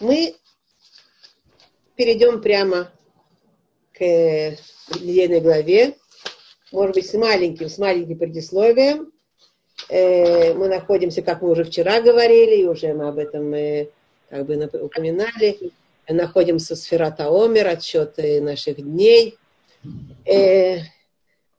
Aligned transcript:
мы 0.00 0.34
перейдем 1.96 2.40
прямо 2.40 2.90
к 3.92 4.00
недельной 4.00 5.40
главе, 5.40 5.94
может 6.72 6.96
быть, 6.96 7.08
с 7.08 7.14
маленьким, 7.14 7.68
с 7.68 7.78
маленьким 7.78 8.18
предисловием. 8.18 9.12
Э, 9.88 10.54
мы 10.54 10.68
находимся, 10.68 11.22
как 11.22 11.42
мы 11.42 11.50
уже 11.50 11.64
вчера 11.64 12.00
говорили, 12.00 12.62
и 12.62 12.66
уже 12.66 12.92
мы 12.94 13.08
об 13.08 13.18
этом 13.18 13.50
мы 13.50 13.90
как 14.28 14.46
бы 14.46 14.68
упоминали, 14.80 15.72
находимся 16.08 16.74
в 16.74 16.78
сферата 16.78 17.28
Омер, 17.28 17.68
отсчет 17.68 18.16
наших 18.18 18.76
дней, 18.76 19.38
э, 20.24 20.78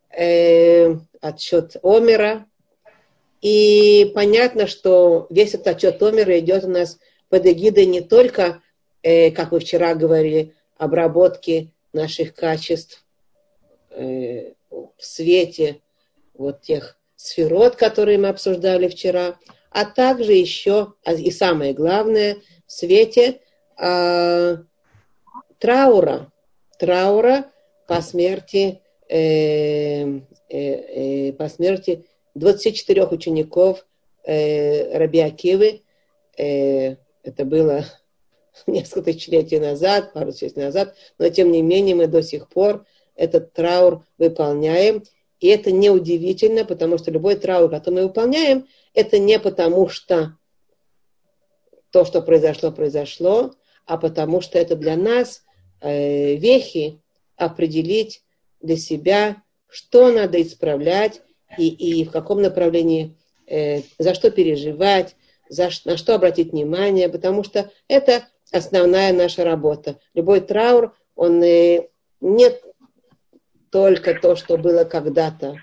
э, 0.09 0.95
отсчет 1.21 1.77
Омера. 1.83 2.45
И 3.41 4.11
понятно, 4.15 4.67
что 4.67 5.27
весь 5.29 5.53
этот 5.53 5.67
отчет 5.67 6.01
Омера 6.01 6.37
идет 6.39 6.63
у 6.65 6.69
нас 6.69 6.99
под 7.29 7.45
эгидой 7.45 7.85
не 7.85 8.01
только, 8.01 8.61
э, 9.03 9.31
как 9.31 9.51
вы 9.51 9.59
вчера 9.59 9.95
говорили, 9.95 10.53
обработки 10.77 11.73
наших 11.93 12.33
качеств 12.35 13.05
э, 13.91 14.53
в 14.69 15.05
свете 15.05 15.81
вот 16.33 16.61
тех 16.61 16.97
сферот, 17.15 17.75
которые 17.75 18.17
мы 18.17 18.27
обсуждали 18.27 18.87
вчера, 18.87 19.39
а 19.69 19.85
также 19.85 20.33
еще, 20.33 20.93
а, 21.03 21.13
и 21.13 21.31
самое 21.31 21.73
главное, 21.73 22.37
в 22.67 22.71
свете 22.71 23.41
э, 23.77 24.57
траура, 25.59 26.31
траура 26.79 27.51
по 27.87 28.01
смерти, 28.01 28.81
э, 29.09 29.17
э, 30.07 30.19
э, 30.49 31.33
по 31.33 31.49
смерти 31.49 32.05
24 32.35 33.05
учеников 33.05 33.85
э, 34.23 34.97
Раби 34.97 35.19
Акивы. 35.19 35.81
Э, 36.37 36.95
это 37.25 37.43
было 37.43 37.85
несколько 38.67 39.11
тысячелетий 39.11 39.59
назад, 39.59 40.13
пару 40.13 40.31
тысяч 40.31 40.55
назад, 40.55 40.95
но 41.17 41.27
тем 41.29 41.51
не 41.51 41.61
менее 41.61 41.95
мы 41.95 42.07
до 42.07 42.21
сих 42.21 42.47
пор 42.47 42.85
этот 43.15 43.53
траур 43.53 44.05
выполняем. 44.17 45.03
И 45.39 45.47
это 45.47 45.71
неудивительно, 45.71 46.63
потому 46.63 46.97
что 46.97 47.11
любой 47.11 47.35
траур, 47.35 47.69
который 47.69 47.95
мы 47.95 48.03
выполняем, 48.03 48.67
это 48.93 49.19
не 49.19 49.37
потому 49.39 49.89
что 49.89 50.37
то, 51.91 52.05
что 52.05 52.21
произошло, 52.21 52.71
произошло, 52.71 53.53
а 53.85 53.97
потому 53.97 54.41
что 54.41 54.57
это 54.57 54.75
для 54.75 54.95
нас 54.95 55.43
э, 55.81 56.35
вехи 56.35 57.01
определить 57.35 58.23
для 58.61 58.77
себя, 58.77 59.43
что 59.67 60.11
надо 60.11 60.41
исправлять 60.41 61.21
и, 61.57 61.67
и 61.67 62.05
в 62.05 62.11
каком 62.11 62.41
направлении, 62.41 63.15
э, 63.47 63.81
за 63.99 64.13
что 64.13 64.31
переживать, 64.31 65.15
за, 65.49 65.69
на 65.85 65.97
что 65.97 66.15
обратить 66.15 66.51
внимание, 66.51 67.09
потому 67.09 67.43
что 67.43 67.71
это 67.87 68.27
основная 68.51 69.13
наша 69.13 69.43
работа. 69.43 69.99
Любой 70.13 70.41
траур, 70.41 70.95
он 71.15 71.41
э, 71.43 71.87
нет 72.21 72.63
только 73.69 74.13
то, 74.13 74.35
что 74.35 74.57
было 74.57 74.83
когда-то, 74.83 75.57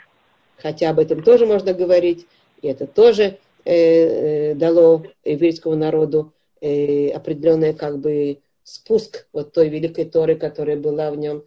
хотя 0.58 0.91
об 0.91 0.98
этом 0.98 1.22
тоже 1.22 1.47
можно 1.47 1.72
говорить, 1.72 2.27
и 2.61 2.69
это 2.69 2.86
тоже 2.86 3.39
э, 3.64 3.72
э, 3.74 4.55
дало 4.55 5.05
еврейскому 5.24 5.77
народу 5.77 6.33
э, 6.61 7.08
определенный 7.11 7.74
как 7.74 7.98
бы 7.98 8.39
спуск 8.64 9.27
вот 9.33 9.52
той 9.52 9.69
великой 9.69 10.05
Торы, 10.05 10.36
которая 10.36 10.77
была 10.77 11.11
в 11.11 11.17
нем. 11.17 11.44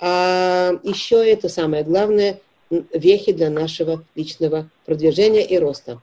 А 0.00 0.72
еще 0.82 1.28
это 1.28 1.48
самое 1.48 1.82
главное, 1.82 2.40
вехи 2.70 3.32
для 3.32 3.50
нашего 3.50 4.04
личного 4.14 4.68
продвижения 4.84 5.44
и 5.44 5.58
роста. 5.58 6.02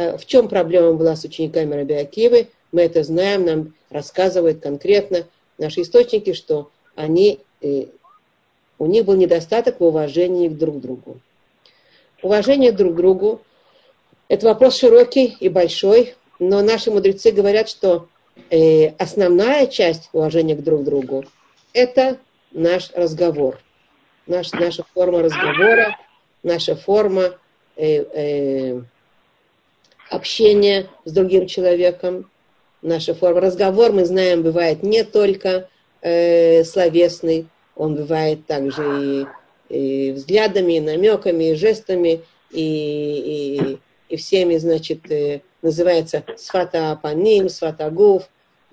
Э, 0.00 0.16
в 0.16 0.24
чем 0.24 0.48
проблема 0.48 0.94
была 0.94 1.14
с 1.14 1.24
учениками 1.24 1.74
Раби 1.74 1.92
Акивы? 1.92 2.48
Мы 2.72 2.82
это 2.82 3.02
знаем, 3.02 3.44
нам 3.44 3.74
рассказывают 3.90 4.62
конкретно 4.62 5.26
наши 5.58 5.82
источники, 5.82 6.32
что 6.32 6.70
они 6.94 7.40
э, 7.60 7.84
у 8.78 8.86
них 8.86 9.04
был 9.04 9.16
недостаток 9.16 9.78
в 9.78 9.84
уважении 9.84 10.48
друг 10.48 10.78
к 10.78 10.80
другу. 10.80 11.20
Уважение 12.22 12.72
друг 12.72 12.94
к 12.94 12.96
другу– 12.96 13.42
это 14.28 14.46
вопрос 14.46 14.78
широкий 14.78 15.36
и 15.38 15.50
большой, 15.50 16.14
но 16.38 16.62
наши 16.62 16.90
мудрецы 16.90 17.30
говорят, 17.30 17.68
что 17.68 18.08
э, 18.48 18.88
основная 18.96 19.66
часть 19.66 20.08
уважения 20.14 20.56
к 20.56 20.62
друг 20.62 20.82
другу– 20.82 21.26
это 21.74 22.16
наш 22.52 22.90
разговор, 22.94 23.58
наш, 24.26 24.50
наша 24.52 24.82
форма 24.94 25.20
разговора, 25.20 25.98
наша 26.42 26.74
форма 26.74 27.34
э, 27.76 28.02
э, 28.14 28.80
общения 30.10 30.88
с 31.04 31.12
другим 31.12 31.46
человеком, 31.46 32.30
наша 32.82 33.14
форма. 33.14 33.40
Разговор, 33.40 33.92
мы 33.92 34.04
знаем, 34.04 34.42
бывает 34.42 34.82
не 34.82 35.04
только 35.04 35.68
э, 36.02 36.64
словесный, 36.64 37.46
он 37.76 37.94
бывает 37.94 38.46
также 38.46 39.26
и, 39.70 40.08
и 40.08 40.12
взглядами, 40.12 40.74
и 40.74 40.80
намеками, 40.80 41.52
и 41.52 41.54
жестами, 41.54 42.22
и, 42.50 42.58
и, 43.60 43.78
и 44.08 44.16
всеми, 44.16 44.56
значит, 44.56 45.10
э, 45.10 45.40
называется 45.62 46.24
свата 46.36 46.98
паним, 47.00 47.48
свата 47.48 47.90
гуф. 47.90 48.28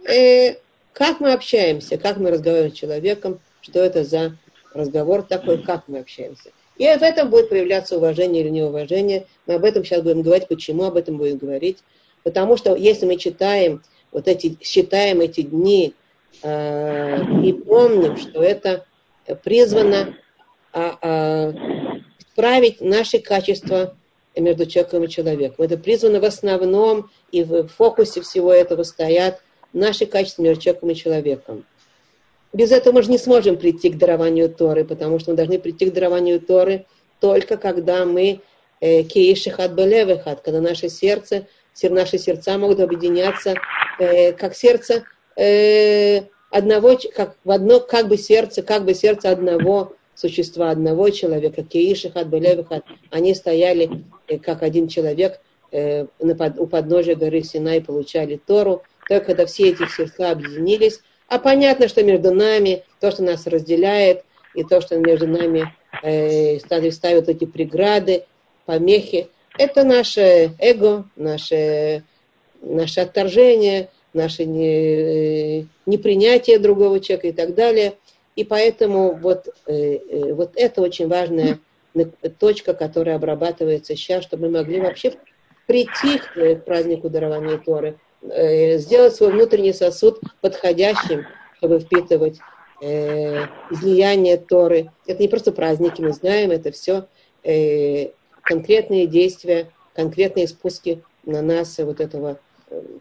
Э, 0.05 0.55
как 0.93 1.19
мы 1.19 1.33
общаемся, 1.33 1.97
как 1.97 2.17
мы 2.17 2.31
разговариваем 2.31 2.73
с 2.73 2.77
человеком, 2.77 3.39
что 3.61 3.79
это 3.79 4.03
за 4.03 4.35
разговор 4.73 5.21
такой, 5.21 5.61
как 5.61 5.87
мы 5.87 5.99
общаемся. 5.99 6.51
И 6.77 6.83
в 6.83 7.01
этом 7.01 7.29
будет 7.29 7.49
проявляться 7.49 7.97
уважение 7.97 8.43
или 8.43 8.49
неуважение. 8.49 9.25
Мы 9.45 9.55
об 9.55 9.65
этом 9.65 9.83
сейчас 9.83 10.01
будем 10.01 10.21
говорить, 10.21 10.47
почему 10.47 10.83
об 10.83 10.95
этом 10.95 11.17
будем 11.17 11.37
говорить. 11.37 11.79
Потому 12.23 12.57
что 12.57 12.75
если 12.75 13.05
мы 13.05 13.17
читаем 13.17 13.81
вот 14.11 14.27
эти, 14.27 14.57
считаем 14.61 15.21
эти 15.21 15.41
дни 15.41 15.93
э, 16.43 17.43
и 17.43 17.53
помним, 17.53 18.17
что 18.17 18.41
это 18.41 18.85
призвано 19.43 20.15
э, 20.73 20.91
э, 21.01 21.53
исправить 22.19 22.81
наши 22.81 23.19
качества 23.19 23.95
между 24.35 24.65
человеком 24.67 25.03
и 25.03 25.09
человеком. 25.09 25.65
Это 25.65 25.77
призвано 25.77 26.19
в 26.19 26.25
основном 26.25 27.09
и 27.31 27.43
в 27.43 27.67
фокусе 27.67 28.21
всего 28.21 28.53
этого 28.53 28.83
стоят 28.83 29.41
наши 29.73 30.05
качества 30.05 30.43
между 30.43 30.63
человеком 30.63 30.89
и 30.91 30.95
человеком. 30.95 31.65
Без 32.53 32.71
этого 32.71 32.95
мы 32.95 33.03
же 33.03 33.11
не 33.11 33.17
сможем 33.17 33.57
прийти 33.57 33.89
к 33.89 33.97
дарованию 33.97 34.49
Торы, 34.49 34.85
потому 34.85 35.19
что 35.19 35.31
мы 35.31 35.37
должны 35.37 35.59
прийти 35.59 35.89
к 35.89 35.93
дарованию 35.93 36.39
Торы 36.39 36.85
только 37.19 37.57
когда 37.57 38.05
мы 38.05 38.41
э, 38.79 39.03
кейшихат 39.03 39.73
белевихат, 39.73 40.41
когда 40.41 40.61
наше 40.61 40.89
сердце, 40.89 41.47
наши 41.83 42.17
сердца 42.17 42.57
могут 42.57 42.79
объединяться 42.79 43.55
э, 43.99 44.33
как 44.33 44.55
сердце 44.55 45.03
э, 45.35 46.21
одного, 46.51 46.97
как 47.15 47.35
в 47.43 47.51
одно, 47.51 47.79
как 47.79 48.07
бы 48.07 48.17
сердце, 48.17 48.61
как 48.61 48.85
бы 48.85 48.93
сердце 48.93 49.29
одного 49.29 49.93
существа, 50.15 50.71
одного 50.71 51.09
человека, 51.09 51.63
Кейшихат, 51.63 52.27
Белевихат, 52.27 52.83
они 53.11 53.35
стояли 53.35 54.03
как 54.41 54.63
один 54.63 54.87
человек 54.87 55.39
у 56.19 56.67
подножия 56.67 57.15
горы 57.15 57.43
Синай, 57.43 57.81
получали 57.81 58.39
Тору, 58.43 58.83
только 59.07 59.25
когда 59.25 59.45
все 59.45 59.69
эти 59.69 59.87
сердца 59.87 60.31
объединились, 60.31 61.01
а 61.27 61.39
понятно, 61.39 61.87
что 61.87 62.03
между 62.03 62.33
нами, 62.33 62.83
то, 62.99 63.11
что 63.11 63.23
нас 63.23 63.47
разделяет, 63.47 64.23
и 64.53 64.63
то, 64.63 64.81
что 64.81 64.97
между 64.97 65.27
нами 65.27 65.71
э, 66.01 66.59
ставят 66.59 67.29
эти 67.29 67.45
преграды, 67.45 68.25
помехи, 68.65 69.27
это 69.57 69.83
наше 69.83 70.51
эго, 70.59 71.05
наше, 71.15 72.03
наше 72.61 73.01
отторжение, 73.01 73.89
наше 74.13 74.45
не, 74.45 75.67
непринятие 75.85 76.59
другого 76.59 76.99
человека 76.99 77.27
и 77.27 77.31
так 77.31 77.55
далее. 77.55 77.93
И 78.35 78.43
поэтому 78.43 79.15
вот, 79.15 79.47
э, 79.65 79.73
э, 79.73 80.33
вот 80.33 80.51
это 80.55 80.81
очень 80.81 81.07
важная 81.07 81.59
точка, 82.39 82.73
которая 82.73 83.15
обрабатывается 83.15 83.95
сейчас, 83.95 84.23
чтобы 84.23 84.47
мы 84.47 84.59
могли 84.59 84.79
вообще 84.79 85.13
прийти 85.65 86.19
к 86.19 86.63
празднику 86.63 87.09
дарования 87.09 87.57
Торы, 87.57 87.89
э, 87.89 87.93
сделать 88.21 89.15
свой 89.15 89.31
внутренний 89.31 89.73
сосуд 89.73 90.19
подходящим, 90.41 91.25
чтобы 91.57 91.79
впитывать 91.79 92.39
излияние 92.81 94.37
Торы. 94.37 94.91
Это 95.05 95.21
не 95.21 95.27
просто 95.27 95.51
праздники, 95.51 96.01
мы 96.01 96.13
знаем, 96.13 96.51
это 96.51 96.71
все 96.71 97.07
конкретные 98.43 99.07
действия, 99.07 99.71
конкретные 99.95 100.47
спуски 100.47 101.03
на 101.25 101.41
нас 101.41 101.77
вот 101.79 101.99
этого 101.99 102.39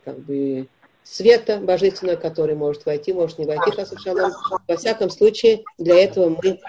как 0.05 0.19
бы 0.21 0.69
света 1.07 1.59
божественного, 1.59 2.17
который 2.17 2.57
может 2.57 2.85
войти, 2.85 3.13
может 3.13 3.39
не 3.39 3.47
войти, 3.47 3.73
шалом. 4.03 4.33
Во 4.67 4.77
всяком 4.77 5.11
случае, 5.11 5.63
для 5.79 6.03
этого 6.03 6.31
мы 6.31 6.61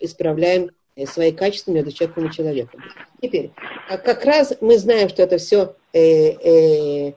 исправляем 0.00 0.70
э, 0.96 1.06
свои 1.06 1.32
качества 1.32 1.72
между 1.72 1.92
человеком 1.92 2.26
и 2.26 2.32
человеком. 2.32 2.82
Теперь, 3.20 3.52
а 3.88 3.98
как 3.98 4.24
раз 4.24 4.54
мы 4.60 4.78
знаем, 4.78 5.08
что 5.08 5.22
это 5.22 5.36
все 5.36 5.74
э, 5.92 6.00
э, 6.00 7.12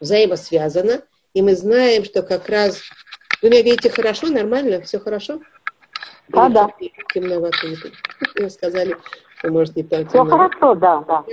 взаимосвязано, 0.00 1.02
и 1.34 1.42
мы 1.42 1.54
знаем, 1.54 2.04
что 2.04 2.22
как 2.22 2.48
раз... 2.48 2.80
Вы 3.42 3.50
меня 3.50 3.62
видите 3.62 3.90
хорошо, 3.90 4.28
нормально, 4.28 4.80
все 4.80 4.98
хорошо? 4.98 5.40
Да, 6.28 6.48
да. 6.48 6.70
Темновато. 7.12 7.68
Вы 8.34 8.50
сказали, 8.50 8.96
что 9.38 9.50
может 9.50 9.76
не 9.76 9.82
так 9.82 10.08
Все 10.08 10.24
хорошо, 10.24 10.74
да, 10.74 11.04
да. 11.06 11.24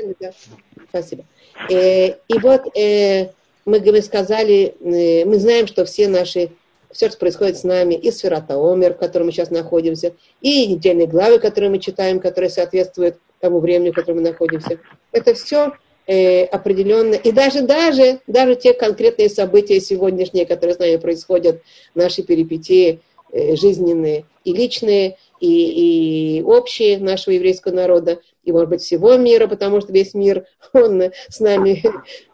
Спасибо. 0.90 1.26
Э, 1.70 2.10
и 2.28 2.40
вот... 2.40 2.78
Э, 2.78 3.32
мы, 3.66 3.80
мы 3.80 4.02
сказали, 4.02 4.76
э, 4.80 5.26
мы 5.26 5.40
знаем, 5.40 5.68
что 5.68 5.86
все 5.86 6.08
наши, 6.08 6.52
все, 6.92 7.10
что 7.10 7.18
происходит 7.18 7.58
с 7.58 7.64
нами, 7.64 7.96
и 7.96 8.12
Сферата 8.12 8.56
Омер, 8.56 8.94
в 8.94 8.98
котором 8.98 9.28
мы 9.28 9.32
сейчас 9.32 9.52
находимся, 9.52 10.14
и 10.42 10.68
недельные 10.68 11.08
главы, 11.08 11.40
которые 11.40 11.70
мы 11.70 11.80
читаем, 11.80 12.20
которые 12.20 12.50
соответствуют 12.50 13.18
тому 13.40 13.60
времени, 13.60 13.92
в 13.92 13.96
котором 13.96 14.22
мы 14.22 14.30
находимся, 14.30 14.80
это 15.12 15.34
все 15.34 15.74
э, 16.08 16.46
определенно, 16.46 17.16
и 17.16 17.32
даже, 17.32 17.62
даже, 17.62 18.20
даже 18.28 18.56
те 18.56 18.74
конкретные 18.74 19.30
события 19.30 19.80
сегодняшние, 19.80 20.46
которые 20.46 20.76
с 20.76 20.80
нами 20.80 20.98
происходят, 20.98 21.62
наши 21.96 22.24
перипетии 22.24 23.00
э, 23.32 23.56
жизненные 23.56 24.26
и 24.44 24.54
личные, 24.54 25.18
и, 25.40 26.38
и 26.40 26.42
общие 26.44 26.98
нашего 27.00 27.34
еврейского 27.34 27.74
народа, 27.74 28.20
и, 28.44 28.52
может 28.52 28.70
быть, 28.70 28.82
всего 28.82 29.16
мира, 29.18 29.48
потому 29.48 29.82
что 29.82 29.94
весь 29.94 30.14
мир, 30.14 30.46
он 30.74 31.04
с 31.30 31.40
нами 31.40 31.84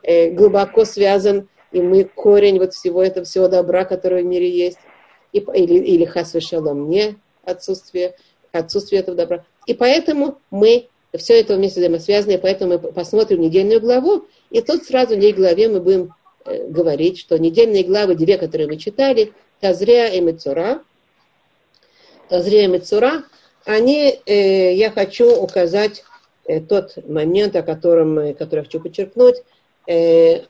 э, 0.03 0.31
глубоко 0.31 0.85
связан, 0.85 1.47
и 1.71 1.81
мы 1.81 2.03
корень 2.03 2.59
вот 2.59 2.73
всего 2.73 3.03
этого, 3.03 3.25
всего 3.25 3.47
добра, 3.47 3.85
которое 3.85 4.23
в 4.23 4.25
мире 4.25 4.49
есть, 4.49 4.79
и, 5.31 5.39
или, 5.39 5.75
или 5.75 6.05
хас 6.05 6.33
не 6.33 7.17
отсутствие, 7.43 8.15
отсутствие 8.51 9.01
этого 9.01 9.15
добра. 9.15 9.45
И 9.67 9.73
поэтому 9.73 10.39
мы 10.49 10.87
все 11.17 11.39
это 11.39 11.55
вместе 11.55 11.79
взаимосвязано, 11.79 12.33
и 12.33 12.37
поэтому 12.37 12.73
мы 12.73 12.79
посмотрим 12.79 13.41
недельную 13.41 13.81
главу, 13.81 14.25
и 14.51 14.61
тут 14.61 14.83
сразу 14.83 15.15
в 15.15 15.17
ней 15.17 15.33
главе 15.33 15.67
мы 15.67 15.81
будем 15.81 16.13
э, 16.45 16.67
говорить, 16.67 17.19
что 17.19 17.37
недельные 17.37 17.83
главы, 17.83 18.15
две, 18.15 18.37
которые 18.37 18.67
мы 18.67 18.77
читали, 18.77 19.33
Тазрия 19.59 20.07
и 20.09 20.21
Мецура, 20.21 20.83
Тазрия 22.29 22.65
и 22.65 22.67
Мецура, 22.67 23.23
они, 23.65 24.19
э, 24.25 24.73
я 24.75 24.91
хочу 24.91 25.35
указать 25.35 26.03
э, 26.45 26.61
тот 26.61 26.97
момент, 27.07 27.55
о 27.55 27.63
котором, 27.63 28.19
э, 28.19 28.33
который 28.33 28.59
я 28.59 28.65
хочу 28.65 28.79
подчеркнуть, 28.79 29.37
э, 29.87 30.43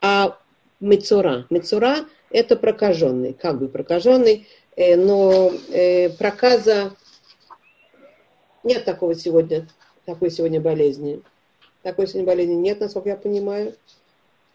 а 0.00 0.38
Мецура. 0.80 1.46
Мецура– 1.50 2.06
это 2.30 2.56
прокаженный, 2.56 3.34
как 3.34 3.58
бы 3.58 3.68
прокаженный, 3.68 4.48
э, 4.76 4.96
но 4.96 5.52
проказа 6.18 6.92
нет 8.64 8.84
такого 8.84 9.14
сегодня 9.14 9.66
такой 10.08 10.30
сегодня 10.30 10.58
болезни. 10.58 11.22
Такой 11.82 12.06
сегодня 12.06 12.26
болезни 12.26 12.54
нет, 12.54 12.80
насколько 12.80 13.10
я 13.10 13.16
понимаю. 13.16 13.74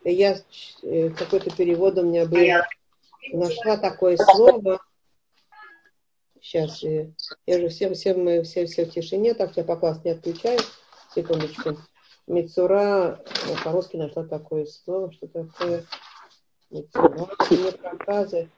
Я 0.04 0.40
э, 0.82 1.10
какой-то 1.12 1.56
перевод 1.56 1.96
у 2.00 2.02
меня 2.02 2.26
был, 2.26 2.40
нашла 3.32 3.78
такое 3.78 4.18
слово. 4.18 4.82
Сейчас, 6.42 6.84
э, 6.84 7.12
я 7.46 7.60
же 7.60 7.70
всем, 7.70 7.94
всем, 7.94 8.24
мы 8.24 8.42
все, 8.42 8.66
все 8.66 8.86
в 8.86 8.92
тишине, 8.92 9.36
так 9.36 9.56
я 9.56 9.64
пока 9.64 9.90
вас 9.90 10.04
не 10.04 10.12
отключаю. 10.12 10.60
Секундочку. 11.14 11.78
Мицура, 12.26 13.24
по-русски 13.64 13.98
нашла 13.98 14.24
такое 14.24 14.66
слово, 14.66 15.12
что 15.12 15.28
такое 15.28 15.86
Мицура, 16.72 17.30
не 17.52 17.72
проказы. 17.74 18.50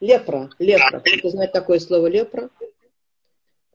Лепра, 0.00 0.50
лепра. 0.58 1.02
Кто 1.18 1.30
знает 1.30 1.52
такое 1.52 1.78
слово 1.78 2.06
лепра? 2.08 2.50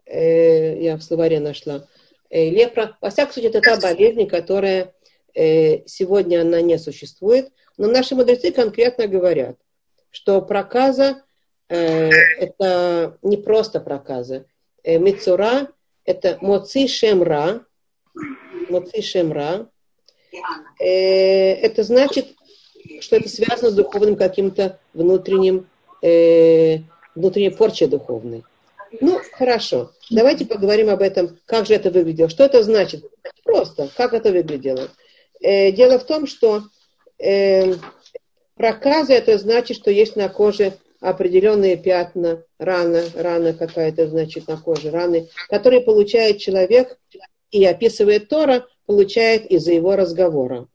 Э, 0.06 0.80
я 0.80 0.98
в 0.98 1.01
словаре 1.01 1.39
нашла. 1.39 1.83
Э, 2.29 2.49
лепра. 2.49 2.97
Во 3.01 3.09
всяком 3.09 3.33
случае, 3.33 3.49
это 3.49 3.61
та 3.61 3.79
болезнь, 3.79 4.27
которая 4.27 4.93
э, 5.33 5.85
сегодня 5.87 6.41
она 6.41 6.61
не 6.61 6.77
существует. 6.77 7.51
Но 7.77 7.87
наши 7.87 8.15
мудрецы 8.15 8.51
конкретно 8.51 9.07
говорят, 9.07 9.57
что 10.11 10.41
проказа 10.41 11.23
э, 11.69 12.09
это 12.09 13.17
не 13.21 13.37
просто 13.37 13.79
проказа. 13.79 14.45
Мицура 14.85 15.69
это 16.05 16.37
моци 16.41 16.87
шемра. 16.87 17.65
Моци 18.69 19.01
шемра. 19.01 19.69
Это 20.79 21.83
значит, 21.83 22.27
что 23.01 23.17
это 23.17 23.27
связано 23.27 23.71
с 23.71 23.75
духовным 23.75 24.15
каким-то 24.15 24.79
внутренним, 24.93 25.67
внутренней 26.01 27.49
порчей 27.49 27.87
духовной. 27.87 28.43
Ну, 29.01 29.21
хорошо. 29.33 29.91
Давайте 30.09 30.45
поговорим 30.45 30.89
об 30.89 31.01
этом, 31.01 31.38
как 31.45 31.65
же 31.65 31.74
это 31.74 31.91
выглядело. 31.91 32.30
Что 32.30 32.45
это 32.45 32.63
значит? 32.63 33.06
Просто, 33.44 33.89
как 33.95 34.13
это 34.13 34.31
выглядело. 34.31 34.89
Э, 35.41 35.71
дело 35.71 36.00
в 36.00 36.06
том, 36.06 36.27
что 36.27 36.63
э, 37.19 37.74
проказы 38.56 39.13
это 39.13 39.38
значит, 39.38 39.77
что 39.77 39.91
есть 39.91 40.15
на 40.15 40.30
коже 40.30 40.74
определенные 41.00 41.77
пятна, 41.77 42.44
рана, 42.57 43.03
рана 43.15 43.53
какая-то, 43.53 44.07
значит, 44.07 44.47
на 44.47 44.57
коже, 44.57 44.91
раны, 44.91 45.30
которые 45.47 45.81
получает 45.81 46.39
человек 46.39 47.00
и 47.51 47.63
описывает 47.65 48.27
Тора, 48.27 48.68
получает 48.86 49.45
из-за 49.45 49.74
его 49.74 49.95
разговора. 49.95 50.68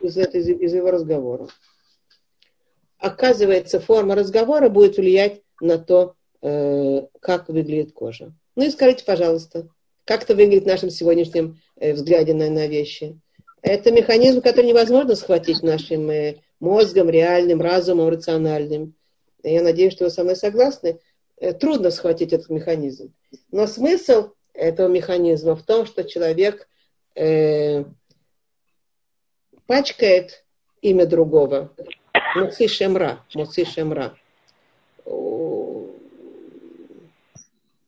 Из, 0.00 0.16
из, 0.18 0.48
из 0.48 0.74
его 0.74 0.90
разговора. 0.90 1.48
Оказывается, 2.98 3.80
форма 3.80 4.14
разговора 4.14 4.68
будет 4.68 4.96
влиять 4.96 5.40
на 5.60 5.78
то, 5.78 6.14
Э, 6.46 7.06
как 7.20 7.48
выглядит 7.48 7.94
кожа. 7.94 8.34
Ну 8.54 8.66
и 8.66 8.70
скажите, 8.70 9.02
пожалуйста, 9.06 9.66
как 10.04 10.24
это 10.24 10.34
выглядит 10.34 10.64
в 10.64 10.66
нашем 10.66 10.90
сегодняшнем 10.90 11.58
э, 11.76 11.94
взгляде 11.94 12.34
на, 12.34 12.50
на 12.50 12.66
вещи. 12.66 13.18
Это 13.62 13.90
механизм, 13.90 14.42
который 14.42 14.66
невозможно 14.66 15.16
схватить 15.16 15.62
нашим 15.62 16.10
э, 16.10 16.40
мозгом, 16.60 17.08
реальным, 17.08 17.62
разумом, 17.62 18.10
рациональным. 18.10 18.94
Я 19.42 19.62
надеюсь, 19.62 19.94
что 19.94 20.04
вы 20.04 20.10
со 20.10 20.22
мной 20.22 20.36
согласны. 20.36 21.00
Трудно 21.60 21.90
схватить 21.90 22.34
этот 22.34 22.50
механизм. 22.50 23.14
Но 23.50 23.66
смысл 23.66 24.32
этого 24.52 24.88
механизма 24.88 25.56
в 25.56 25.62
том, 25.62 25.86
что 25.86 26.04
человек 26.04 26.68
э, 27.14 27.84
пачкает 29.66 30.44
имя 30.82 31.06
другого. 31.06 31.72
Муци 32.36 32.68
Шемра. 32.68 33.24
Муци 33.34 33.64
Шемра 33.64 34.14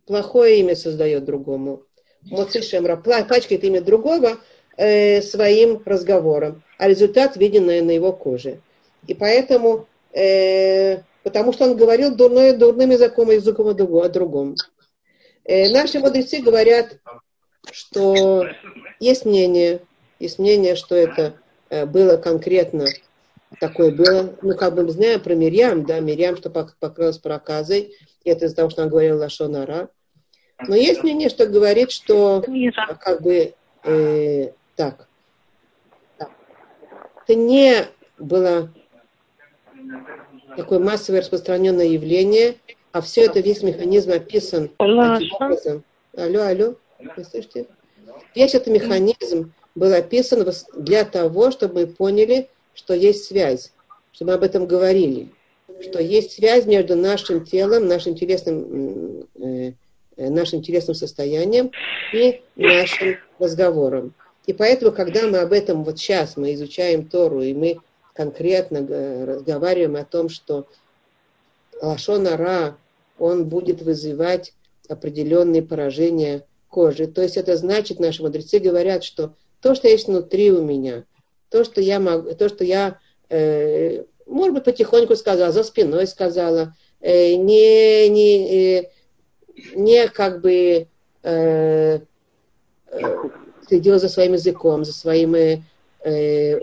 плохое 0.06 0.60
имя 0.60 0.76
создает 0.76 1.24
другому. 1.24 1.82
Моци 2.22 2.62
Шемра 2.62 2.96
пачкает 2.96 3.64
имя 3.64 3.80
другого 3.80 4.38
э, 4.76 5.22
своим 5.22 5.82
разговором, 5.84 6.62
а 6.78 6.88
результат 6.88 7.36
виден 7.36 7.66
на, 7.66 7.80
на 7.82 7.90
его 7.92 8.12
коже. 8.12 8.60
И 9.06 9.14
поэтому, 9.14 9.86
э, 10.12 11.02
потому 11.22 11.52
что 11.52 11.64
он 11.64 11.76
говорил 11.76 12.14
дурное, 12.14 12.56
дурным 12.56 12.90
языком, 12.90 13.30
языком 13.30 13.68
о 13.68 14.08
другом. 14.08 14.56
Э, 15.44 15.70
наши 15.70 16.00
мудрецы 16.00 16.40
говорят, 16.40 16.98
что 17.70 18.46
есть 18.98 19.24
мнение, 19.24 19.80
есть 20.18 20.38
мнение, 20.38 20.74
что 20.74 20.96
это 20.96 21.34
э, 21.70 21.86
было 21.86 22.16
конкретно 22.16 22.86
такое 23.60 23.94
было. 23.94 24.34
Ну, 24.42 24.56
как 24.56 24.74
бы 24.74 24.84
мы 24.84 24.90
знаем 24.90 25.20
про 25.20 25.34
Мирьям, 25.34 25.84
да, 25.84 26.00
Мирьям, 26.00 26.36
что 26.36 26.50
покрылась 26.50 27.18
проказой, 27.18 27.94
и 28.24 28.30
это 28.30 28.46
из-за 28.46 28.56
того, 28.56 28.70
что 28.70 28.82
она 28.82 28.90
говорила 28.90 29.18
Лашонара. 29.18 29.88
Но 30.60 30.74
есть 30.74 31.02
мнение, 31.02 31.28
что 31.28 31.46
говорит, 31.46 31.90
что 31.90 32.42
как 33.00 33.22
бы 33.22 33.54
э, 33.84 34.52
так. 34.74 35.08
Это 36.18 37.34
не 37.34 37.86
было 38.18 38.72
такое 40.56 40.78
массовое 40.78 41.20
распространенное 41.20 41.86
явление, 41.86 42.56
а 42.92 43.00
все 43.00 43.22
это, 43.22 43.40
весь 43.40 43.62
механизм 43.62 44.12
описан 44.12 44.70
таким 44.78 45.32
образом. 45.34 45.84
Алло, 46.16 46.42
алло, 46.42 46.74
вы 46.98 47.24
слышите? 47.24 47.66
Весь 48.34 48.54
этот 48.54 48.68
механизм 48.68 49.52
был 49.74 49.92
описан 49.92 50.46
для 50.74 51.04
того, 51.04 51.50
чтобы 51.50 51.80
мы 51.80 51.86
поняли, 51.86 52.48
что 52.74 52.94
есть 52.94 53.24
связь, 53.24 53.72
чтобы 54.12 54.30
мы 54.30 54.36
об 54.36 54.42
этом 54.44 54.66
говорили, 54.66 55.28
что 55.82 56.00
есть 56.00 56.32
связь 56.32 56.64
между 56.64 56.96
нашим 56.96 57.44
телом, 57.44 57.86
нашим 57.86 58.14
телесным 58.14 59.26
э, 59.34 59.46
Э, 59.46 59.72
нашим 60.16 60.62
телесным 60.62 60.94
состоянием 60.94 61.70
и 62.12 62.42
нашим 62.56 63.16
разговором. 63.38 64.14
И 64.46 64.52
поэтому, 64.52 64.92
когда 64.92 65.26
мы 65.26 65.38
об 65.38 65.52
этом 65.52 65.84
вот 65.84 65.98
сейчас, 65.98 66.36
мы 66.36 66.54
изучаем 66.54 67.08
Тору, 67.08 67.42
и 67.42 67.52
мы 67.52 67.78
конкретно 68.14 68.86
разговариваем 69.26 69.96
о 69.96 70.04
том, 70.04 70.28
что 70.28 70.66
Лашона 71.82 72.36
Ра, 72.36 72.76
он 73.18 73.46
будет 73.46 73.82
вызывать 73.82 74.54
определенные 74.88 75.62
поражения 75.62 76.44
кожи. 76.68 77.06
То 77.06 77.22
есть 77.22 77.36
это 77.36 77.56
значит, 77.56 77.98
наши 77.98 78.22
мудрецы 78.22 78.58
говорят, 78.58 79.04
что 79.04 79.34
то, 79.60 79.74
что 79.74 79.88
есть 79.88 80.06
внутри 80.06 80.52
у 80.52 80.62
меня, 80.62 81.04
то, 81.50 81.64
что 81.64 81.80
я, 81.80 81.98
могу, 81.98 82.34
то, 82.34 82.48
что 82.48 82.64
я 82.64 82.98
э, 83.28 84.04
может 84.26 84.54
быть, 84.54 84.64
потихоньку 84.64 85.16
сказала, 85.16 85.52
за 85.52 85.62
спиной 85.62 86.06
сказала, 86.06 86.74
э, 87.00 87.34
не, 87.34 88.08
не, 88.08 88.80
э, 88.80 88.90
не 89.74 90.08
как 90.08 90.40
бы 90.40 90.86
э, 91.22 92.00
э, 92.90 93.18
за 93.70 94.08
своим 94.08 94.34
языком, 94.34 94.84
за 94.84 94.92
своим 94.92 95.34
э, 95.34 96.60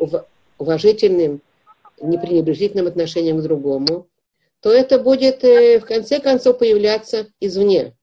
уважительным, 0.58 1.42
непренебрежительным 2.02 2.88
отношением 2.88 3.40
к 3.40 3.44
другому, 3.44 4.08
то 4.62 4.72
это 4.72 4.98
будет 4.98 5.44
э, 5.44 5.80
в 5.80 5.86
конце 5.86 6.20
концов 6.20 6.60
появляться 6.60 7.28
извне. 7.40 7.96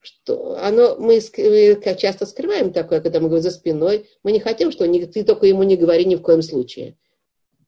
Что 0.00 0.58
оно, 0.60 0.96
мы, 0.98 1.20
мы 1.38 1.96
часто 1.96 2.26
скрываем 2.26 2.72
такое, 2.72 3.00
когда 3.00 3.20
мы 3.20 3.28
говорим 3.28 3.42
за 3.42 3.50
спиной. 3.50 4.10
Мы 4.22 4.32
не 4.32 4.40
хотим, 4.40 4.70
что 4.70 4.86
не, 4.86 5.06
ты 5.06 5.24
только 5.24 5.46
ему 5.46 5.62
не 5.62 5.78
говори 5.78 6.04
ни 6.04 6.16
в 6.16 6.22
коем 6.22 6.42
случае. 6.42 6.98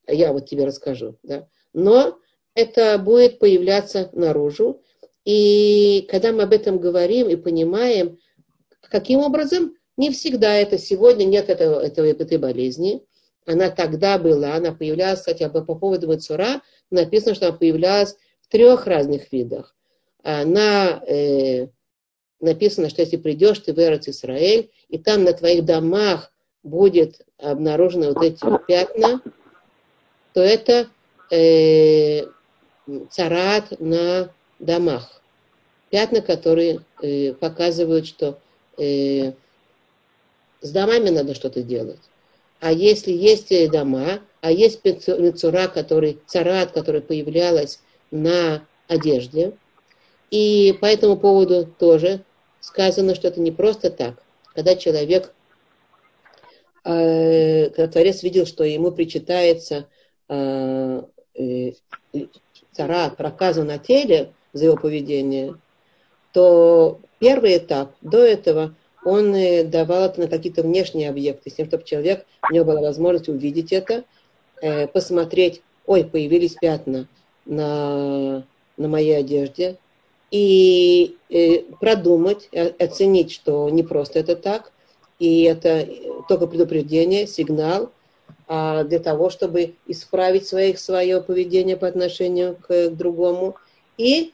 я 0.07 0.31
вот 0.31 0.47
тебе 0.47 0.65
расскажу. 0.65 1.17
Да? 1.23 1.47
Но 1.73 2.19
это 2.53 2.99
будет 2.99 3.39
появляться 3.39 4.09
наружу. 4.13 4.83
И 5.27 6.07
когда 6.09 6.31
мы 6.31 6.43
об 6.43 6.53
этом 6.53 6.79
говорим 6.79 7.27
и 7.27 7.35
понимаем, 7.35 8.17
каким 8.79 9.19
образом, 9.19 9.73
не 9.97 10.09
всегда 10.09 10.53
это 10.53 10.77
сегодня, 10.77 11.25
нет 11.25 11.49
этого, 11.49 11.81
этого, 11.81 12.05
этой 12.05 12.37
болезни. 12.37 13.03
Она 13.45 13.69
тогда 13.69 14.17
была, 14.19 14.55
она 14.55 14.71
появлялась, 14.71 15.19
кстати, 15.19 15.45
по 15.49 15.75
поводу 15.75 16.07
Мацура, 16.07 16.61
написано, 16.91 17.35
что 17.35 17.49
она 17.49 17.57
появлялась 17.57 18.15
в 18.39 18.47
трех 18.47 18.87
разных 18.87 19.33
видах. 19.33 19.75
Она, 20.23 21.03
э, 21.05 21.67
написано, 22.39 22.89
что 22.89 23.01
если 23.01 23.17
придешь 23.17 23.59
ты 23.59 23.73
в 23.73 23.77
Исраэль, 23.77 24.71
и 24.87 24.97
там 24.97 25.25
на 25.25 25.33
твоих 25.33 25.65
домах 25.65 26.31
будет 26.63 27.19
обнаружены 27.37 28.13
вот 28.13 28.23
эти 28.23 28.45
пятна, 28.65 29.21
то 30.33 30.39
это 30.39 30.87
э, 31.31 32.27
царат 33.09 33.77
на 33.81 34.31
домах. 34.59 35.21
Пятна, 35.89 36.21
которые 36.21 36.81
э, 37.01 37.33
показывают, 37.33 38.07
что 38.07 38.39
э, 38.77 39.33
с 40.61 40.71
домами 40.71 41.09
надо 41.09 41.33
что-то 41.33 41.61
делать. 41.61 41.99
А 42.59 42.71
если 42.71 43.11
есть 43.11 43.51
дома, 43.71 44.21
а 44.41 44.51
есть 44.51 44.83
мецура, 44.83 45.67
который, 45.67 46.19
царат, 46.25 46.71
который 46.71 47.01
появлялась 47.01 47.79
на 48.11 48.65
одежде, 48.87 49.53
и 50.31 50.77
по 50.81 50.85
этому 50.85 51.17
поводу 51.17 51.65
тоже 51.65 52.23
сказано, 52.59 53.15
что 53.15 53.27
это 53.27 53.39
не 53.39 53.51
просто 53.51 53.89
так. 53.89 54.21
Когда 54.53 54.75
человек, 54.75 55.33
э, 56.83 57.69
когда 57.69 57.87
Творец 57.87 58.23
видел, 58.23 58.45
что 58.45 58.63
ему 58.63 58.91
причитается 58.91 59.87
э, 60.27 61.01
э, 61.35 61.71
царат, 62.71 63.17
проказа 63.17 63.63
на 63.63 63.77
теле 63.77 64.33
за 64.53 64.65
его 64.65 64.77
поведение, 64.77 65.55
то 66.33 66.99
первый 67.19 67.57
этап 67.57 67.93
до 68.01 68.19
этого 68.19 68.75
он 69.03 69.33
э, 69.35 69.63
давал 69.63 70.03
это 70.03 70.21
на 70.21 70.27
какие-то 70.27 70.63
внешние 70.63 71.09
объекты, 71.09 71.49
с 71.49 71.53
тем, 71.53 71.67
чтобы 71.67 71.83
человек, 71.83 72.25
у 72.49 72.53
него 72.53 72.65
была 72.65 72.81
возможность 72.81 73.29
увидеть 73.29 73.71
это, 73.71 74.03
э, 74.61 74.87
посмотреть, 74.87 75.61
ой, 75.85 76.03
появились 76.03 76.55
пятна 76.55 77.07
на, 77.45 78.45
на 78.75 78.87
моей 78.87 79.17
одежде, 79.17 79.77
и 80.29 81.15
э, 81.29 81.59
продумать, 81.79 82.49
оценить, 82.79 83.31
что 83.31 83.69
не 83.69 83.83
просто 83.83 84.19
это 84.19 84.35
так, 84.35 84.73
и 85.19 85.43
это 85.43 85.87
только 86.27 86.47
предупреждение, 86.47 87.27
сигнал 87.27 87.91
а 88.47 88.83
для 88.85 88.99
того, 88.99 89.29
чтобы 89.29 89.75
исправить 89.87 90.47
своих, 90.47 90.79
свое 90.79 91.21
поведение 91.21 91.75
по 91.75 91.87
отношению 91.87 92.55
к, 92.55 92.89
к 92.89 92.95
другому. 92.95 93.55
И, 93.97 94.33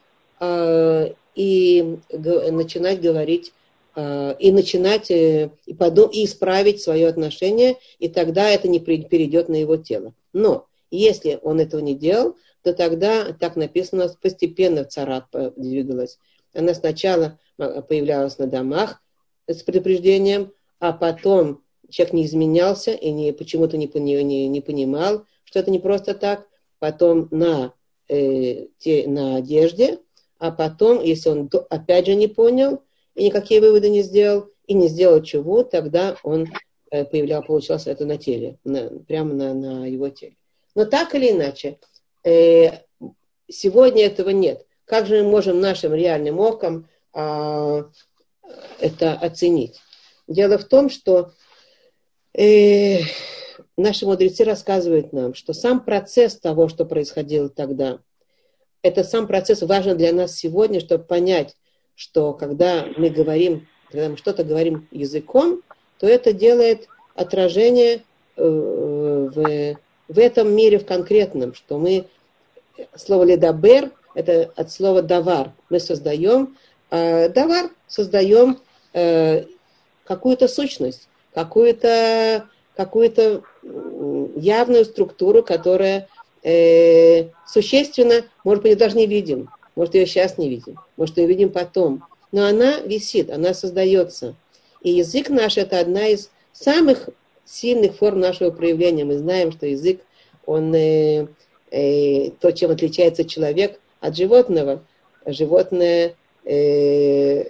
и 1.36 1.98
начинать 2.12 3.02
говорить 3.02 3.54
а, 3.96 4.32
и 4.40 4.52
начинать 4.52 5.12
и, 5.12 5.50
подум, 5.78 6.10
и 6.10 6.26
исправить 6.26 6.82
свое 6.82 7.08
отношение, 7.08 7.78
и 8.00 8.10
тогда 8.10 8.50
это 8.50 8.68
не 8.68 8.80
перейдет 8.80 9.50
на 9.50 9.56
его 9.56 9.78
тело. 9.78 10.14
Но 10.34 10.66
если 10.90 11.40
он 11.44 11.60
этого 11.60 11.82
не 11.82 11.94
делал, 11.94 12.36
то 12.64 12.74
тогда, 12.74 13.34
так 13.34 13.56
написано, 13.56 14.10
постепенно 14.22 14.84
царат 14.86 15.26
двигалась. 15.56 16.18
Она 16.54 16.74
сначала 16.74 17.40
а, 17.58 17.82
появлялась 17.82 18.38
на 18.40 18.48
домах 18.48 19.02
с 19.48 19.62
предупреждением, 19.62 20.52
а 20.80 20.92
потом 20.92 21.62
человек 21.90 22.14
не 22.14 22.26
изменялся 22.26 22.92
и 22.92 23.12
не, 23.12 23.32
почему-то 23.32 23.78
не, 23.78 23.88
не, 24.24 24.48
не 24.48 24.62
понимал, 24.62 25.26
что 25.44 25.60
это 25.60 25.70
не 25.70 25.80
просто 25.80 26.16
так, 26.16 26.48
потом 26.80 27.28
на, 27.30 27.74
э, 28.08 28.68
те, 28.80 29.08
на 29.08 29.36
одежде, 29.36 30.00
а 30.44 30.52
потом, 30.52 31.02
если 31.02 31.30
он 31.30 31.50
опять 31.70 32.06
же 32.06 32.16
не 32.16 32.28
понял 32.28 32.82
и 33.16 33.26
никакие 33.26 33.62
выводы 33.62 33.90
не 33.90 34.02
сделал, 34.02 34.50
и 34.68 34.74
не 34.74 34.88
сделал 34.88 35.22
чего, 35.22 35.64
тогда 35.64 36.18
он 36.24 36.48
э, 36.92 37.06
появлял, 37.06 37.44
получался 37.44 37.92
это 37.92 38.06
на 38.06 38.18
теле, 38.18 38.58
на, 38.64 38.90
прямо 39.08 39.34
на, 39.34 39.54
на 39.54 39.86
его 39.86 40.10
теле. 40.10 40.36
Но 40.76 40.86
так 40.86 41.14
или 41.16 41.32
иначе, 41.32 41.78
Э, 42.24 42.80
сегодня 43.50 44.06
этого 44.06 44.30
нет. 44.30 44.66
Как 44.86 45.06
же 45.08 45.24
мы 45.24 45.30
можем 45.30 45.60
нашим 45.60 45.94
реальным 45.94 46.40
оком 46.40 46.88
а, 47.14 47.90
это 48.80 49.14
оценить? 49.14 49.80
Дело 50.28 50.58
в 50.58 50.66
том, 50.66 50.90
что 50.90 51.32
э, 52.34 53.00
наши 53.78 54.06
мудрецы 54.06 54.44
рассказывают 54.44 55.14
нам, 55.14 55.34
что 55.34 55.54
сам 55.54 55.84
процесс 55.84 56.38
того, 56.38 56.70
что 56.70 56.86
происходило 56.86 57.50
тогда, 57.50 58.00
это 58.84 59.04
сам 59.04 59.28
процесс 59.28 59.62
важен 59.64 59.98
для 59.98 60.14
нас 60.14 60.36
сегодня, 60.36 60.80
чтобы 60.80 61.04
понять, 61.04 61.56
что 61.96 62.34
когда 62.34 62.86
мы 62.98 63.10
говорим, 63.10 63.68
когда 63.90 64.10
мы 64.10 64.18
что-то 64.18 64.44
говорим 64.44 64.88
языком, 64.92 65.62
то 66.00 66.08
это 66.08 66.34
делает 66.34 66.88
отражение 67.16 68.04
э, 68.36 68.44
в 68.44 69.78
в 70.08 70.20
этом 70.20 70.54
мире 70.56 70.80
в 70.80 70.86
конкретном, 70.86 71.54
что 71.54 71.78
мы, 71.78 72.06
слово 72.96 73.24
ледабер, 73.24 73.92
это 74.14 74.52
от 74.56 74.72
слова 74.72 75.02
давар, 75.02 75.52
мы 75.70 75.80
создаем, 75.80 76.58
э, 76.92 77.30
давар, 77.30 77.72
создаем 77.88 78.60
э, 78.94 79.46
какую-то 80.04 80.48
сущность, 80.48 81.08
какую-то 81.34 82.48
какую-то 82.76 83.44
явную 84.36 84.86
структуру, 84.86 85.44
которая 85.44 86.08
э, 86.44 87.30
существенно, 87.48 88.26
может 88.44 88.64
быть, 88.64 88.78
даже 88.78 88.98
не 88.98 89.08
видим, 89.08 89.50
может, 89.76 89.96
ее 89.96 90.06
сейчас 90.06 90.38
не 90.38 90.50
видим, 90.50 90.80
может, 90.98 91.18
ее 91.18 91.28
видим 91.28 91.50
потом, 91.50 92.04
но 92.32 92.46
она 92.46 92.80
висит, 92.80 93.30
она 93.32 93.54
создается. 93.54 94.36
И 94.82 94.92
язык 94.92 95.30
наш– 95.30 95.58
это 95.58 95.80
одна 95.80 96.08
из 96.08 96.30
самых 96.52 97.10
сильных 97.46 97.96
форм 97.96 98.20
нашего 98.20 98.52
проявления. 98.52 99.06
Мы 99.06 99.18
знаем, 99.18 99.52
что 99.52 99.66
язык, 99.66 100.02
он 100.46 100.74
э, 100.76 101.28
э, 101.72 102.32
то, 102.40 102.52
чем 102.52 102.72
отличается 102.72 103.24
человек 103.24 103.80
от 104.00 104.16
животного. 104.16 104.84
Животное 105.26 106.16
э, 106.44 107.46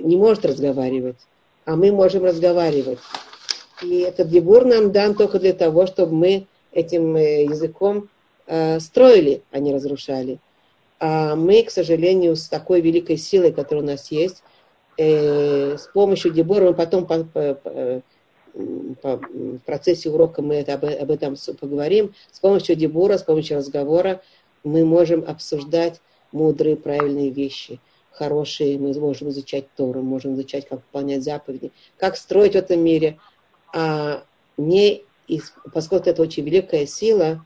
не 0.00 0.16
может 0.16 0.44
разговаривать, 0.44 1.16
а 1.64 1.76
мы 1.76 1.92
можем 1.92 2.24
разговаривать. 2.24 2.98
И 3.82 4.00
этот 4.00 4.28
дебур 4.28 4.64
нам 4.64 4.92
дан 4.92 5.14
только 5.14 5.38
для 5.38 5.52
того, 5.52 5.86
чтобы 5.86 6.14
мы 6.14 6.46
этим 6.72 7.16
э, 7.16 7.44
языком 7.44 8.08
строили, 8.46 9.42
а 9.50 9.58
не 9.58 9.72
разрушали. 9.72 10.38
А 11.00 11.36
мы, 11.36 11.62
к 11.62 11.70
сожалению, 11.70 12.36
с 12.36 12.48
такой 12.48 12.80
великой 12.80 13.16
силой, 13.16 13.52
которая 13.52 13.84
у 13.84 13.86
нас 13.86 14.10
есть, 14.10 14.42
э, 14.96 15.76
с 15.76 15.88
помощью 15.92 16.32
дебора 16.32 16.66
мы 16.66 16.74
потом 16.74 17.06
по, 17.06 17.24
по, 17.24 17.58
по, 19.02 19.16
в 19.16 19.58
процессе 19.66 20.10
урока 20.10 20.40
мы 20.40 20.54
это, 20.54 20.74
об, 20.74 20.84
об 20.84 21.10
этом 21.10 21.36
поговорим. 21.58 22.14
С 22.30 22.38
помощью 22.38 22.76
дебура, 22.76 23.18
с 23.18 23.22
помощью 23.22 23.56
разговора 23.56 24.22
мы 24.62 24.84
можем 24.84 25.24
обсуждать 25.26 26.00
мудрые, 26.32 26.76
правильные 26.76 27.30
вещи, 27.30 27.80
хорошие. 28.10 28.78
Мы 28.78 28.98
можем 28.98 29.30
изучать 29.30 29.66
Тору, 29.76 30.02
можем 30.02 30.34
изучать, 30.34 30.68
как 30.68 30.80
выполнять 30.80 31.24
заповеди, 31.24 31.72
как 31.98 32.16
строить 32.16 32.52
в 32.52 32.56
этом 32.56 32.80
мире. 32.80 33.18
А 33.74 34.22
не, 34.56 35.02
поскольку 35.72 36.08
это 36.08 36.22
очень 36.22 36.44
великая 36.44 36.86
сила 36.86 37.44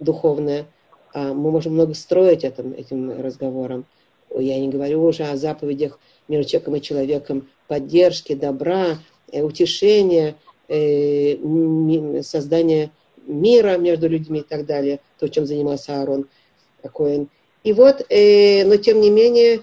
духовная, 0.00 0.66
а 1.12 1.32
мы 1.32 1.50
можем 1.50 1.74
много 1.74 1.94
строить 1.94 2.44
этим, 2.44 2.72
этим 2.72 3.20
разговором. 3.20 3.86
Я 4.36 4.58
не 4.60 4.68
говорю 4.68 5.04
уже 5.04 5.24
о 5.24 5.36
заповедях 5.36 5.98
между 6.28 6.50
человеком 6.50 6.76
и 6.76 6.82
человеком, 6.82 7.48
поддержки, 7.66 8.34
добра, 8.34 8.98
Э, 9.30 9.42
утешение, 9.42 10.36
э, 10.68 11.36
создание 12.22 12.90
мира 13.26 13.76
между 13.76 14.08
людьми 14.08 14.40
и 14.40 14.42
так 14.42 14.64
далее, 14.64 15.00
то, 15.18 15.28
чем 15.28 15.44
занимался 15.44 16.00
Аарон 16.00 16.28
Коэн. 16.82 17.28
И 17.62 17.72
вот, 17.74 18.06
э, 18.08 18.64
но 18.64 18.76
тем 18.76 19.00
не 19.00 19.10
менее, 19.10 19.60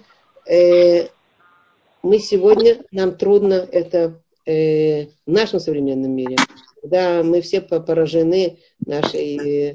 мы 2.03 2.19
сегодня, 2.19 2.83
нам 2.91 3.15
трудно 3.17 3.67
это 3.71 4.21
в 4.45 5.07
нашем 5.25 5.59
современном 5.59 6.11
мире, 6.11 6.35
да, 6.83 7.23
мы 7.23 7.41
все 7.41 7.61
поражены 7.61 8.59
нашей 8.85 9.73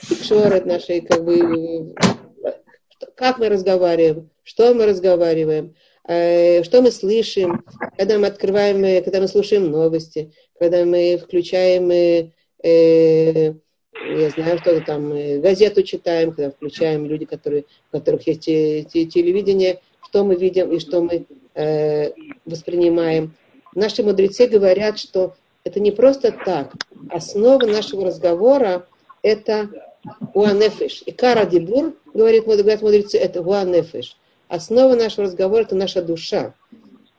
шорот, 0.00 0.66
нашей, 0.66 1.00
как 1.00 1.24
бы, 1.24 1.94
как 3.14 3.38
мы 3.38 3.48
разговариваем, 3.48 4.30
что 4.44 4.74
мы 4.74 4.86
разговариваем, 4.86 5.74
Э, 6.08 6.64
что 6.64 6.82
мы 6.82 6.90
слышим, 6.90 7.64
когда 7.96 8.18
мы 8.18 8.26
открываем, 8.26 8.84
э, 8.84 9.02
когда 9.02 9.20
мы 9.20 9.28
слушаем 9.28 9.70
новости, 9.70 10.32
когда 10.58 10.84
мы 10.84 11.16
включаем, 11.16 11.90
э, 11.90 12.30
я 12.64 14.30
знаю, 14.30 14.58
что 14.58 14.80
там, 14.80 15.10
газету 15.40 15.82
читаем, 15.82 16.32
когда 16.32 16.50
включаем 16.50 17.06
люди, 17.06 17.24
которые, 17.24 17.66
у 17.92 17.98
которых 17.98 18.26
есть 18.26 18.42
телевидение, 18.42 19.80
что 20.08 20.24
мы 20.24 20.34
видим 20.34 20.72
и 20.72 20.78
что 20.78 21.02
мы 21.02 21.26
воспринимаем. 22.46 23.34
Наши 23.74 24.02
мудрецы 24.02 24.46
говорят, 24.46 24.98
что 24.98 25.34
это 25.64 25.80
не 25.80 25.90
просто 25.90 26.32
так. 26.32 26.72
Основа 27.10 27.66
нашего 27.66 28.06
разговора– 28.06 28.86
это 29.22 29.70
уанефиш. 30.34 31.02
И 31.06 31.12
кара 31.12 31.44
дебур, 31.46 31.94
говорит, 32.12 32.44
говорят 32.44 32.82
мудрецы, 32.82 33.18
это 33.18 33.40
уанефиш. 33.40 34.16
Основа 34.48 34.94
нашего 34.94 35.24
разговора– 35.24 35.62
это 35.62 35.74
наша 35.74 36.02
душа. 36.02 36.54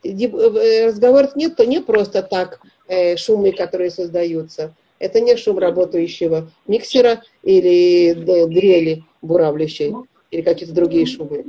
Э, 0.03 0.87
разговор 0.87 1.29
нет, 1.35 1.55
то 1.55 1.65
не 1.65 1.79
просто 1.81 2.21
так 2.21 2.59
э, 2.87 3.15
шумы, 3.15 3.53
которые 3.53 3.89
создаются. 3.89 4.75
Это 4.99 5.19
не 5.19 5.35
шум 5.35 5.57
работающего 5.57 6.49
миксера 6.67 7.23
или 7.41 8.13
дрели 8.13 9.03
буравлящей, 9.21 9.95
или 10.31 10.41
какие-то 10.41 10.73
другие 10.73 11.05
шумы. 11.05 11.45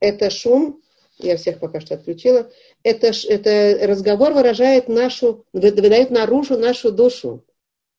Это 0.00 0.30
шум, 0.30 0.80
я 1.26 1.36
всех 1.36 1.58
пока 1.58 1.80
что 1.80 1.94
отключила, 1.94 2.50
это, 2.82 3.12
это 3.28 3.86
разговор 3.86 4.32
выражает 4.32 4.88
нашу, 4.88 5.44
выдает 5.52 6.10
наружу 6.10 6.58
нашу 6.58 6.92
душу. 6.92 7.44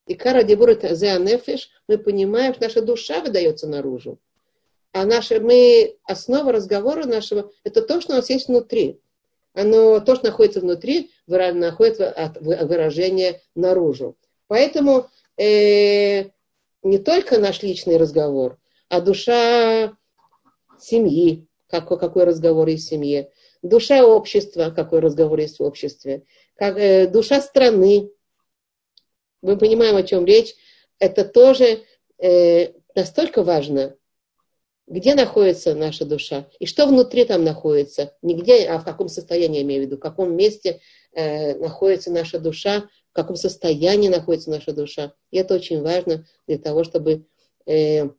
И 0.06 0.16
кара 0.16 0.44
зеанефиш, 0.44 1.70
мы 1.88 1.98
понимаем, 1.98 2.54
что 2.54 2.64
наша 2.64 2.82
душа 2.82 3.22
выдается 3.22 3.68
наружу. 3.68 4.20
А 4.92 5.06
наша, 5.06 5.40
мы, 5.40 5.98
основа 6.04 6.52
разговора 6.52 7.06
нашего, 7.06 7.52
это 7.64 7.82
то, 7.82 8.00
что 8.02 8.14
у 8.14 8.16
нас 8.18 8.30
есть 8.30 8.48
внутри. 8.48 9.00
Оно, 9.54 10.00
то, 10.00 10.16
что 10.16 10.26
находится 10.26 10.62
внутри, 10.62 11.12
находит 11.28 12.02
от 12.02 12.40
выражения 12.42 13.42
наружу. 13.56 14.18
Поэтому 14.48 15.08
э, 15.38 16.26
не 16.84 16.98
только 17.00 17.40
наш 17.40 17.64
личный 17.64 17.98
разговор, 17.98 18.60
а 18.90 19.02
душа 19.02 19.96
семьи, 20.80 21.48
какой, 21.74 21.98
какой 21.98 22.26
разговор 22.26 22.68
есть 22.68 22.86
в 22.86 22.90
семье, 22.90 23.32
душа 23.64 24.06
общества, 24.06 24.70
какой 24.70 25.00
разговор 25.00 25.40
есть 25.40 25.58
в 25.58 25.64
обществе, 25.64 26.24
как, 26.56 26.78
э, 26.78 27.08
душа 27.08 27.42
страны. 27.42 28.12
Мы 29.42 29.58
понимаем, 29.58 29.96
о 29.96 30.04
чем 30.04 30.24
речь. 30.24 30.54
Это 31.00 31.26
тоже 31.26 31.84
э, 32.20 32.74
настолько 32.94 33.42
важно, 33.42 33.96
где 34.86 35.16
находится 35.16 35.74
наша 35.74 36.06
душа 36.06 36.48
и 36.60 36.68
что 36.68 36.86
внутри 36.86 37.26
там 37.26 37.44
находится. 37.44 38.16
Не 38.22 38.36
где, 38.36 38.68
а 38.68 38.78
в 38.78 38.86
каком 38.86 39.10
состоянии, 39.10 39.58
я 39.58 39.64
имею 39.64 39.82
в 39.82 39.86
виду, 39.88 39.98
в 39.98 40.00
каком 40.00 40.36
месте 40.36 40.80
э, 41.14 41.56
находится 41.56 42.12
наша 42.12 42.38
душа, 42.38 42.88
в 43.10 43.14
каком 43.14 43.36
состоянии 43.36 44.10
находится 44.10 44.52
наша 44.52 44.74
душа. 44.74 45.14
И 45.32 45.38
это 45.38 45.56
очень 45.56 45.82
важно 45.82 46.28
для 46.46 46.60
того, 46.60 46.84
чтобы 46.84 47.26
э, 47.66 48.10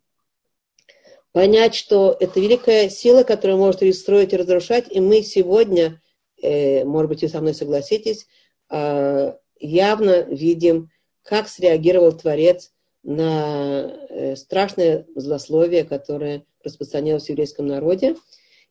понять, 1.35 1.75
что 1.75 2.17
это 2.21 2.39
великая 2.39 2.89
сила, 2.89 3.25
которая 3.25 3.57
может 3.57 3.83
строить 3.97 4.33
и 4.33 4.37
разрушать. 4.37 4.87
И 4.89 5.01
мы 5.01 5.23
сегодня, 5.23 6.01
э, 6.41 6.85
может 6.85 7.09
быть, 7.09 7.23
вы 7.23 7.29
со 7.29 7.41
мной 7.41 7.55
согласитесь, 7.55 8.29
э, 8.71 9.35
явно 9.59 10.23
видим, 10.23 10.91
как 11.25 11.49
среагировал 11.49 12.13
Творец 12.13 12.71
на 13.03 14.07
э, 14.09 14.37
страшное 14.37 15.07
злословие, 15.17 15.83
которое 15.83 16.47
распространялось 16.63 17.27
в 17.27 17.31
еврейском 17.31 17.67
народе. 17.67 18.15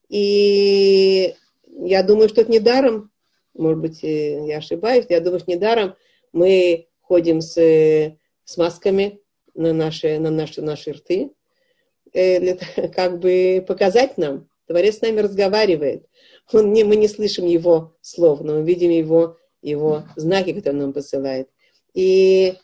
И 0.08 1.36
я 1.68 2.02
думаю, 2.02 2.30
что 2.30 2.42
это 2.42 2.52
не 2.52 2.60
даром, 2.60 3.12
может 3.54 3.80
быть, 3.80 4.06
э, 4.06 4.48
я 4.48 4.60
ошибаюсь, 4.60 5.06
я 5.10 5.20
думаю, 5.20 5.42
что 5.42 5.52
не 5.52 5.58
даром 5.58 5.96
мы 6.32 6.88
ходим 7.02 7.42
с, 7.42 7.58
с 7.58 8.58
масками 8.58 9.20
на 9.54 9.74
наши, 9.74 10.18
на 10.18 10.30
наши, 10.30 10.62
наши 10.62 10.94
рты, 10.94 11.32
Э, 12.14 12.56
как 12.96 13.20
бы 13.20 13.64
показать 13.68 14.18
нам. 14.18 14.48
Творец 14.68 14.98
с 14.98 15.02
нами 15.02 15.20
разговаривает. 15.20 16.06
Он 16.52 16.72
не, 16.72 16.84
мы 16.84 16.96
не 16.96 17.08
слышим 17.08 17.46
его 17.46 17.96
слов, 18.02 18.42
но 18.42 18.56
мы 18.56 18.64
видим 18.64 18.92
его, 18.92 19.38
его 19.62 20.04
знаки, 20.16 20.54
которые 20.54 20.74
он 20.74 20.86
нам 20.86 20.94
посылает. 20.94 21.50
И 21.94 22.56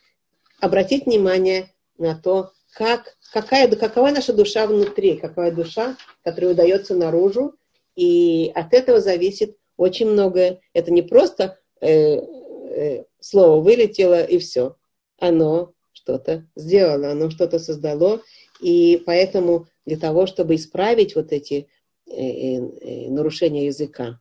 обратить 0.59 1.05
внимание 1.05 1.71
на 1.97 2.15
то, 2.15 2.51
как, 2.73 3.17
какая, 3.33 3.67
какова 3.75 4.11
наша 4.11 4.33
душа 4.33 4.67
внутри, 4.67 5.17
какая 5.17 5.51
душа, 5.51 5.97
которая 6.23 6.51
удается 6.51 6.95
наружу. 6.95 7.55
И 7.95 8.51
от 8.55 8.73
этого 8.73 9.01
зависит 9.01 9.57
очень 9.77 10.09
многое. 10.09 10.61
Это 10.73 10.91
не 10.91 11.01
просто 11.01 11.57
э, 11.81 12.17
э, 12.17 13.03
слово 13.19 13.61
вылетело 13.61 14.23
и 14.23 14.37
все. 14.37 14.75
Оно 15.19 15.73
что-то 15.91 16.45
сделало, 16.55 17.11
оно 17.11 17.29
что-то 17.29 17.59
создало. 17.59 18.21
И 18.59 19.01
поэтому 19.05 19.67
для 19.85 19.97
того, 19.97 20.25
чтобы 20.25 20.55
исправить 20.55 21.15
вот 21.15 21.31
эти 21.31 21.67
э, 22.07 22.11
э, 22.11 22.57
э, 22.57 23.09
нарушения 23.09 23.67
языка, 23.67 24.19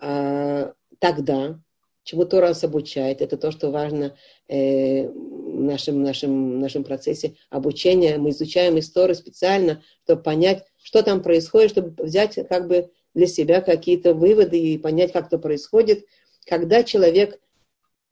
э, 0.00 0.72
тогда, 0.98 1.60
чему 2.04 2.24
Тора 2.24 2.48
нас 2.48 2.64
обучает, 2.64 3.20
это 3.20 3.36
то, 3.36 3.50
что 3.50 3.70
важно 3.70 4.16
в 4.48 5.10
нашем, 5.60 6.02
нашем, 6.02 6.58
нашем 6.58 6.84
процессе 6.84 7.36
обучения. 7.50 8.16
Мы 8.16 8.30
изучаем 8.30 8.78
историю 8.78 9.14
специально, 9.14 9.82
чтобы 10.04 10.22
понять, 10.22 10.64
что 10.82 11.02
там 11.02 11.22
происходит, 11.22 11.72
чтобы 11.72 12.02
взять 12.02 12.38
как 12.48 12.66
бы 12.66 12.90
для 13.12 13.26
себя 13.26 13.60
какие-то 13.60 14.14
выводы 14.14 14.58
и 14.58 14.78
понять, 14.78 15.12
как 15.12 15.26
это 15.26 15.38
происходит, 15.38 16.06
когда 16.46 16.82
человек 16.82 17.38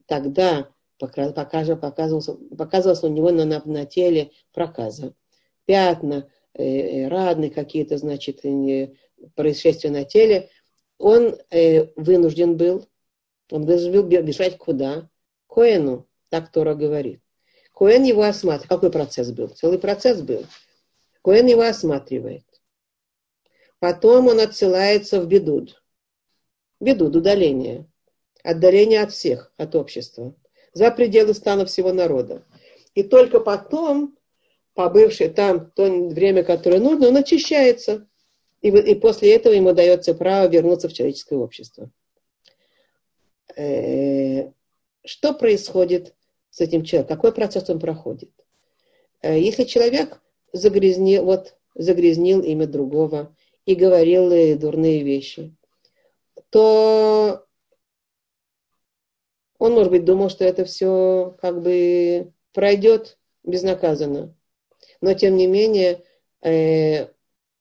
тогда 0.06 0.68
показывался, 0.98 2.34
показывался 2.34 3.06
у 3.06 3.10
него 3.10 3.30
на, 3.30 3.44
на, 3.44 3.62
на 3.64 3.86
теле 3.86 4.32
проказа 4.52 5.14
пятна, 5.66 6.30
э, 6.54 6.64
э, 6.64 7.08
раны 7.08 7.50
какие-то, 7.50 7.98
значит, 7.98 8.42
происшествия 9.34 9.90
на 9.90 10.04
теле, 10.04 10.50
он 10.98 11.36
э, 11.50 11.88
вынужден 11.96 12.56
был, 12.56 12.86
он 13.50 13.66
должен 13.66 13.92
был 13.92 14.02
бежать 14.04 14.56
куда? 14.58 15.08
Коэну, 15.46 16.06
так 16.30 16.50
Тора 16.50 16.74
говорит. 16.74 17.20
Коэн 17.72 18.04
его 18.04 18.22
осматривает. 18.22 18.68
Какой 18.68 18.90
процесс 18.90 19.30
был? 19.30 19.48
Целый 19.48 19.78
процесс 19.78 20.22
был. 20.22 20.46
Коэн 21.22 21.46
его 21.46 21.62
осматривает. 21.62 22.44
Потом 23.78 24.28
он 24.28 24.40
отсылается 24.40 25.20
в 25.20 25.26
бедуд. 25.26 25.82
Бедуд, 26.80 27.14
удаление. 27.14 27.86
Отдаление 28.42 29.02
от 29.02 29.12
всех, 29.12 29.52
от 29.56 29.74
общества. 29.74 30.34
За 30.72 30.90
пределы 30.90 31.34
стана 31.34 31.66
всего 31.66 31.92
народа. 31.92 32.44
И 32.94 33.02
только 33.02 33.40
потом 33.40 34.15
побывший 34.76 35.30
там 35.30 35.70
то 35.70 35.90
время, 35.90 36.44
которое 36.44 36.78
нужно, 36.78 37.08
он 37.08 37.16
очищается. 37.16 38.06
И, 38.60 38.68
и 38.68 38.94
после 38.94 39.34
этого 39.34 39.54
ему 39.54 39.72
дается 39.72 40.14
право 40.14 40.48
вернуться 40.48 40.88
в 40.88 40.92
человеческое 40.92 41.38
общество. 41.38 41.90
Э, 43.56 44.50
что 45.04 45.32
происходит 45.32 46.14
с 46.50 46.60
этим 46.60 46.84
человеком? 46.84 47.16
Какой 47.16 47.32
процесс 47.32 47.68
он 47.70 47.80
проходит? 47.80 48.30
Э, 49.22 49.40
если 49.40 49.64
человек 49.64 50.20
загрязнил, 50.52 51.24
вот, 51.24 51.56
загрязнил 51.74 52.42
имя 52.42 52.66
другого 52.66 53.34
и 53.64 53.74
говорил 53.74 54.58
дурные 54.58 55.02
вещи, 55.02 55.56
то 56.50 57.46
он, 59.58 59.72
может 59.72 59.90
быть, 59.90 60.04
думал, 60.04 60.28
что 60.28 60.44
это 60.44 60.66
все 60.66 61.34
как 61.40 61.62
бы 61.62 62.30
пройдет 62.52 63.18
безнаказанно 63.42 64.35
но 65.06 65.14
тем 65.14 65.36
не 65.36 65.46
менее 65.46 66.02
э, 66.42 67.06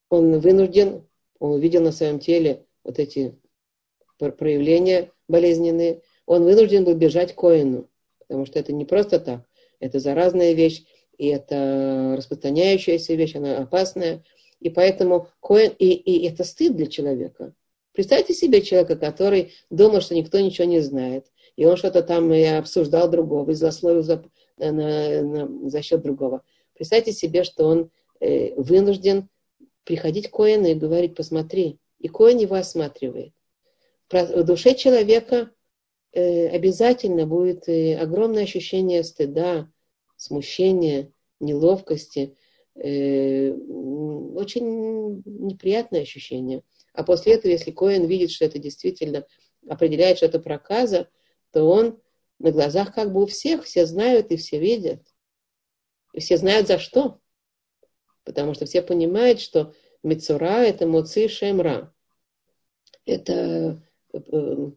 он 0.10 0.40
вынужден, 0.40 1.04
он 1.38 1.52
увидел 1.52 1.84
на 1.84 1.92
своем 1.92 2.18
теле 2.18 2.66
вот 2.84 2.98
эти 2.98 3.36
проявления 4.18 5.12
болезненные, 5.28 6.02
он 6.26 6.44
вынужден 6.44 6.86
был 6.86 6.96
бежать 6.96 7.34
к 7.34 7.40
Коину, 7.40 7.88
потому 8.18 8.48
что 8.48 8.58
это 8.58 8.74
не 8.74 8.84
просто 8.84 9.20
так, 9.20 9.46
это 9.80 10.00
заразная 10.00 10.54
вещь, 10.54 10.86
и 11.20 11.28
это 11.28 12.16
распространяющаяся 12.18 13.14
вещь, 13.14 13.36
она 13.36 13.60
опасная, 13.60 14.24
и 14.60 14.72
поэтому 14.72 15.28
Коин, 15.40 15.72
и, 15.78 15.90
и 15.90 16.28
это 16.28 16.44
стыд 16.44 16.76
для 16.76 16.88
человека. 16.88 17.54
Представьте 17.92 18.34
себе 18.34 18.64
человека, 18.64 18.96
который 18.96 19.54
думал, 19.70 20.02
что 20.02 20.16
никто 20.16 20.40
ничего 20.40 20.68
не 20.68 20.80
знает, 20.80 21.28
и 21.58 21.66
он 21.66 21.78
что-то 21.78 22.02
там 22.02 22.34
и 22.34 22.42
обсуждал 22.42 23.08
другого, 23.08 23.52
и 23.52 23.54
злословил 23.54 24.02
за, 24.02 24.24
на, 24.58 25.22
на, 25.22 25.70
за 25.70 25.84
счет 25.84 26.02
другого. 26.02 26.42
Представьте 26.76 27.12
себе, 27.14 27.44
что 27.44 27.66
он 27.66 27.90
э, 28.20 28.54
вынужден 28.56 29.30
приходить 29.84 30.30
к 30.30 30.36
Коэну 30.36 30.68
и 30.68 30.76
говорить, 30.76 31.16
посмотри. 31.16 31.80
И 32.00 32.08
Коэн 32.10 32.38
его 32.38 32.56
осматривает. 32.56 33.34
В 34.10 34.44
душе 34.44 34.76
человека 34.76 35.52
э, 36.12 36.48
обязательно 36.50 37.26
будет 37.26 37.68
э, 37.70 37.98
огромное 37.98 38.44
ощущение 38.44 39.04
стыда, 39.04 39.72
смущения, 40.18 41.12
неловкости. 41.40 42.36
Очень 42.76 43.54
неприятное 45.26 46.02
ощущение. 46.02 46.62
А 46.94 47.04
после 47.04 47.36
этого, 47.36 47.52
если 47.52 47.72
Коэн 47.72 48.06
видит, 48.06 48.32
что 48.32 48.44
это 48.44 48.60
действительно 48.60 49.26
определяет, 49.68 50.18
что 50.18 50.26
это 50.26 50.40
проказа, 50.40 51.08
то 51.52 51.64
он 51.64 52.02
на 52.40 52.52
глазах 52.52 52.94
как 52.94 53.14
бы 53.14 53.24
у 53.24 53.26
всех, 53.28 53.64
все 53.64 53.86
знают 53.86 54.32
и 54.32 54.36
все 54.36 54.60
видят. 54.60 55.02
И 56.16 56.22
все 56.22 56.38
знают 56.38 56.68
за 56.68 56.80
что. 56.80 57.20
Потому 58.24 58.54
что 58.54 58.66
все 58.66 58.82
понимают, 58.82 59.42
что 59.42 59.74
Мецура– 60.02 60.64
это 60.66 60.88
Муци 60.88 61.28
Шемра. 61.28 61.94
Это 63.06 63.84
э, 64.14 64.20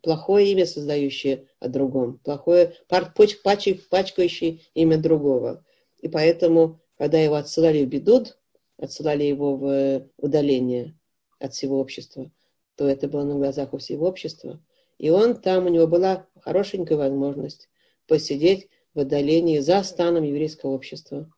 плохое 0.03 0.51
имя, 0.51 0.67
создающее 0.67 1.47
о 1.61 1.69
другом, 1.69 2.19
плохое, 2.19 2.75
пачкающее 2.89 4.61
имя 4.75 4.99
другого. 4.99 5.65
И 6.01 6.09
поэтому, 6.09 6.81
когда 6.99 7.19
его 7.19 7.37
отсылали 7.37 7.85
в 7.85 7.89
бедуд, 7.89 8.37
отсылали 8.77 9.23
его 9.23 9.57
в 9.57 10.09
удаление 10.17 10.99
от 11.39 11.55
всего 11.55 11.79
общества, 11.79 12.33
то 12.75 12.89
это 12.89 13.07
было 13.07 13.23
на 13.23 13.37
глазах 13.37 13.73
у 13.75 13.79
всего 13.79 14.09
общества. 14.09 14.61
И 14.99 15.11
он 15.11 15.37
там, 15.37 15.67
у 15.67 15.69
него 15.69 15.87
была 15.87 16.27
хорошенькая 16.41 16.99
возможность 16.99 17.69
посидеть 18.09 18.69
в 18.99 19.01
отдалении 19.01 19.61
за 19.61 19.85
станом 19.85 20.25
еврейского 20.25 20.71
общества. 20.71 21.31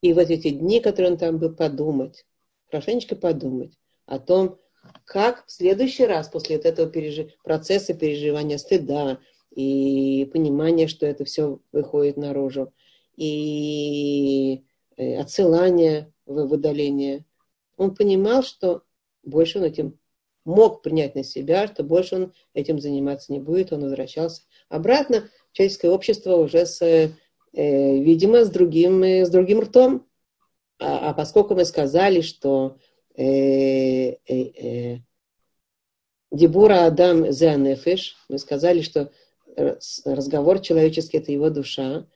И 0.00 0.12
вот 0.12 0.28
эти 0.28 0.50
дни, 0.50 0.80
которые 0.80 1.12
он 1.12 1.18
там 1.18 1.38
был, 1.38 1.54
подумать, 1.54 2.26
хорошенечко 2.68 3.14
подумать 3.14 3.78
о 4.06 4.18
том, 4.18 4.58
как 5.04 5.46
в 5.46 5.52
следующий 5.52 6.04
раз 6.04 6.28
после 6.28 6.56
этого 6.56 6.90
пережи... 6.90 7.32
процесса 7.44 7.94
переживания 7.94 8.58
стыда 8.58 9.20
и 9.54 10.28
понимания, 10.32 10.88
что 10.88 11.06
это 11.06 11.24
все 11.24 11.60
выходит 11.70 12.16
наружу, 12.16 12.72
и 13.16 14.64
э, 14.96 15.16
отсылания 15.16 16.12
в 16.26 16.52
удаление, 16.52 17.24
он 17.76 17.94
понимал, 17.94 18.42
что 18.42 18.82
больше 19.22 19.58
он 19.58 19.64
этим 19.64 19.96
мог 20.44 20.82
принять 20.82 21.14
на 21.14 21.22
себя, 21.22 21.68
что 21.68 21.84
больше 21.84 22.16
он 22.16 22.32
этим 22.52 22.80
заниматься 22.80 23.32
не 23.32 23.38
будет, 23.38 23.72
он 23.72 23.82
возвращался 23.82 24.42
обратно 24.68 25.30
человеческое 25.56 25.90
общество 25.90 26.36
уже 26.36 26.66
с, 26.66 26.82
э, 26.82 27.10
видимо, 27.54 28.44
с 28.44 28.50
другим, 28.50 29.02
э, 29.02 29.24
с 29.24 29.30
другим 29.30 29.60
ртом. 29.60 30.06
А, 30.78 31.10
а 31.10 31.14
поскольку 31.14 31.54
мы 31.54 31.64
сказали, 31.64 32.20
что 32.20 32.76
э, 33.16 33.24
э, 33.24 34.16
э, 34.28 34.98
Дебура 36.30 36.84
Адам 36.84 37.32
Зеанефиш, 37.32 38.16
мы 38.28 38.38
сказали, 38.38 38.82
что 38.82 39.10
разговор 40.04 40.58
человеческий– 40.58 41.16
это 41.18 41.32
его 41.32 41.48
душа, 41.48 42.06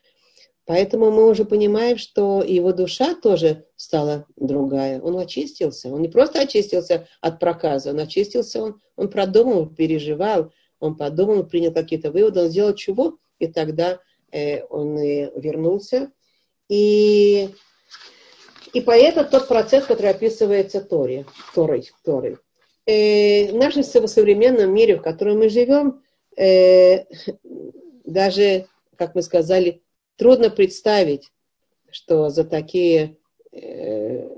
Поэтому 0.67 1.11
мы 1.11 1.29
уже 1.29 1.45
понимаем, 1.45 1.99
что 1.99 2.45
его 2.45 2.73
душа 2.73 3.17
тоже 3.17 3.65
стала 3.75 4.27
другая. 4.37 5.01
Он 5.01 5.19
очистился. 5.19 5.89
Он 5.89 6.01
не 6.01 6.07
просто 6.07 6.43
очистился 6.43 7.09
от 7.21 7.41
проказа, 7.41 7.91
он 7.91 7.99
очистился, 7.99 8.63
он, 8.63 8.81
он 8.95 9.11
продумал, 9.11 9.67
переживал, 9.67 10.53
он 10.79 10.97
подумал, 10.97 11.45
принял 11.45 11.73
какие-то 11.73 12.13
выводы, 12.13 12.43
он 12.43 12.51
сделал 12.51 12.75
чего, 12.75 13.19
и 13.41 13.49
тогда 13.49 13.99
э, 14.31 14.63
он 14.67 14.97
э, 14.97 15.33
вернулся. 15.35 16.13
И, 16.69 17.51
и 18.73 18.81
поэтому 18.81 19.29
тот 19.29 19.49
процесс, 19.49 19.85
который 19.85 20.13
описывается 20.13 20.81
Торе, 20.81 21.27
Торой, 21.53 21.91
Торой. 22.05 22.39
Э, 22.87 23.51
в 23.51 23.57
нашем 23.57 23.83
современном 23.83 24.73
мире, 24.73 24.97
в 24.97 25.03
котором 25.03 25.39
мы 25.39 25.49
живем, 25.49 26.03
э, 26.37 27.07
даже, 28.05 28.67
как 28.97 29.17
мы 29.17 29.23
сказали, 29.23 29.83
Трудно 30.21 30.51
представить, 30.51 31.33
что 31.91 32.29
за 32.29 32.45
такие 32.45 33.17
э, 33.53 34.29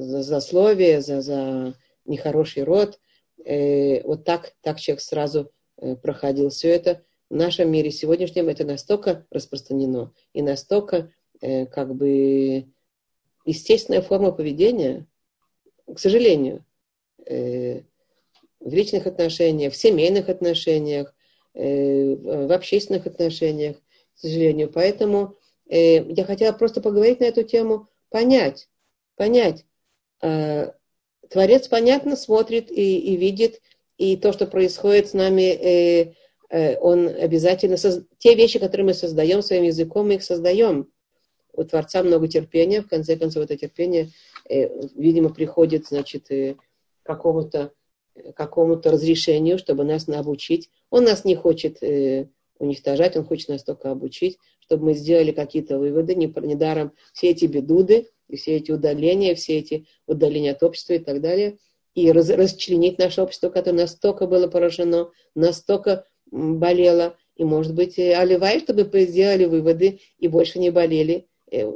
за 0.00 0.22
засловия, 0.22 1.02
за, 1.02 1.20
за 1.20 1.74
нехороший 2.06 2.62
род, 2.62 2.98
э, 3.44 4.02
вот 4.04 4.24
так, 4.24 4.54
так 4.62 4.80
человек 4.80 5.02
сразу 5.02 5.52
э, 5.76 5.94
проходил 5.96 6.48
все 6.48 6.70
это. 6.70 7.02
В 7.28 7.34
нашем 7.34 7.72
мире 7.72 7.90
сегодняшнем 7.90 8.48
это 8.48 8.64
настолько 8.64 9.26
распространено 9.30 10.12
и 10.32 10.42
настолько 10.42 11.10
э, 11.40 11.66
как 11.66 11.92
бы 11.92 12.66
естественная 13.44 14.00
форма 14.00 14.30
поведения, 14.30 15.08
к 15.92 15.98
сожалению, 15.98 16.64
э, 17.26 17.80
в 18.60 18.72
личных 18.72 19.08
отношениях, 19.08 19.72
в 19.72 19.76
семейных 19.76 20.28
отношениях, 20.28 21.16
э, 21.54 22.14
в 22.14 22.52
общественных 22.52 23.06
отношениях, 23.06 23.76
к 24.14 24.18
сожалению. 24.20 24.70
Поэтому 24.70 25.36
э, 25.68 26.04
я 26.04 26.24
хотела 26.24 26.52
просто 26.52 26.80
поговорить 26.80 27.18
на 27.18 27.24
эту 27.24 27.42
тему, 27.42 27.88
понять, 28.08 28.68
понять. 29.16 29.64
Э, 30.22 30.70
Творец, 31.28 31.66
понятно, 31.66 32.14
смотрит 32.14 32.70
и, 32.70 32.98
и 33.00 33.16
видит, 33.16 33.60
и 33.98 34.16
то, 34.16 34.32
что 34.32 34.46
происходит 34.46 35.08
с 35.08 35.12
нами, 35.12 35.42
э, 35.42 36.14
он 36.50 37.08
обязательно... 37.08 37.76
Соз... 37.76 38.02
Те 38.18 38.34
вещи, 38.34 38.58
которые 38.58 38.86
мы 38.86 38.94
создаем 38.94 39.42
своим 39.42 39.64
языком, 39.64 40.06
мы 40.06 40.14
их 40.14 40.22
создаем. 40.22 40.88
У 41.52 41.64
Творца 41.64 42.02
много 42.02 42.28
терпения, 42.28 42.82
в 42.82 42.88
конце 42.88 43.16
концов, 43.16 43.44
это 43.44 43.56
терпение, 43.56 44.10
э, 44.48 44.68
видимо, 44.94 45.30
приходит, 45.30 45.86
значит, 45.86 46.30
э, 46.30 46.56
какому-то 47.02 47.72
какому-то 48.34 48.90
разрешению, 48.90 49.58
чтобы 49.58 49.84
нас 49.84 50.08
обучить. 50.08 50.70
Он 50.90 51.04
нас 51.04 51.24
не 51.24 51.34
хочет 51.34 51.82
э, 51.82 52.28
уничтожать, 52.58 53.16
он 53.16 53.24
хочет 53.24 53.48
нас 53.48 53.62
только 53.62 53.90
обучить, 53.90 54.38
чтобы 54.60 54.86
мы 54.86 54.94
сделали 54.94 55.32
какие-то 55.32 55.78
выводы. 55.78 56.14
Недаром 56.14 56.92
все 57.12 57.30
эти 57.30 57.44
бедуды, 57.44 58.08
и 58.28 58.36
все 58.36 58.56
эти 58.56 58.72
удаления, 58.72 59.34
все 59.34 59.58
эти 59.58 59.86
удаления 60.06 60.52
от 60.52 60.62
общества 60.62 60.94
и 60.94 60.98
так 60.98 61.20
далее, 61.20 61.58
и 61.94 62.10
раз, 62.10 62.28
расчленить 62.30 62.98
наше 62.98 63.22
общество, 63.22 63.50
которое 63.50 63.82
настолько 63.82 64.26
было 64.26 64.48
поражено, 64.48 65.10
настолько 65.34 66.06
болело, 66.30 67.16
и, 67.36 67.44
может 67.44 67.74
быть, 67.74 67.98
оливай, 67.98 68.60
чтобы 68.60 68.88
сделали 69.02 69.44
выводы 69.44 70.00
и 70.18 70.28
больше 70.28 70.58
не 70.58 70.70
болели. 70.70 71.26
Э, 71.50 71.70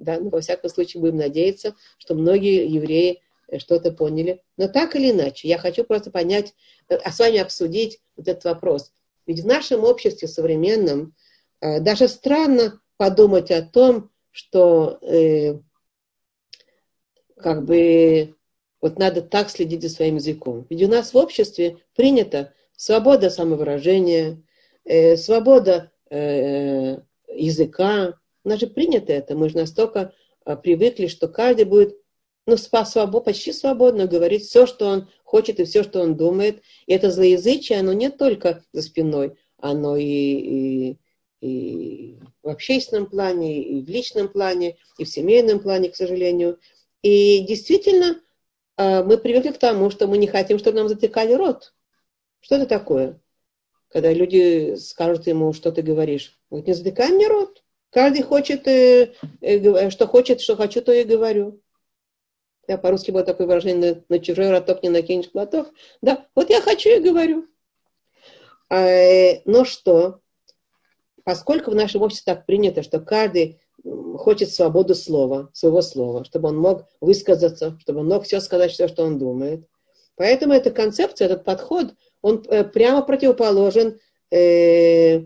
да, 0.00 0.18
но, 0.18 0.30
во 0.30 0.40
всяком 0.40 0.70
случае, 0.70 1.00
будем 1.00 1.16
надеяться, 1.16 1.74
что 1.98 2.14
многие 2.14 2.66
евреи 2.66 3.20
э, 3.48 3.58
что-то 3.58 3.92
поняли. 3.92 4.42
Но 4.56 4.68
так 4.68 4.96
или 4.96 5.10
иначе, 5.10 5.48
я 5.48 5.58
хочу 5.58 5.84
просто 5.84 6.10
понять, 6.10 6.54
э, 6.88 6.96
а 6.96 7.12
с 7.12 7.18
вами 7.18 7.38
обсудить 7.38 8.00
вот 8.16 8.28
этот 8.28 8.44
вопрос. 8.44 8.92
Ведь 9.26 9.40
в 9.40 9.46
нашем 9.46 9.84
обществе 9.84 10.28
современном 10.28 11.14
э, 11.60 11.80
даже 11.80 12.08
странно 12.08 12.80
подумать 12.96 13.50
о 13.50 13.62
том, 13.62 14.10
что 14.30 14.98
э, 15.02 15.58
как 17.36 17.64
бы 17.64 18.34
вот 18.80 18.98
надо 18.98 19.22
так 19.22 19.50
следить 19.50 19.82
за 19.82 19.90
своим 19.90 20.16
языком. 20.16 20.66
Ведь 20.70 20.82
у 20.82 20.88
нас 20.88 21.12
в 21.12 21.16
обществе 21.16 21.78
принято 21.94 22.54
свобода 22.80 23.28
самовыражения, 23.28 24.42
э, 24.86 25.18
свобода 25.18 25.92
э, 26.08 26.96
языка. 27.28 28.14
У 28.42 28.48
нас 28.48 28.58
же 28.58 28.68
принято 28.68 29.12
это. 29.12 29.36
Мы 29.36 29.50
же 29.50 29.58
настолько 29.58 30.14
э, 30.46 30.56
привыкли, 30.56 31.06
что 31.06 31.28
каждый 31.28 31.66
будет 31.66 31.94
ну, 32.46 32.56
свобод, 32.56 33.26
почти 33.26 33.52
свободно 33.52 34.06
говорить 34.06 34.44
все, 34.44 34.64
что 34.64 34.86
он 34.86 35.10
хочет 35.24 35.60
и 35.60 35.64
все, 35.64 35.82
что 35.82 36.00
он 36.00 36.16
думает. 36.16 36.62
И 36.86 36.94
это 36.94 37.10
злоязычие, 37.10 37.80
оно 37.80 37.92
не 37.92 38.08
только 38.08 38.64
за 38.72 38.80
спиной, 38.80 39.36
оно 39.58 39.98
и, 39.98 40.04
и, 40.04 40.98
и 41.42 42.18
в 42.42 42.48
общественном 42.48 43.10
плане, 43.10 43.62
и 43.62 43.82
в 43.82 43.90
личном 43.90 44.28
плане, 44.28 44.78
и 44.96 45.04
в 45.04 45.08
семейном 45.10 45.60
плане, 45.60 45.90
к 45.90 45.96
сожалению. 45.96 46.58
И 47.02 47.40
действительно, 47.40 48.22
а, 48.78 49.04
мы 49.04 49.18
привыкли 49.18 49.50
к 49.50 49.58
тому, 49.58 49.90
что 49.90 50.06
мы 50.06 50.16
не 50.16 50.28
хотим, 50.28 50.58
чтобы 50.58 50.78
нам 50.78 50.88
затыкали 50.88 51.34
рот. 51.34 51.74
Что 52.40 52.56
это 52.56 52.66
такое? 52.66 53.20
Когда 53.88 54.12
люди 54.12 54.76
скажут 54.76 55.26
ему, 55.26 55.52
что 55.52 55.72
ты 55.72 55.82
говоришь. 55.82 56.38
Вот 56.48 56.66
не 56.66 56.72
затыкай 56.72 57.10
мне 57.10 57.28
рот. 57.28 57.62
Каждый 57.90 58.22
хочет, 58.22 58.68
э, 58.68 59.14
э, 59.40 59.90
что 59.90 60.06
хочет, 60.06 60.40
что 60.40 60.56
хочу, 60.56 60.80
то 60.80 60.92
и 60.92 61.04
говорю. 61.04 61.60
Я 62.68 62.78
по-русски 62.78 63.10
было 63.10 63.24
такое 63.24 63.48
выражение, 63.48 64.04
на, 64.08 64.16
на 64.16 64.22
чужой 64.22 64.50
роток 64.50 64.82
не 64.82 64.90
накинешь 64.90 65.30
платок. 65.30 65.72
Да, 66.02 66.26
вот 66.36 66.50
я 66.50 66.60
хочу 66.60 66.90
и 66.90 67.00
говорю. 67.00 67.48
А, 68.68 69.40
но 69.44 69.64
что? 69.64 70.20
Поскольку 71.24 71.72
в 71.72 71.74
нашем 71.74 72.02
обществе 72.02 72.32
так 72.32 72.46
принято, 72.46 72.84
что 72.84 73.00
каждый 73.00 73.60
хочет 74.18 74.50
свободу 74.50 74.94
слова, 74.94 75.50
своего 75.52 75.82
слова, 75.82 76.24
чтобы 76.24 76.50
он 76.50 76.58
мог 76.58 76.86
высказаться, 77.00 77.76
чтобы 77.80 78.00
он 78.00 78.08
мог 78.08 78.24
все 78.24 78.40
сказать, 78.40 78.70
все, 78.70 78.88
что 78.88 79.04
он 79.04 79.18
думает. 79.18 79.66
Поэтому 80.16 80.52
эта 80.52 80.70
концепция, 80.70 81.26
этот 81.26 81.44
подход, 81.44 81.94
он 82.22 82.44
э, 82.48 82.64
прямо 82.64 83.02
противоположен 83.02 83.98
э, 84.30 85.22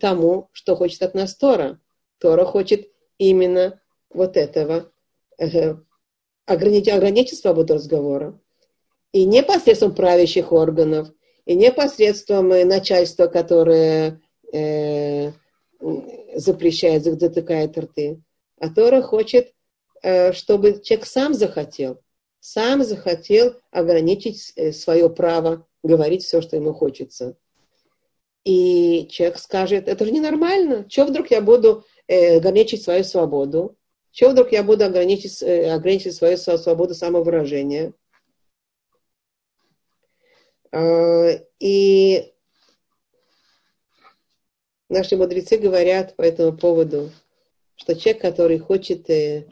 тому, 0.00 0.48
что 0.52 0.76
хочет 0.76 1.02
от 1.02 1.14
нас 1.14 1.34
Тора. 1.36 1.80
Тора 2.18 2.44
хочет 2.44 2.90
именно 3.18 3.80
вот 4.10 4.36
этого 4.36 4.90
э, 5.38 5.74
ограничить, 6.46 6.92
ограничить 6.92 7.38
свободу 7.38 7.74
разговора. 7.74 8.38
И 9.12 9.24
не 9.24 9.42
посредством 9.42 9.94
правящих 9.94 10.52
органов, 10.52 11.08
и 11.44 11.54
не 11.54 11.72
посредством 11.72 12.52
э, 12.52 12.64
начальства, 12.64 13.26
которое 13.26 14.20
э, 14.52 15.32
запрещает, 16.34 17.04
затыкает 17.04 17.78
рты. 17.78 18.22
А 18.58 18.68
Тора 18.68 19.02
хочет, 19.02 19.52
э, 20.02 20.32
чтобы 20.32 20.80
человек 20.82 21.06
сам 21.06 21.34
захотел, 21.34 22.00
сам 22.40 22.82
захотел 22.84 23.54
ограничить 23.70 24.52
э, 24.56 24.72
свое 24.72 25.10
право 25.10 25.66
говорить 25.82 26.24
все, 26.24 26.40
что 26.40 26.56
ему 26.56 26.72
хочется. 26.72 27.36
И 28.44 29.08
человек 29.10 29.38
скажет, 29.38 29.88
это 29.88 30.04
же 30.04 30.12
ненормально, 30.12 30.86
что 30.88 31.04
вдруг 31.04 31.30
я 31.30 31.40
буду 31.40 31.84
э, 32.06 32.36
ограничить 32.36 32.82
свою 32.82 33.02
свободу? 33.02 33.76
Чего 34.12 34.30
вдруг 34.30 34.52
я 34.52 34.62
буду 34.62 34.84
ограничить, 34.84 35.42
э, 35.42 35.70
ограничить 35.70 36.14
свою 36.14 36.36
свободу 36.36 36.94
самовыражения? 36.94 37.92
А, 40.72 41.30
и 41.58 42.32
наши 44.88 45.16
мудрецы 45.16 45.58
говорят 45.58 46.16
по 46.16 46.22
этому 46.22 46.56
поводу, 46.56 47.10
что 47.74 47.94
человек, 47.94 48.22
который 48.22 48.58
хочет, 48.58 49.10
э, 49.10 49.48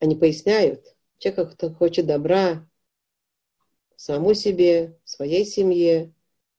они 0.00 0.16
поясняют, 0.16 0.94
человек, 1.18 1.50
который 1.52 1.74
хочет 1.74 2.06
добра 2.06 2.65
самому 3.96 4.34
себе, 4.34 4.96
своей 5.04 5.44
семье, 5.44 6.12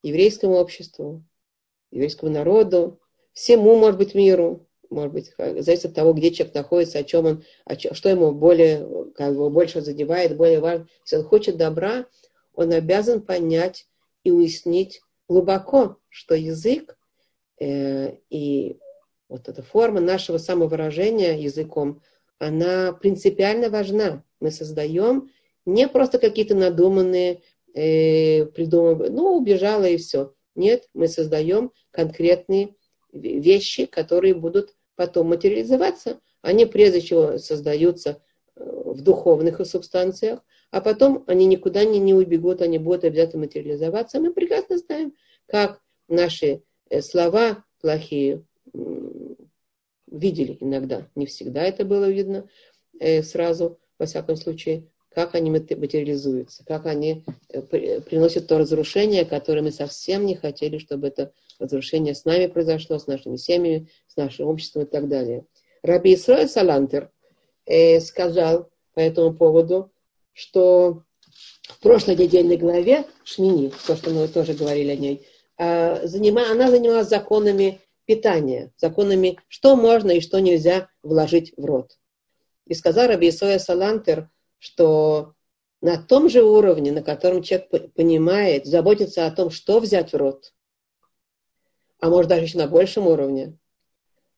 еврейскому 0.04 0.56
обществу, 0.56 1.23
еврейскому 1.91 2.32
народу, 2.32 3.00
всему, 3.34 3.78
может 3.78 3.97
быть, 3.97 4.15
миру, 4.15 4.67
может 4.89 5.13
быть, 5.13 5.34
зависит 5.38 5.86
от 5.86 5.93
того, 5.93 6.13
где 6.13 6.32
человек 6.32 6.56
находится, 6.56 7.00
о 7.00 7.04
чем 7.04 7.26
он, 7.26 7.43
о 7.65 7.76
чем, 7.76 7.93
что 7.93 8.10
ему 8.10 8.32
более, 8.32 9.12
как 9.15 9.36
бы 9.36 9.50
больше 9.50 9.82
задевает, 9.82 10.38
более 10.38 10.60
важно. 10.60 10.88
Если 11.04 11.17
он 11.17 11.23
хочет 11.23 11.58
добра, 11.58 12.06
он 12.54 12.71
обязан 12.71 13.21
понять 13.21 13.88
и 14.23 14.32
уяснить 14.32 15.02
глубоко, 15.28 15.97
что 16.10 16.36
язык 16.36 16.97
э, 17.60 18.15
и 18.30 18.80
вот 19.30 19.50
эта 19.50 19.62
форма 19.62 20.00
нашего 20.00 20.38
самовыражения 20.38 21.38
языком, 21.38 22.02
она 22.39 22.93
принципиально 22.93 23.69
важна. 23.69 24.23
Мы 24.39 24.52
создаем 24.52 25.30
не 25.67 25.88
просто 25.88 26.17
какие-то 26.17 26.56
надуманные, 26.56 27.41
э, 27.73 28.45
придумываем, 28.45 29.13
ну, 29.13 29.38
убежала 29.38 29.84
и 29.84 29.97
все. 29.97 30.34
Нет, 30.56 30.89
мы 30.93 31.08
создаем 31.08 31.71
конкретные 31.91 32.75
вещи, 33.12 33.86
которые 33.86 34.34
будут 34.34 34.75
потом 34.95 35.27
материализоваться. 35.27 36.21
Они 36.41 36.65
прежде 36.65 37.01
всего 37.01 37.38
создаются 37.38 38.21
э, 38.56 38.63
в 38.63 39.01
духовных 39.01 39.63
субстанциях, 39.67 40.39
а 40.71 40.80
потом 40.80 41.25
они 41.27 41.45
никуда 41.45 41.84
не, 41.84 41.99
не 41.99 42.13
убегут, 42.13 42.62
они 42.62 42.80
будут 42.80 43.03
обязательно 43.03 43.43
материализоваться. 43.43 44.21
Мы 44.21 44.34
прекрасно 44.34 44.77
знаем, 44.77 45.13
как 45.47 45.82
наши 46.08 46.63
э, 46.89 47.01
слова 47.01 47.65
плохие 47.82 48.43
видели 50.10 50.58
иногда, 50.62 51.10
не 51.15 51.25
всегда 51.25 51.63
это 51.63 51.84
было 51.84 52.10
видно 52.10 52.47
э, 52.99 53.21
сразу, 53.21 53.80
во 53.99 54.06
всяком 54.06 54.38
случае, 54.38 54.88
как 55.17 55.34
они 55.34 55.49
материализуются, 55.49 56.63
как 56.63 56.86
они 56.86 57.23
приносят 57.47 58.45
то 58.45 58.60
разрушение, 58.60 59.25
которое 59.25 59.63
мы 59.63 59.71
совсем 59.71 60.27
не 60.27 60.36
хотели, 60.36 60.77
чтобы 60.77 61.08
это 61.08 61.32
разрушение 61.58 62.13
с 62.13 62.23
нами 62.23 62.45
произошло, 62.45 62.99
с 62.99 63.08
нашими 63.08 63.36
семьями, 63.36 63.89
с 64.06 64.15
нашим 64.15 64.47
обществом 64.47 64.84
и 64.84 64.86
так 64.86 65.08
далее. 65.08 65.43
Раби 65.82 66.13
Исраиль 66.13 66.47
Салантер 66.47 67.10
э, 67.65 67.99
сказал 67.99 68.69
по 68.93 68.99
этому 68.99 69.34
поводу, 69.34 69.91
что 70.34 71.01
в 71.63 71.80
прошлой 71.82 72.15
недельной 72.15 72.58
главе 72.58 73.08
Шмини, 73.23 73.71
то, 73.88 73.95
что 73.95 74.12
мы 74.12 74.27
тоже 74.27 74.53
говорили 74.53 74.91
о 74.91 74.95
ней, 74.97 75.25
э, 75.58 76.06
она 76.06 76.69
занималась 76.69 77.10
законами 77.10 77.82
питания, 78.06 78.71
законами, 78.77 79.39
что 79.47 79.75
можно 79.75 80.12
и 80.12 80.21
что 80.21 80.39
нельзя 80.39 80.89
вложить 81.01 81.53
в 81.58 81.65
рот. 81.65 81.97
И 82.67 82.75
сказал 82.75 83.08
Раби 83.08 83.30
Исоя 83.30 83.58
Салантер, 83.58 84.30
что 84.60 85.34
на 85.82 86.02
том 86.02 86.30
же 86.30 86.43
уровне, 86.43 86.91
на 86.91 87.04
котором 87.04 87.43
человек 87.43 87.93
понимает, 87.93 88.65
заботится 88.65 89.26
о 89.26 89.32
том, 89.32 89.50
что 89.50 89.80
взять 89.80 90.13
в 90.13 90.17
рот, 90.17 90.54
а 92.00 92.10
может 92.10 92.30
даже 92.30 92.43
еще 92.43 92.58
на 92.58 92.67
большем 92.67 93.08
уровне, 93.08 93.58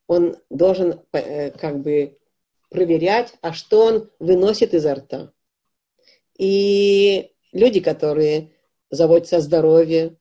он 0.07 0.37
должен 0.49 1.01
э, 1.13 1.51
как 1.51 1.81
бы 1.81 2.17
проверять, 2.69 3.33
а 3.41 3.53
что 3.53 3.85
он 3.85 4.09
выносит 4.19 4.73
изо 4.73 4.95
рта. 4.95 5.31
И 6.37 7.31
люди, 7.51 7.79
которые 7.79 8.51
заботятся 8.89 9.37
о 9.37 9.41
здоровье, 9.41 10.17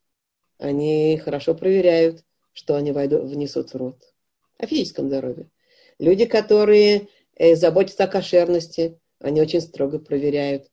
они 0.58 1.20
хорошо 1.22 1.54
проверяют, 1.54 2.24
что 2.52 2.74
они 2.74 2.92
войдут, 2.92 3.24
внесут 3.24 3.72
в 3.72 3.76
рот. 3.76 4.12
О 4.58 4.66
физическом 4.66 5.08
здоровье. 5.08 5.48
Люди, 5.98 6.26
которые 6.26 7.08
э, 7.36 7.54
заботятся 7.54 8.04
о 8.04 8.08
кошерности, 8.08 8.98
они 9.20 9.40
очень 9.40 9.60
строго 9.60 9.98
проверяют, 9.98 10.70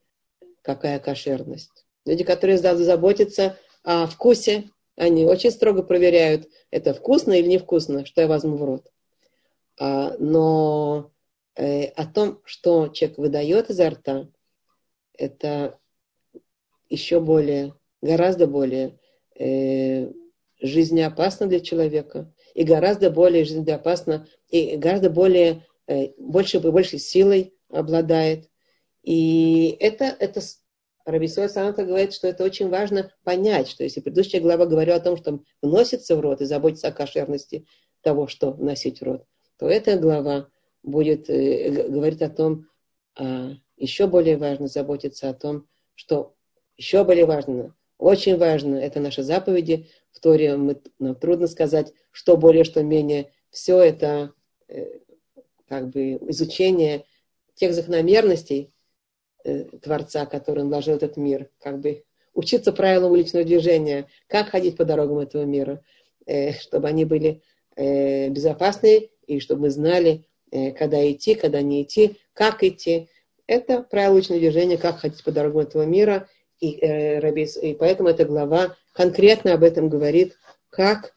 какая 0.62 1.00
кошерность. 1.00 1.86
Люди, 2.06 2.24
которые 2.24 2.58
заботятся 2.58 3.58
о 3.84 4.08
вкусе, 4.08 4.70
они 4.96 5.26
очень 5.26 5.52
строго 5.52 5.84
проверяют, 5.84 6.48
это 6.72 6.94
вкусно 6.94 7.34
или 7.34 7.48
невкусно, 7.48 8.06
что 8.06 8.22
я 8.22 8.28
возьму 8.28 8.58
в 8.58 8.64
рот. 8.64 8.92
А, 9.78 10.16
но 10.20 11.12
э, 11.56 11.86
о 11.86 12.06
том, 12.06 12.42
что 12.46 12.88
человек 12.90 13.18
выдает 13.18 13.70
изо 13.70 13.90
рта, 13.90 14.30
это 15.18 15.80
еще 16.90 17.20
более, 17.20 17.74
гораздо 18.02 18.48
более 18.48 19.00
э, 19.38 20.12
жизнеопасно 20.62 21.48
для 21.48 21.60
человека 21.60 22.32
и 22.54 22.64
гораздо 22.64 23.10
более 23.10 23.44
жизнеопасно 23.44 24.28
и 24.50 24.78
гораздо 24.78 25.10
более 25.10 25.66
э, 25.88 26.10
больше 26.18 26.60
большей 26.60 27.00
силой 27.00 27.55
обладает. 27.76 28.50
И 29.04 29.78
это, 29.80 30.06
это 30.06 30.42
Рабисуа 31.06 31.48
Саната 31.48 31.86
говорит, 31.86 32.14
что 32.14 32.28
это 32.28 32.44
очень 32.44 32.70
важно 32.70 33.12
понять, 33.24 33.68
что 33.70 33.84
если 33.84 34.02
предыдущая 34.02 34.42
глава 34.42 34.66
говорила 34.66 34.98
о 34.98 35.02
том, 35.02 35.18
что 35.18 35.40
вносится 35.62 36.16
в 36.16 36.20
рот 36.20 36.42
и 36.42 36.46
заботится 36.46 36.88
о 36.88 36.92
кошерности 36.92 37.68
того, 38.02 38.28
что 38.28 38.52
вносить 38.52 39.00
в 39.00 39.04
рот, 39.04 39.26
то 39.58 39.68
эта 39.68 39.98
глава 39.98 40.48
будет 40.82 41.30
э, 41.30 41.88
говорить 41.90 42.22
о 42.22 42.30
том, 42.30 42.68
а, 43.18 43.52
еще 43.78 44.08
более 44.08 44.38
важно 44.38 44.68
заботиться 44.68 45.30
о 45.30 45.34
том, 45.34 45.68
что 45.94 46.36
еще 46.78 47.04
более 47.04 47.26
важно, 47.26 47.76
очень 47.98 48.38
важно, 48.38 48.76
это 48.76 49.00
наши 49.00 49.24
заповеди. 49.24 49.88
В 50.12 50.20
Торе 50.20 50.58
мы, 50.58 50.82
нам 51.00 51.16
трудно 51.16 51.48
сказать, 51.48 51.94
что 52.12 52.38
более, 52.38 52.64
что 52.64 52.84
менее. 52.84 53.32
Все 53.50 53.80
это 53.80 54.34
э, 54.68 55.00
как 55.68 55.90
бы 55.90 56.14
изучение 56.30 57.06
тех 57.56 57.74
закономерностей, 57.74 58.76
Э, 59.46 59.64
Творца, 59.80 60.26
который 60.26 60.64
он 60.64 60.70
вложил 60.70 60.96
в 60.96 60.98
этот 60.98 61.18
мир, 61.18 61.50
как 61.62 61.80
бы 61.80 62.04
учиться 62.34 62.74
правилам 62.74 63.12
уличного 63.12 63.46
движения, 63.46 64.08
как 64.26 64.50
ходить 64.50 64.76
по 64.76 64.86
дорогам 64.86 65.20
этого 65.20 65.44
мира, 65.44 65.82
э, 66.26 66.54
чтобы 66.54 66.88
они 66.88 67.06
были 67.06 67.44
э, 67.76 68.30
безопасны 68.30 69.12
и 69.28 69.40
чтобы 69.40 69.62
мы 69.62 69.70
знали, 69.70 70.26
когда 70.52 71.12
идти, 71.12 71.36
когда 71.36 71.62
не 71.62 71.84
идти, 71.84 72.18
как 72.34 72.64
идти. 72.64 73.10
Это 73.46 73.84
правило 73.84 74.16
уличного 74.16 74.40
движения, 74.40 74.78
как 74.78 75.00
ходить 75.00 75.24
по 75.24 75.32
дорогам 75.32 75.62
этого 75.62 75.84
мира. 75.84 76.28
И, 76.60 76.70
и 76.70 77.76
поэтому 77.78 78.10
эта 78.10 78.26
глава 78.26 78.76
конкретно 78.94 79.54
об 79.54 79.64
этом 79.64 79.90
говорит, 79.90 80.38
как 80.70 81.14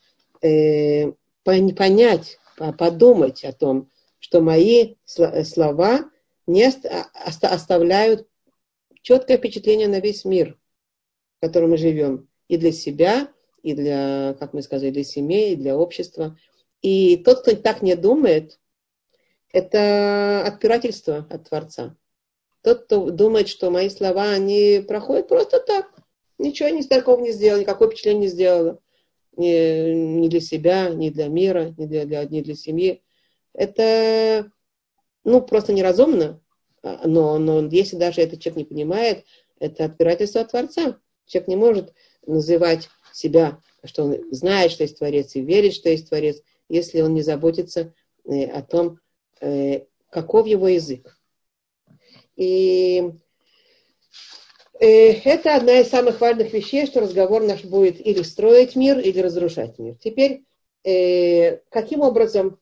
понять, 1.45 2.39
подумать 2.79 3.45
о 3.45 3.53
том, 3.53 3.91
что 4.19 4.41
мои 4.41 4.97
слова 5.05 6.11
не 6.49 6.65
оставляют 6.65 8.27
четкое 9.03 9.37
впечатление 9.37 9.87
на 9.87 10.01
весь 10.01 10.25
мир, 10.25 10.59
в 11.37 11.47
котором 11.47 11.71
мы 11.71 11.77
живем. 11.77 12.29
И 12.49 12.57
для 12.57 12.73
себя, 12.73 13.29
и 13.63 13.75
для, 13.75 14.35
как 14.41 14.55
мы 14.55 14.63
сказали, 14.63 14.91
для 14.91 15.05
семей, 15.05 15.53
и 15.53 15.57
для 15.57 15.77
общества. 15.77 16.39
И 16.81 17.19
тот, 17.19 17.43
кто 17.43 17.55
так 17.55 17.83
не 17.83 17.95
думает, 17.95 18.59
это 19.53 20.43
отпирательство 20.47 21.27
от 21.31 21.49
Творца. 21.49 21.97
Тот, 22.63 22.85
кто 22.85 23.11
думает, 23.11 23.49
что 23.49 23.71
мои 23.71 23.91
слова, 23.91 24.31
они 24.31 24.83
проходят 24.87 25.29
просто 25.29 25.61
так. 25.61 25.87
Ничего 26.39 26.71
не 26.71 26.83
такого 26.83 27.21
не 27.21 27.33
сделал, 27.33 27.61
никакое 27.61 27.89
впечатление 27.89 28.23
не 28.23 28.29
сделала. 28.29 28.81
Ни, 29.37 29.93
ни 30.21 30.29
для 30.29 30.41
себя, 30.41 30.89
ни 30.89 31.11
для 31.11 31.29
мира, 31.29 31.75
ни 31.77 31.85
для, 31.87 32.07
для, 32.07 32.25
ни 32.25 32.41
для 32.41 32.55
семьи. 32.55 33.03
Это 33.53 34.51
ну, 35.29 35.43
просто 35.43 35.73
неразумно, 35.73 36.41
а, 36.83 37.07
но, 37.07 37.39
но 37.39 37.67
если 37.69 37.97
даже 37.97 38.21
этот 38.21 38.41
человек 38.41 38.57
не 38.57 38.65
понимает, 38.65 39.25
это 39.59 39.85
отпирательство 39.85 40.41
от 40.41 40.51
Творца. 40.51 40.99
Человек 41.27 41.49
не 41.49 41.57
может 41.57 41.93
называть 42.27 42.89
себя, 43.13 43.61
что 43.85 44.05
он 44.05 44.33
знает, 44.33 44.71
что 44.71 44.85
есть 44.85 44.99
Творец, 44.99 45.35
и 45.35 45.41
верит, 45.41 45.75
что 45.75 45.89
есть 45.89 46.09
Творец, 46.09 46.41
если 46.69 47.01
он 47.01 47.15
не 47.15 47.23
заботится 47.23 47.93
э, 48.25 48.45
о 48.47 48.63
том, 48.63 49.01
э, 49.41 49.83
каков 50.11 50.47
его 50.47 50.69
язык. 50.69 51.19
И 52.37 53.11
э, 54.81 54.87
это 54.87 55.57
одна 55.57 55.81
из 55.81 55.89
самых 55.89 56.21
важных 56.21 56.53
вещей, 56.53 56.87
что 56.87 57.01
разговор 57.01 57.43
наш 57.43 57.65
будет 57.65 58.05
или 58.05 58.23
строить 58.23 58.77
мир, 58.77 58.99
или 58.99 59.21
разрушать 59.21 59.79
мир. 59.79 59.97
Теперь, 59.97 60.45
каким 61.71 62.01
образом, 62.01 62.59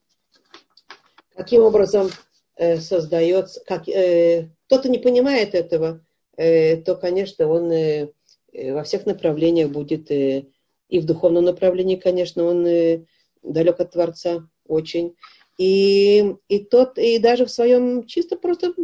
каким 1.34 1.62
образом 1.62 2.10
создается, 2.58 3.60
как 3.66 3.88
э, 3.88 4.50
кто-то 4.66 4.88
не 4.88 4.98
понимает 4.98 5.54
этого, 5.54 6.04
э, 6.36 6.76
то, 6.78 6.96
конечно, 6.96 7.48
он 7.48 7.70
э, 7.70 8.12
э, 8.52 8.72
во 8.72 8.82
всех 8.82 9.06
направлениях 9.06 9.70
будет, 9.70 10.10
э, 10.10 10.46
и 10.88 11.00
в 11.00 11.06
духовном 11.06 11.44
направлении, 11.44 11.96
конечно, 11.96 12.44
он 12.44 12.66
э, 12.66 13.04
далек 13.42 13.80
от 13.80 13.92
Творца 13.92 14.48
очень. 14.66 15.16
И, 15.58 16.34
и 16.48 16.58
тот, 16.58 16.98
и 16.98 17.18
даже 17.18 17.46
в 17.46 17.50
своем 17.50 18.06
чисто 18.06 18.36
просто, 18.36 18.74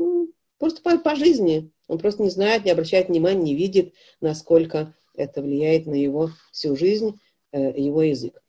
просто 0.59 0.83
по, 0.83 0.99
по 0.99 1.15
жизни. 1.17 1.71
Он 1.87 1.99
просто 1.99 2.23
не 2.23 2.31
знает, 2.31 2.65
не 2.65 2.71
обращает 2.71 3.09
внимания, 3.09 3.43
не 3.43 3.55
видит, 3.55 3.95
насколько 4.21 4.95
это 5.15 5.43
влияет 5.43 5.87
на 5.87 5.95
его 5.95 6.31
всю 6.51 6.77
жизнь, 6.77 7.19
э, 7.53 7.79
его 7.79 8.03
язык. 8.03 8.42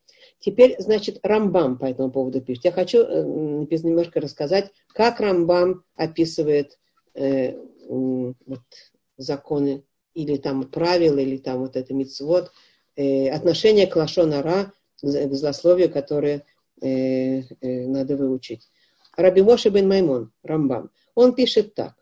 Теперь, 0.44 0.76
значит, 0.78 1.20
Рамбам 1.24 1.78
по 1.78 1.86
этому 1.86 2.12
поводу 2.12 2.42
пишет. 2.42 2.66
Я 2.66 2.74
хочу 2.74 2.98
э, 2.98 3.24
немножко 3.24 4.20
рассказать, 4.20 4.74
как 4.90 5.22
Рамбам 5.22 5.86
описывает 5.96 6.78
э, 7.14 7.58
вот, 7.88 8.60
законы 9.16 9.86
или 10.14 10.36
там 10.36 10.66
правила, 10.70 11.18
или 11.18 11.38
там 11.38 11.60
вот 11.60 11.78
это 11.78 11.94
мицвод, 11.94 12.52
э, 12.98 13.30
отношение 13.30 13.88
к 13.88 13.96
лашонара, 13.96 14.74
к 15.02 15.34
злословию, 15.34 15.90
которое 15.90 16.46
э, 16.82 17.44
э, 17.62 17.88
надо 17.88 18.18
выучить. 18.18 18.70
Раби 19.16 19.42
Моше 19.42 19.70
бен 19.70 19.88
Маймон, 19.88 20.34
Рамбам, 20.44 20.92
он 21.16 21.36
пишет 21.36 21.74
так. 21.74 21.96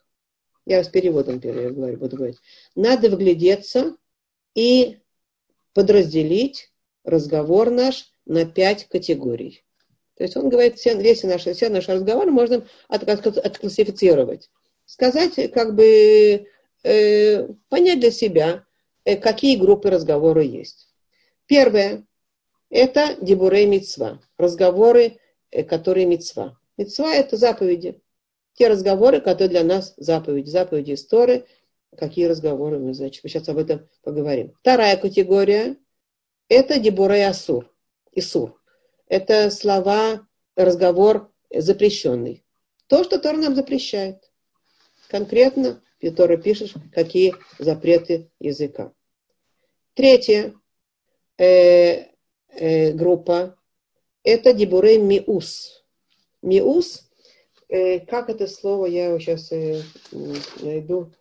Я 0.66 0.84
с 0.84 0.90
переводом 0.90 1.38
говорю, 1.38 1.98
буду 2.00 2.18
говорить. 2.18 2.40
Надо 2.74 3.12
вглядеться 3.12 3.98
и 4.56 4.98
подразделить 5.74 6.71
разговор 7.04 7.70
наш 7.70 8.12
на 8.26 8.46
пять 8.46 8.88
категорий. 8.88 9.64
То 10.16 10.24
есть 10.24 10.38
он 10.38 10.50
говорит, 10.50 10.78
все, 10.78 10.96
весь 10.96 11.24
наш, 11.24 11.44
все 11.44 11.70
наши 11.70 11.92
разговоры 11.92 12.32
можно 12.32 12.66
от, 12.88 13.04
от, 13.10 13.38
отклассифицировать. 13.38 14.50
Сказать, 14.86 15.52
как 15.52 15.74
бы 15.76 16.48
э, 16.84 17.48
понять 17.70 18.00
для 18.00 18.12
себя, 18.12 18.66
э, 19.04 19.16
какие 19.16 19.58
группы 19.58 19.90
разговора 19.90 20.44
есть. 20.44 20.90
Первое– 21.48 22.06
это 22.70 23.18
дебурей 23.22 23.66
мецва, 23.66 24.22
разговоры, 24.38 25.18
э, 25.50 25.64
которые 25.64 26.06
мецва. 26.06 26.58
Мецва– 26.78 27.16
это 27.16 27.38
заповеди. 27.38 28.00
Те 28.54 28.68
разговоры, 28.68 29.22
которые 29.22 29.50
для 29.50 29.64
нас 29.64 29.94
заповеди. 29.98 30.50
Заповеди 30.50 30.94
истории, 30.94 31.46
какие 31.98 32.26
разговоры 32.26 32.80
мы, 32.80 32.94
значит, 32.94 33.24
мы 33.24 33.30
сейчас 33.30 33.50
об 33.50 33.58
этом 33.58 33.88
поговорим. 34.04 34.54
Вторая 34.60 34.98
категория– 34.98 35.78
это 36.52 36.80
дебурей 36.80 37.26
асур, 37.26 37.74
исур. 38.12 38.62
Это 39.08 39.50
слова, 39.52 40.28
разговор 40.58 41.32
запрещенный. 41.50 42.44
То, 42.88 43.06
что 43.06 43.20
Тор 43.20 43.38
нам 43.38 43.56
запрещает. 43.56 44.30
Конкретно 45.08 45.82
Тора 46.18 46.36
пишет, 46.36 46.74
какие 46.92 47.36
запреты 47.58 48.30
языка. 48.40 48.92
Третья 49.94 50.54
э, 51.38 52.08
э, 52.50 52.92
группа– 52.92 53.58
это 54.24 54.52
дебурей 54.52 54.98
миус. 54.98 55.86
Миус, 56.42 57.10
э, 57.70 58.02
как 58.02 58.30
это 58.30 58.48
слово, 58.48 58.88
я 58.88 59.06
его 59.06 59.20
сейчас 59.20 59.54
э, 59.54 59.82
найду. 60.60 61.14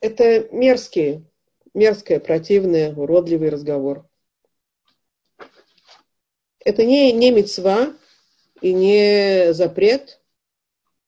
Это 0.00 0.48
мерзкий, 0.52 1.29
мерзкое, 1.74 2.20
противное, 2.20 2.94
уродливый 2.94 3.50
разговор. 3.50 4.06
Это 6.64 6.84
не, 6.84 7.12
не 7.12 7.30
мецва 7.30 7.94
и 8.60 8.72
не 8.72 9.52
запрет, 9.54 10.20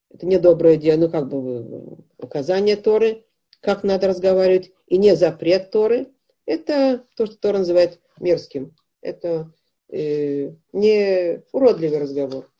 это 0.09 0.25
не 0.25 0.39
доброе 0.39 0.77
дело, 0.77 0.97
ну 0.97 1.09
как 1.09 1.27
бы 1.29 1.97
указание 2.17 2.75
Торы, 2.75 3.25
как 3.59 3.83
надо 3.83 4.07
разговаривать, 4.07 4.71
и 4.87 4.97
не 4.97 5.15
запрет 5.15 5.71
Торы. 5.71 6.07
Это 6.45 7.05
то, 7.15 7.25
что 7.25 7.37
Тора 7.37 7.59
называет 7.59 8.01
мерзким. 8.19 8.75
Это 9.01 9.53
э, 9.89 10.51
не 10.73 11.43
уродливый 11.51 11.99
разговор. 11.99 12.51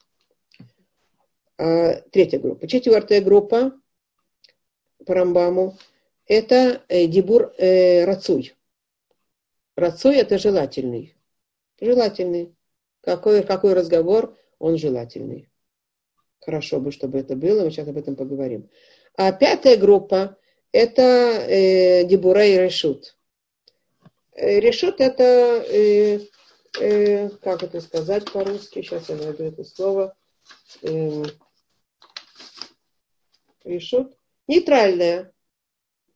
А, 1.58 1.96
третья 2.12 2.40
группа. 2.40 2.68
Четвертая 2.68 3.22
группа 3.22 3.74
по 5.06 5.14
Рамбаму– 5.14 5.78
это 6.28 6.84
э, 6.88 7.08
дебур 7.08 7.54
э, 7.58 8.06
рацуй. 8.06 8.54
Рацуй– 9.76 10.16
это 10.18 10.38
желательный. 10.38 11.16
Желательный. 11.82 12.56
Какой, 13.02 13.44
какой 13.44 13.74
разговор, 13.74 14.38
он 14.60 14.78
желательный. 14.78 15.50
Хорошо 16.40 16.80
бы, 16.80 16.92
чтобы 16.92 17.20
это 17.20 17.36
было, 17.36 17.64
мы 17.64 17.72
сейчас 17.72 17.88
об 17.88 17.98
этом 17.98 18.16
поговорим. 18.16 18.70
А 19.16 19.32
пятая 19.32 19.78
группа– 19.78 20.38
это 20.72 21.02
э, 21.02 22.04
Дебура 22.06 22.46
и 22.46 22.58
Решут. 22.58 23.18
Э, 24.34 24.60
решут– 24.60 24.96
это, 25.02 25.24
э, 25.24 26.20
э, 26.80 27.30
как 27.42 27.64
это 27.64 27.82
сказать 27.82 28.32
по-русски, 28.32 28.82
сейчас 28.82 29.10
я 29.10 29.16
найду 29.16 29.44
это 29.44 29.64
слово. 29.64 30.16
Э, 30.82 31.24
решут. 33.64 34.16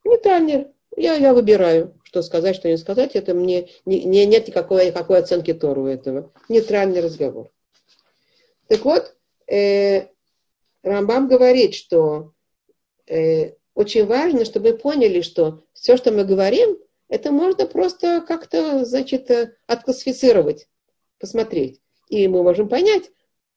Нейтральная. 0.08 0.58
Нейтральная. 0.58 0.74
Я, 0.98 1.13
я 1.13 1.36
выбираю, 1.36 1.93
что 2.04 2.24
сказать, 2.24 2.56
что 2.56 2.67
не 2.70 2.78
сказать. 2.78 3.15
Это 3.15 3.36
мне 3.36 3.70
не, 3.86 4.04
не, 4.04 4.26
нет 4.26 4.48
никакой, 4.48 4.88
никакой 4.88 5.20
оценки 5.20 5.54
Тору 5.54 5.86
этого. 5.86 6.32
Нейтральный 6.50 7.02
разговор. 7.02 7.52
Так 8.67 8.84
вот, 8.84 9.15
э, 9.46 10.08
Рамбам 10.82 11.28
говорит, 11.28 11.76
что 11.76 12.34
э, 13.06 13.54
очень 13.76 14.08
важно, 14.08 14.43
чтобы 14.43 14.72
мы 14.72 14.78
поняли, 14.78 15.22
что 15.22 15.63
все, 15.74 15.98
что 15.98 16.12
мы 16.12 16.26
говорим, 16.26 16.80
это 17.10 17.32
можно 17.32 17.67
просто 17.67 18.26
как-то, 18.28 18.84
значит, 18.84 19.30
э, 19.30 19.56
отклассифицировать, 19.67 20.67
посмотреть. 21.20 21.80
И 22.10 22.28
мы 22.28 22.41
можем 22.41 22.70
понять, 22.70 23.12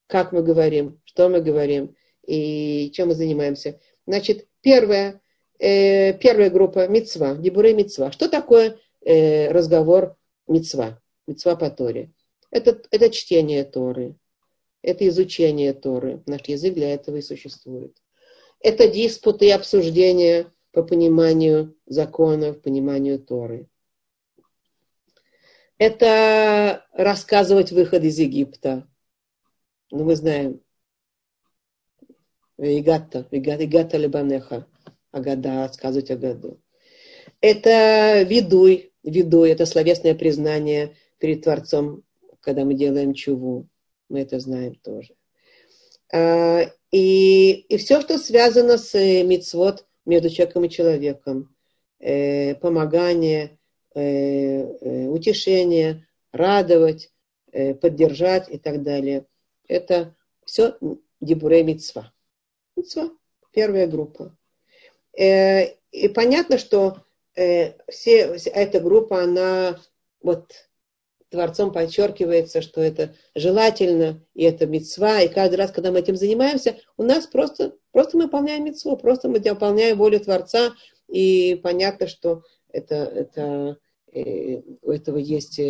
как 0.09 0.33
мы 0.33 0.43
говорим, 0.43 1.01
что 1.05 1.31
мы 1.31 1.41
говорим 1.41 1.97
и 2.27 2.91
чем 2.93 3.09
мы 3.09 3.15
занимаемся. 3.15 3.81
Значит, 4.07 4.47
первая, 4.61 5.23
э, 5.61 6.15
первая 6.19 6.51
группа 6.51 6.89
мецва, 6.89 7.35
дебуры 7.37 7.75
мецва. 7.75 8.11
Что 8.11 8.29
такое 8.29 8.79
э, 9.05 9.51
разговор 9.53 10.17
мецва, 10.49 11.01
мецва 11.27 11.55
по 11.57 11.71
Торе? 11.71 12.13
Это, 12.51 12.83
это 12.91 13.11
чтение 13.11 13.65
Торы, 13.65 14.17
это 14.83 15.07
изучение 15.09 15.73
Торы. 15.73 16.23
Наш 16.27 16.43
язык 16.47 16.75
для 16.75 16.93
этого 16.95 17.17
и 17.17 17.23
существует. 17.23 17.97
Это 18.61 18.89
диспуты 18.89 19.47
и 19.47 19.51
обсуждения 19.51 20.53
по 20.73 20.83
пониманию 20.83 21.77
законов, 21.87 22.61
пониманию 22.63 23.19
Торы. 23.19 23.69
Это 25.79 26.87
рассказывать 26.93 27.73
выход 27.73 28.03
из 28.05 28.19
Египта. 28.19 28.87
Ну, 29.91 30.05
мы 30.05 30.15
знаем. 30.15 30.61
Игата, 32.59 33.27
Игата 33.31 33.97
Лебанеха. 33.97 34.67
Агада, 35.13 35.67
рассказывать 35.67 36.11
о 36.11 36.17
году. 36.17 36.61
Это 37.41 38.23
видуй, 38.23 38.93
видуй, 39.03 39.51
это 39.51 39.67
словесное 39.67 40.15
признание 40.15 40.97
перед 41.19 41.43
Творцом, 41.43 42.03
когда 42.41 42.65
мы 42.65 42.75
делаем 42.75 43.15
чуву. 43.15 43.69
Мы 44.09 44.21
это 44.21 44.41
знаем 44.41 44.75
тоже. 44.77 45.15
А, 46.13 46.63
и, 46.91 47.53
и 47.53 47.77
все, 47.77 48.01
что 48.01 48.19
связано 48.19 48.79
с 48.79 48.95
э, 48.95 49.23
мицвод 49.23 49.87
между 50.05 50.29
человеком 50.29 50.65
и 50.65 50.71
человеком, 50.71 51.55
э, 52.01 52.55
помогание, 52.57 53.59
э, 53.95 55.07
утешение, 55.07 56.07
радовать, 56.33 57.13
поддержать 57.81 58.49
и 58.49 58.59
так 58.59 58.85
далее, 58.85 59.27
это 59.67 60.15
все 60.45 60.79
дебуре 61.21 61.65
мицва. 61.65 62.13
Мицва, 62.77 63.11
первая 63.53 63.89
группа. 63.89 64.37
Э, 65.19 65.75
и 65.91 66.09
понятно, 66.09 66.59
что 66.59 66.99
э, 67.37 67.73
все, 67.91 68.37
эта 68.53 68.81
группа, 68.81 69.23
она 69.23 69.79
вот 70.23 70.53
Творцом 71.31 71.73
подчеркивается, 71.73 72.61
что 72.61 72.81
это 72.81 73.15
желательно, 73.35 74.25
и 74.35 74.45
это 74.45 74.67
мецва, 74.67 75.21
и 75.21 75.29
каждый 75.29 75.57
раз, 75.57 75.71
когда 75.71 75.93
мы 75.93 76.01
этим 76.01 76.17
занимаемся, 76.17 76.79
у 76.97 77.03
нас 77.03 77.27
просто, 77.27 77.77
просто 77.93 78.17
мы 78.17 78.25
выполняем 78.25 78.65
мецву, 78.65 78.97
просто 78.97 79.29
мы 79.29 79.39
выполняем 79.39 79.97
волю 79.97 80.21
Творца, 80.21 80.73
и 81.09 81.59
понятно, 81.63 82.09
что 82.09 82.43
это, 82.73 82.95
это, 82.95 83.79
э, 84.13 84.61
у 84.83 84.91
этого 84.91 85.19
есть 85.19 85.61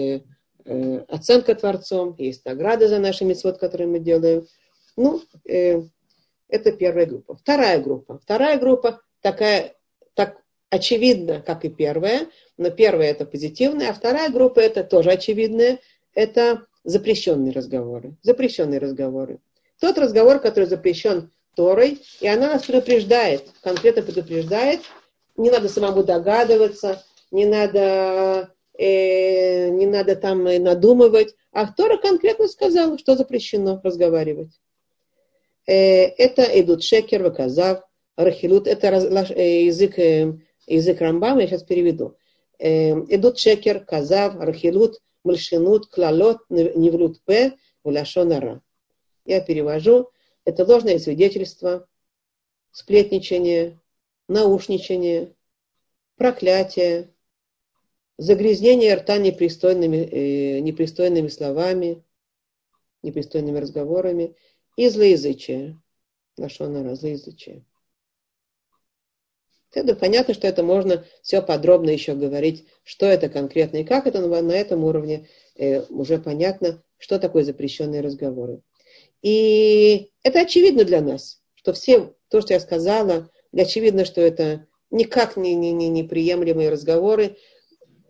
оценка 1.09 1.55
Творцом, 1.55 2.15
есть 2.19 2.45
награда 2.45 2.87
за 2.87 2.99
наши 2.99 3.25
мецвод, 3.25 3.59
которые 3.59 3.89
мы 3.89 3.99
делаем. 3.99 4.47
Ну, 4.95 5.23
это 5.45 6.73
первая 6.73 7.07
группа. 7.07 7.35
Вторая 7.35 7.81
группа. 7.81 8.19
Вторая 8.19 8.59
группа 8.59 9.01
такая, 9.21 9.75
так, 10.15 10.39
очевидно, 10.71 11.41
как 11.41 11.65
и 11.65 11.69
первая, 11.69 12.27
но 12.57 12.71
первая 12.71 13.11
это 13.11 13.25
позитивная, 13.25 13.91
а 13.91 13.95
вторая 13.95 14.31
группа 14.31 14.61
это 14.61 14.85
тоже 14.85 15.11
очевидная, 15.11 15.79
это 16.15 16.67
запрещенные 16.85 17.53
разговоры. 17.53 18.17
Запрещенные 18.23 18.81
разговоры. 18.81 19.39
Тот 19.81 19.99
разговор, 19.99 20.41
который 20.41 20.67
запрещен 20.67 21.31
Торой, 21.55 22.01
и 22.21 22.29
она 22.29 22.49
нас 22.49 22.65
предупреждает, 22.65 23.45
конкретно 23.63 24.03
предупреждает, 24.03 24.81
не 25.37 25.51
надо 25.51 25.69
самому 25.69 26.05
догадываться, 26.05 27.03
не 27.31 27.47
надо 27.47 28.53
э, 28.79 29.69
не 29.69 29.87
надо 29.87 30.17
там 30.17 30.45
надумывать. 30.45 31.35
А 31.53 31.71
Тора 31.73 31.97
конкретно 31.97 32.49
сказала, 32.49 32.99
что 32.99 33.17
запрещено 33.17 33.81
разговаривать. 33.83 34.61
Э, 35.67 36.07
это 36.07 36.43
идут 36.61 36.83
шекер, 36.83 37.23
ваказав, 37.23 37.83
рахилут. 38.25 38.67
Это 38.67 38.89
э, 38.89 39.65
язык, 39.65 39.99
э, 39.99 40.39
язык 40.67 41.01
Рамбама, 41.01 41.43
я 41.43 41.49
сейчас 41.49 41.63
переведу. 41.63 42.17
Э, 42.59 42.93
идут 43.15 43.39
шекер, 43.39 43.85
казав, 43.85 44.37
рахилут, 44.37 45.01
мальшинут, 45.25 45.87
клалот, 45.87 46.39
невлют 46.49 47.23
п, 47.23 47.57
вляшонара. 47.85 48.63
Я 49.25 49.41
перевожу. 49.41 50.11
Это 50.45 50.65
ложное 50.65 50.99
свидетельство, 50.99 51.87
сплетничание, 52.71 53.81
наушничание, 54.29 55.35
проклятие, 56.17 57.13
загрязнение 58.19 58.95
рта 58.95 59.19
непристойными, 59.19 59.97
э, 59.97 60.61
непристойными 60.61 61.29
словами, 61.29 62.05
непристойными 63.03 63.59
разговорами 63.59 64.37
и 64.77 64.89
злоязычие. 64.89 65.81
Лашонара, 66.37 66.95
злоязычие. 66.95 67.65
Это 69.73 69.95
понятно, 69.95 70.35
что 70.35 70.49
это 70.49 70.63
можно 70.63 71.05
все 71.23 71.43
подробно 71.43 71.91
еще 71.91 72.15
говорить, 72.15 72.67
что 72.83 73.07
это 73.07 73.29
конкретно 73.29 73.79
и 73.79 73.85
как 73.85 74.07
это 74.07 74.21
на 74.21 74.53
этом 74.53 74.85
уровне 74.85 75.29
э, 75.57 75.83
уже 75.91 76.19
понятно, 76.19 76.83
что 76.99 77.19
такое 77.19 77.45
запрещенные 77.45 78.01
разговоры. 78.01 78.63
И 79.23 80.11
это 80.23 80.41
очевидно 80.41 80.85
для 80.85 81.01
нас, 81.01 81.41
что 81.55 81.73
все 81.73 82.15
то, 82.29 82.41
что 82.41 82.55
я 82.55 82.61
сказала, 82.61 83.31
очевидно, 83.53 84.05
что 84.05 84.21
это 84.21 84.67
никак 84.91 85.37
не, 85.37 85.55
не, 85.55 85.73
не 85.73 85.89
неприемлемые 85.89 86.71
разговоры, 86.71 87.37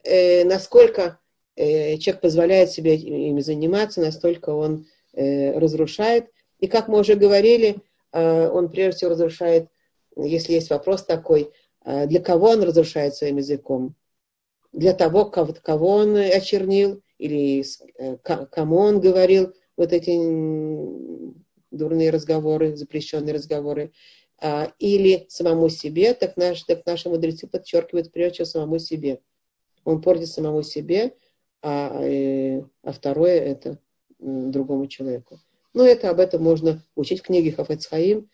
э, 0.04 0.44
насколько 0.44 1.18
э, 1.56 1.98
человек 1.98 2.22
позволяет 2.22 2.70
себе 2.70 2.94
ими 2.94 3.40
заниматься, 3.40 4.00
настолько 4.00 4.50
он 4.50 4.86
э, 5.12 5.58
разрушает. 5.58 6.26
И 6.58 6.68
как 6.68 6.88
мы 6.88 7.00
уже 7.00 7.16
говорили, 7.16 7.76
э, 8.12 8.48
он 8.48 8.70
прежде 8.70 8.96
всего 8.96 9.10
разрушает, 9.10 9.68
если 10.24 10.54
есть 10.54 10.70
вопрос 10.70 11.04
такой, 11.04 11.50
э, 11.84 12.06
для 12.06 12.20
кого 12.20 12.50
он 12.50 12.62
разрушает 12.62 13.14
своим 13.14 13.38
языком? 13.38 13.94
Для 14.72 14.92
того, 14.92 15.26
кого, 15.26 15.88
он 15.88 16.16
очернил, 16.16 17.02
или 17.18 17.64
э, 17.98 18.16
кому 18.18 18.76
он 18.76 19.00
говорил 19.00 19.52
вот 19.76 19.92
эти 19.92 20.10
дурные 21.70 22.10
разговоры, 22.10 22.76
запрещенные 22.76 23.34
разговоры, 23.34 23.92
а, 24.42 24.72
или 24.78 25.26
самому 25.28 25.68
себе, 25.68 26.14
так, 26.14 26.36
наш, 26.36 26.62
так 26.62 26.86
наши 26.86 27.08
мудрецы 27.08 27.46
подчеркивают 27.46 28.10
прежде 28.10 28.44
всего 28.44 28.46
самому 28.46 28.78
себе. 28.78 29.20
Он 29.84 30.00
портит 30.00 30.28
самому 30.28 30.62
себе, 30.62 31.14
а, 31.62 32.02
э, 32.02 32.62
а 32.82 32.92
второе 32.92 33.38
это 33.38 33.78
другому 34.18 34.86
человеку. 34.86 35.40
Но 35.74 35.84
это 35.84 36.10
об 36.10 36.20
этом 36.20 36.42
можно 36.42 36.82
учить 36.94 37.20
в 37.20 37.22
книге 37.22 37.52
Хафецхаим, 37.52 38.28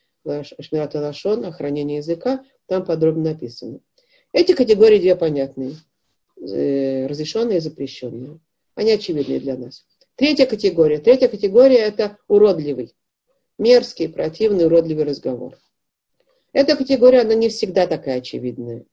Шмират 0.61 0.95
Алашон, 0.95 1.45
охранение 1.45 1.99
языка, 1.99 2.45
там 2.67 2.85
подробно 2.85 3.33
написано. 3.33 3.81
Эти 4.33 4.53
категории 4.53 4.99
две 4.99 5.17
понятные. 5.17 5.77
Э, 6.41 7.07
разрешенные 7.07 7.59
и 7.59 7.61
запрещенные. 7.61 8.39
Они 8.75 8.93
очевидны 8.93 9.41
для 9.41 9.57
нас. 9.57 9.87
Третья 10.17 10.47
категория. 10.47 10.99
Третья 10.99 11.29
категория 11.29 11.79
это 11.79 12.19
уродливый. 12.29 12.95
Мерзкий, 13.59 14.09
противный, 14.09 14.67
уродливый 14.67 15.05
разговор. 15.05 15.57
Эта 16.53 16.77
категория, 16.77 17.21
она 17.21 17.35
не 17.35 17.49
всегда 17.49 17.87
такая 17.87 18.19
очевидная. 18.19 18.85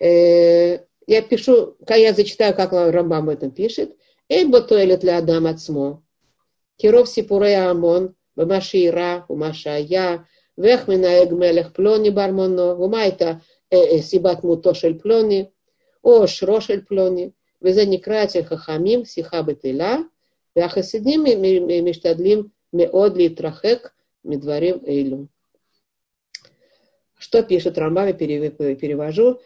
Э, 0.00 0.80
я 1.06 1.22
пишу, 1.22 1.76
я 1.88 2.12
зачитаю, 2.12 2.54
как 2.54 2.72
Рамбам 2.72 3.24
об 3.24 3.28
этом 3.30 3.50
пишет. 3.50 3.96
Эйбо 4.28 4.60
тойлет 4.60 5.00
для 5.00 5.18
Адам 5.18 5.46
Ацмо. 5.46 6.02
Киров 6.76 7.08
сипурей 7.08 7.56
Амон, 7.56 8.14
Бамашира, 8.37 9.25
Умашая, 9.27 10.25
Вехмина 10.57 11.23
Эгмелех 11.23 11.73
Плони 11.73 12.09
Бармоно, 12.09 12.75
Умайта 12.75 13.39
סיבת 14.01 14.43
מותו 14.43 14.75
של 14.75 14.99
פלוני, 14.99 15.45
או 16.03 16.27
שרו 16.27 16.61
של 16.61 16.81
פלוני, 16.85 17.29
וזה 17.61 17.85
נקרא 17.85 18.23
אצל 18.23 18.43
חכמים 18.43 19.05
שיחה 19.05 19.41
בטלה, 19.41 19.97
והחסידים 20.55 21.23
משתדלים 21.83 22.47
מאוד 22.73 23.17
להתרחק 23.17 23.89
מדברים 24.25 24.75
אלו. 24.87 25.17
Что 27.19 27.41
пишет 27.41 27.77
Рамбам, 27.77 28.11
перевожу. 28.17 29.39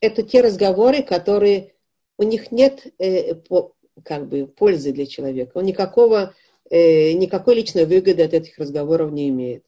Это 0.00 0.22
те 0.22 0.40
разговоры, 0.40 1.02
которые 1.02 1.74
у 2.16 2.22
них 2.22 2.50
нет 2.50 2.86
э, 2.98 3.34
по, 3.34 3.74
как 4.02 4.26
бы 4.26 4.46
пользы 4.46 4.90
для 4.90 5.04
человека. 5.04 5.58
Он 5.58 5.64
никакого, 5.64 6.34
э, 6.69 7.13
никакой 7.13 7.55
личной 7.55 7.85
выгоды 7.85 8.23
от 8.23 8.33
этих 8.33 8.57
разговоров 8.57 9.11
не 9.11 9.29
имеет. 9.29 9.65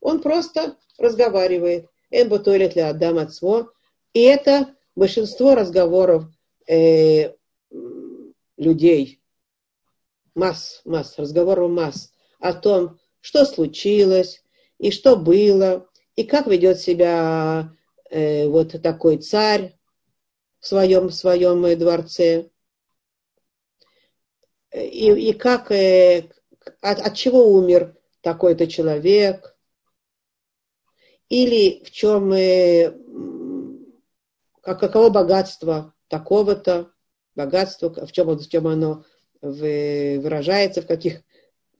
Он 0.00 0.20
просто 0.20 0.76
разговаривает. 0.98 1.88
Эмбо 2.10 2.38
туалет 2.38 2.74
для 2.74 2.90
Адам 2.90 3.18
Ацмо. 3.18 3.70
И 4.12 4.20
это 4.20 4.74
большинство 4.94 5.54
разговоров 5.54 6.24
э, 6.68 7.32
людей, 8.56 9.20
масс, 10.34 10.82
масс, 10.84 11.18
разговоров 11.18 11.70
масс 11.70 12.12
о 12.38 12.52
том, 12.52 12.98
что 13.20 13.44
случилось 13.44 14.42
и 14.78 14.90
что 14.90 15.16
было, 15.16 15.88
и 16.16 16.24
как 16.24 16.46
ведет 16.46 16.78
себя 16.80 17.72
э, 18.10 18.46
вот 18.48 18.80
такой 18.82 19.18
царь 19.18 19.78
в 20.60 20.66
своем, 20.66 21.08
в 21.08 21.14
своем 21.14 21.64
э, 21.64 21.76
дворце, 21.76 22.50
и, 24.72 25.12
и 25.12 25.32
как, 25.32 25.70
э, 25.70 26.30
от, 26.80 27.00
от 27.00 27.14
чего 27.14 27.52
умер 27.52 27.96
такой-то 28.20 28.66
человек, 28.66 29.56
или 31.28 31.82
в 31.84 31.90
чем, 31.90 32.32
э, 32.32 32.92
как, 34.60 34.80
каково 34.80 35.10
богатство 35.10 35.94
такого-то, 36.08 36.90
богатство, 37.34 38.06
в 38.06 38.12
чем, 38.12 38.36
в 38.36 38.48
чем 38.48 38.66
оно 38.66 39.04
выражается, 39.40 40.82
в 40.82 40.86
каких 40.86 41.22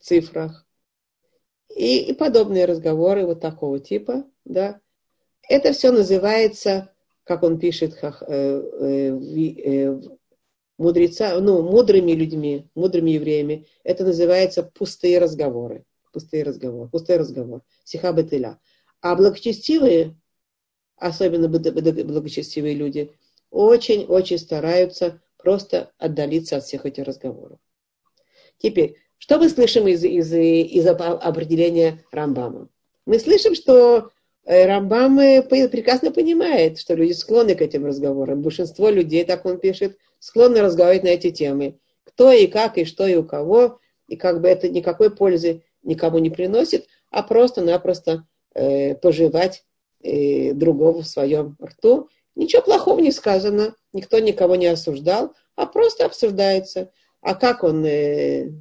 цифрах 0.00 0.66
и, 1.76 2.10
и 2.10 2.12
подобные 2.14 2.64
разговоры 2.64 3.26
вот 3.26 3.40
такого 3.40 3.80
типа, 3.80 4.24
да. 4.44 4.80
Это 5.48 5.72
все 5.72 5.90
называется, 5.90 6.92
как 7.24 7.42
он 7.42 7.58
пишет, 7.58 7.94
как, 7.94 8.22
э, 8.26 8.62
э, 8.80 9.18
э, 9.64 10.00
мудреца, 10.82 11.38
ну, 11.40 11.62
мудрыми 11.62 12.12
людьми, 12.12 12.68
мудрыми 12.74 13.12
евреями, 13.12 13.66
это 13.84 14.04
называется 14.04 14.62
пустые 14.62 15.18
разговоры. 15.18 15.84
Пустые 16.12 16.42
разговоры, 16.42 16.90
пустой 16.90 17.16
разговор. 17.16 17.62
Сиха 17.84 18.12
бетыля. 18.12 18.58
А 19.00 19.14
благочестивые, 19.16 20.14
особенно 20.96 21.48
благочестивые 21.48 22.74
люди, 22.74 23.12
очень-очень 23.50 24.38
стараются 24.38 25.22
просто 25.38 25.90
отдалиться 25.98 26.56
от 26.56 26.64
всех 26.64 26.84
этих 26.84 27.04
разговоров. 27.04 27.58
Теперь, 28.58 28.96
что 29.18 29.38
мы 29.38 29.48
слышим 29.48 29.88
из, 29.88 30.04
из, 30.04 30.32
из 30.32 30.86
определения 30.86 32.04
Рамбама? 32.12 32.68
Мы 33.06 33.18
слышим, 33.18 33.54
что 33.54 34.10
э, 34.44 34.66
Рамбам 34.66 35.18
э, 35.18 35.42
прекрасно 35.42 36.12
понимает, 36.12 36.78
что 36.78 36.94
люди 36.94 37.12
склонны 37.12 37.54
к 37.54 37.62
этим 37.62 37.84
разговорам. 37.84 38.42
Большинство 38.42 38.90
людей, 38.90 39.24
так 39.24 39.44
он 39.44 39.58
пишет, 39.58 39.96
склонны 40.22 40.60
разговаривать 40.60 41.02
на 41.02 41.08
эти 41.08 41.32
темы. 41.32 41.80
Кто 42.04 42.30
и 42.30 42.46
как, 42.46 42.78
и 42.78 42.84
что, 42.84 43.06
и 43.08 43.16
у 43.16 43.24
кого. 43.24 43.80
И 44.06 44.14
как 44.14 44.40
бы 44.40 44.46
это 44.48 44.68
никакой 44.68 45.10
пользы 45.10 45.64
никому 45.82 46.18
не 46.18 46.30
приносит, 46.30 46.86
а 47.10 47.24
просто-напросто 47.24 48.24
э, 48.54 48.94
пожевать 48.94 49.64
э, 50.00 50.52
другого 50.52 51.02
в 51.02 51.08
своем 51.08 51.56
рту. 51.60 52.08
Ничего 52.36 52.62
плохого 52.62 53.00
не 53.00 53.10
сказано, 53.10 53.74
никто 53.92 54.20
никого 54.20 54.54
не 54.54 54.66
осуждал, 54.66 55.34
а 55.56 55.66
просто 55.66 56.06
обсуждается. 56.06 56.92
А 57.20 57.34
как 57.34 57.64
он 57.64 57.84
э, 57.84 58.52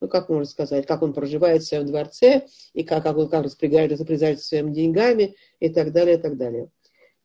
ну, 0.00 0.06
как 0.06 0.28
можно 0.28 0.44
сказать, 0.44 0.86
как 0.86 1.02
он 1.02 1.14
проживает 1.14 1.62
в 1.62 1.66
своем 1.66 1.86
дворце, 1.86 2.46
и 2.74 2.84
как, 2.84 3.02
как 3.02 3.16
он 3.16 3.28
как 3.28 3.44
распоряжается, 3.44 3.96
распоряжается 3.96 4.46
своими 4.46 4.72
деньгами, 4.72 5.34
и 5.58 5.68
так 5.68 5.90
далее, 5.90 6.16
и 6.16 6.20
так 6.20 6.36
далее. 6.36 6.70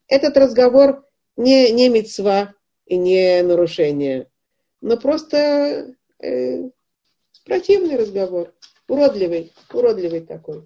Этот 0.08 0.36
разговор 0.36 1.06
не, 1.38 1.72
не 1.72 1.89
мецва 1.89 2.56
и 2.86 2.97
не 2.97 3.41
нарушение, 3.43 4.27
но 4.81 4.97
просто 4.97 5.95
э, 6.19 6.69
противный 7.45 7.97
разговор, 7.97 8.53
уродливый, 8.88 9.53
уродливый 9.71 10.21
такой. 10.21 10.65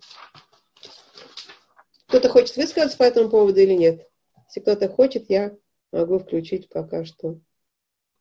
Кто-то 2.07 2.29
хочет 2.29 2.55
высказаться 2.55 2.97
по 2.97 3.03
этому 3.03 3.29
поводу 3.29 3.59
или 3.59 3.73
нет? 3.73 4.07
Если 4.47 4.61
кто-то 4.61 4.87
хочет, 4.87 5.29
я 5.29 5.53
могу 5.91 6.19
включить 6.19 6.69
пока 6.69 7.05
что 7.05 7.37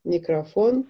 микрофон. 0.04 0.86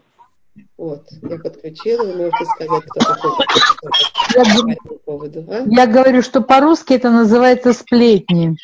Вот, 0.78 1.06
я 1.22 1.38
подключила, 1.38 2.04
вы 2.04 2.16
можете 2.16 2.44
сказать, 2.46 2.82
кто 2.88 3.14
хочет 3.14 4.06
я, 4.34 4.42
по 4.44 4.70
этому 4.70 4.98
поводу. 5.00 5.46
А? 5.50 5.64
Я 5.66 5.86
говорю, 5.86 6.22
что 6.22 6.40
по-русски 6.40 6.94
это 6.94 7.10
называется 7.10 7.74
сплетни. 7.74 8.56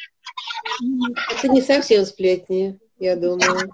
Это 1.37 1.49
не 1.49 1.61
совсем 1.61 2.07
сплетни, 2.07 2.79
я 2.99 3.17
думаю. 3.17 3.71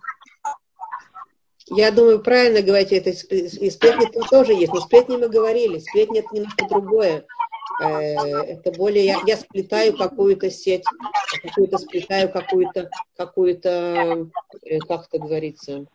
Я 1.71 1.91
думаю, 1.91 2.23
правильно 2.23 2.63
говорить, 2.63 2.93
это 2.93 3.11
и 3.11 3.71
сплетни 3.71 4.29
тоже 4.31 4.55
есть, 4.55 4.73
но 4.73 4.81
сплетни 4.81 5.17
мы 5.17 5.29
говорили, 5.29 5.79
сплетни 5.79 6.21
это 6.21 6.29
немножко 6.33 6.67
другое. 6.69 7.27
Э, 7.81 8.15
это 8.43 8.73
более, 8.73 9.05
я, 9.05 9.21
я 9.27 9.37
сплетаю 9.37 9.97
какую-то 9.97 10.51
сеть, 10.51 10.85
какую-то 11.43 11.79
сплетаю 11.79 12.31
какую-то, 12.31 12.91
какую-то, 13.17 14.29
э, 14.65 14.79
как 14.81 15.07
это 15.07 15.19
говорится, 15.19 15.87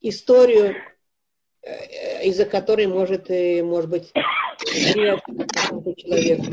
историю, 0.00 0.74
э, 1.62 2.24
из-за 2.26 2.44
которой 2.44 2.86
может, 2.86 3.28
может 3.28 3.90
быть, 3.90 4.12
человек. 4.66 5.20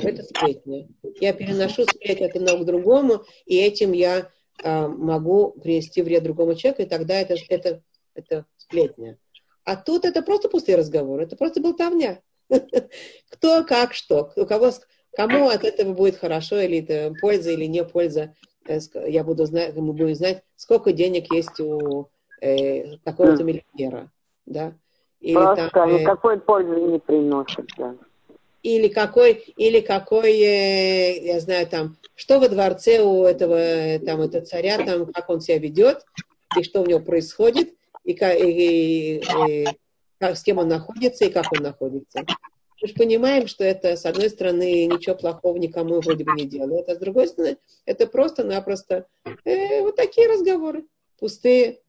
Это 0.03 0.23
сплетня. 0.23 0.87
Я 1.19 1.33
переношу 1.33 1.83
сплетню 1.83 2.27
от 2.27 2.35
одного 2.35 2.63
к 2.63 2.65
другому, 2.65 3.23
и 3.45 3.57
этим 3.57 3.91
я 3.91 4.29
могу 4.63 5.51
принести 5.51 6.01
вред 6.01 6.23
другому 6.23 6.55
человеку, 6.55 6.81
и 6.81 6.85
тогда 6.85 7.15
это, 7.15 7.35
это, 7.49 7.81
это 8.13 8.45
сплетня. 8.57 9.17
А 9.63 9.75
тут 9.75 10.05
это 10.05 10.21
просто 10.21 10.49
пустые 10.49 10.77
разговоры, 10.77 11.23
это 11.23 11.35
просто 11.35 11.61
болтовня. 11.61 12.21
Кто, 13.29 13.63
как, 13.63 13.93
что, 13.93 14.31
у 14.35 14.45
кого, 14.45 14.71
кому 15.15 15.49
от 15.49 15.63
этого 15.63 15.93
будет 15.93 16.17
хорошо, 16.17 16.59
или 16.59 16.79
это 16.79 17.13
польза, 17.21 17.51
или 17.51 17.65
не 17.65 17.83
польза. 17.83 18.33
Э, 18.67 18.79
я 19.07 19.23
буду 19.23 19.45
знать, 19.45 19.75
мы 19.75 19.93
будем 19.93 20.15
знать, 20.15 20.43
сколько 20.55 20.91
денег 20.91 21.31
есть 21.31 21.59
у 21.59 22.09
э, 22.41 22.97
такого-то 23.03 23.43
миллионера. 23.43 24.11
Да? 24.45 24.73
Или 25.19 25.35
Просто 25.35 25.69
там, 25.71 25.89
э, 25.89 25.99
никакой 26.01 26.39
пользы 26.39 26.75
не 26.75 26.99
приносит. 26.99 27.67
Да. 27.77 27.95
Или 28.63 28.87
какой, 28.87 29.33
или 29.33 29.79
какой, 29.81 30.33
э, 30.33 31.25
я 31.25 31.39
знаю, 31.39 31.67
там, 31.67 31.97
что 32.19 32.37
во 32.37 32.49
дворце 32.49 33.01
у 33.01 33.23
этого, 33.23 33.97
там, 34.05 34.19
этого 34.19 34.45
царя, 34.45 34.77
там, 34.77 35.05
как 35.05 35.29
он 35.29 35.39
себя 35.39 35.57
ведет, 35.57 36.03
и 36.57 36.63
что 36.63 36.81
у 36.81 36.85
него 36.85 36.99
происходит, 36.99 37.73
и, 38.03 38.11
и, 38.11 39.21
и, 39.21 39.23
и 39.47 39.67
как, 40.17 40.35
с 40.35 40.43
кем 40.43 40.57
он 40.57 40.67
находится, 40.67 41.23
и 41.23 41.29
как 41.29 41.49
он 41.53 41.63
находится. 41.63 42.25
Мы 42.81 42.87
же 42.89 42.93
понимаем, 42.93 43.47
что 43.47 43.63
это, 43.63 43.95
с 43.95 44.05
одной 44.05 44.29
стороны, 44.29 44.85
ничего 44.87 45.15
плохого 45.15 45.55
никому 45.55 46.01
вроде 46.01 46.25
бы 46.25 46.33
не 46.33 46.43
делает, 46.43 46.89
а 46.89 46.95
с 46.95 46.97
другой 46.97 47.29
стороны, 47.29 47.57
это 47.85 48.05
просто-напросто 48.05 49.07
э, 49.45 49.79
вот 49.79 49.95
такие 49.95 50.27
разговоры, 50.27 50.83
пустые 51.19 51.79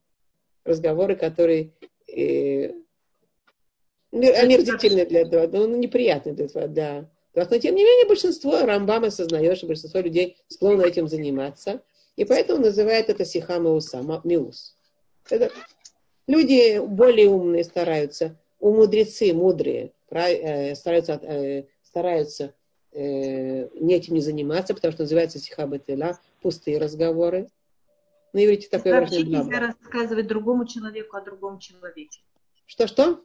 разговоры, 0.65 1.17
которые 1.17 1.73
э, 2.07 2.71
омерзительные 4.13 5.07
для 5.07 5.23
этого, 5.23 5.49
ну, 5.49 5.77
неприятные 5.77 6.37
для 6.37 6.45
этого, 6.45 6.69
да. 6.69 7.11
Но 7.49 7.59
тем 7.59 7.75
не 7.75 7.85
менее 7.85 8.07
большинство 8.07 8.61
Рамбам 8.61 9.05
осознает, 9.05 9.57
что 9.57 9.67
большинство 9.67 10.01
людей 10.01 10.37
склонны 10.49 10.83
этим 10.83 11.09
заниматься, 11.09 11.83
и 12.17 12.25
поэтому 12.25 12.63
называют 12.63 13.09
это 13.09 13.25
сиха 13.25 13.61
мауса, 13.61 14.03
миус. 14.25 14.77
Это 15.29 15.51
люди 16.27 16.79
более 16.85 17.29
умные 17.29 17.65
стараются, 17.65 18.37
у 18.59 18.75
мудрецы 18.75 19.33
мудрые, 19.33 19.93
э, 20.11 20.75
стараются, 20.75 21.13
э, 21.23 21.65
стараются 21.83 22.55
э, 22.93 23.69
не 23.75 23.95
этим 23.95 24.15
не 24.15 24.21
заниматься, 24.21 24.75
потому 24.75 24.93
что 24.93 25.03
называется 25.03 25.39
сиха 25.39 25.67
бетеля, 25.67 26.19
пустые 26.43 26.79
разговоры. 26.79 27.49
На 28.33 28.45
иврите 28.45 28.69
такое. 28.69 29.01
Вообще 29.01 29.23
нельзя 29.23 29.61
рассказывать 29.61 30.27
другому 30.27 30.67
человеку 30.67 31.17
о 31.17 31.21
другом 31.21 31.59
человеке. 31.59 32.21
Что-что? 32.67 33.23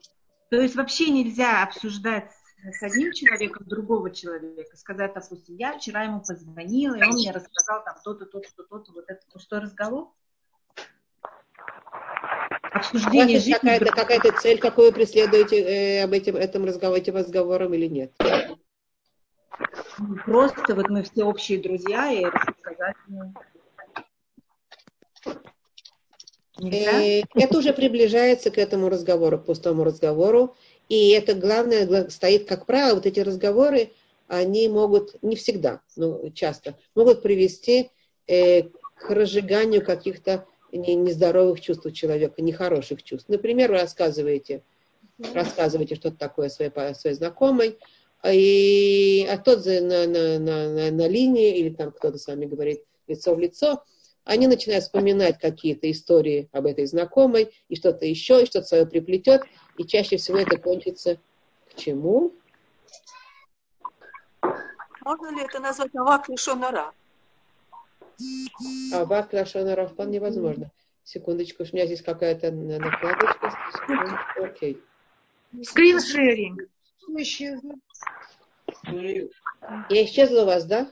То 0.50 0.60
есть 0.60 0.74
вообще 0.74 1.10
нельзя 1.10 1.62
обсуждать 1.62 2.30
с 2.64 2.82
одним 2.82 3.12
человеком 3.12 3.66
другого 3.66 4.10
человека. 4.10 4.76
Сказать, 4.76 5.14
допустим, 5.14 5.56
я 5.56 5.78
вчера 5.78 6.04
ему 6.04 6.20
позвонила, 6.20 6.94
и 6.96 7.02
он 7.02 7.10
мне 7.10 7.30
рассказал 7.30 7.84
там 7.84 7.96
то-то, 8.02 8.26
то-то, 8.26 8.62
то-то, 8.62 8.92
вот 8.92 9.04
это 9.08 9.20
пустой 9.32 9.60
разговор. 9.60 10.12
Обсуждение 12.72 13.38
жизни. 13.38 13.52
Какая-то, 13.52 13.86
какая-то 13.86 14.32
цель, 14.40 14.58
какую 14.58 14.88
вы 14.88 14.94
преследуете 14.94 15.62
э, 15.62 16.04
об 16.04 16.12
этом, 16.12 16.36
этом 16.36 16.64
разговоре, 16.64 17.00
этим 17.00 17.16
разговором 17.16 17.72
или 17.74 17.86
нет? 17.86 18.12
Просто 20.24 20.74
вот 20.74 20.88
мы 20.90 21.02
все 21.02 21.24
общие 21.24 21.58
друзья, 21.58 22.10
и 22.12 22.24
рассказать 22.24 22.96
ему. 23.08 23.34
Э, 26.62 27.22
это 27.34 27.58
уже 27.58 27.72
приближается 27.72 28.50
к 28.50 28.58
этому 28.58 28.88
разговору, 28.88 29.38
к 29.38 29.46
пустому 29.46 29.84
разговору. 29.84 30.54
И 30.88 31.10
это 31.10 31.34
главное 31.34 32.08
стоит, 32.10 32.46
как 32.46 32.66
правило, 32.66 32.94
вот 32.96 33.06
эти 33.06 33.20
разговоры, 33.20 33.92
они 34.28 34.68
могут, 34.68 35.20
не 35.22 35.36
всегда, 35.36 35.80
но 35.96 36.30
часто, 36.30 36.76
могут 36.94 37.22
привести 37.22 37.90
э, 38.26 38.62
к 38.62 39.10
разжиганию 39.10 39.84
каких-то 39.84 40.46
нездоровых 40.72 41.60
чувств 41.60 41.86
у 41.86 41.90
человека, 41.90 42.42
нехороших 42.42 43.02
чувств. 43.02 43.28
Например, 43.28 43.70
вы 43.70 43.78
рассказываете, 43.78 44.62
рассказываете 45.34 45.94
что-то 45.94 46.16
такое 46.16 46.48
своей, 46.48 46.72
своей 46.94 47.16
знакомой, 47.16 47.78
и, 48.28 49.26
а 49.30 49.38
тот 49.38 49.64
на, 49.64 50.06
на, 50.06 50.38
на, 50.38 50.90
на 50.90 51.08
линии, 51.08 51.58
или 51.58 51.70
там 51.70 51.92
кто-то 51.92 52.18
с 52.18 52.26
вами 52.26 52.46
говорит 52.46 52.82
лицо 53.06 53.34
в 53.34 53.38
лицо, 53.38 53.84
они 54.24 54.48
начинают 54.48 54.82
вспоминать 54.82 55.38
какие-то 55.38 55.88
истории 55.90 56.48
об 56.50 56.66
этой 56.66 56.86
знакомой, 56.86 57.52
и 57.68 57.76
что-то 57.76 58.06
еще, 58.06 58.42
и 58.42 58.46
что-то 58.46 58.66
свое 58.66 58.86
приплетет, 58.86 59.42
и 59.78 59.86
чаще 59.86 60.16
всего 60.16 60.38
это 60.38 60.58
кончится 60.58 61.18
к 61.70 61.74
чему? 61.74 62.32
Можно 65.04 65.30
ли 65.36 65.42
это 65.42 65.60
назвать 65.60 65.94
авак 65.94 66.28
лишонара? 66.28 66.92
Авак 68.92 69.32
лишонара 69.32 69.86
вполне 69.86 70.20
возможно. 70.20 70.70
Секундочку, 71.04 71.62
у 71.62 71.66
меня 71.66 71.86
здесь 71.86 72.02
какая-то 72.02 72.50
накладочка. 72.50 73.56
Окей. 74.42 74.82
Скриншеринг. 75.62 76.62
Я 79.88 80.04
исчезла 80.04 80.42
у 80.42 80.46
вас, 80.46 80.64
да? 80.64 80.90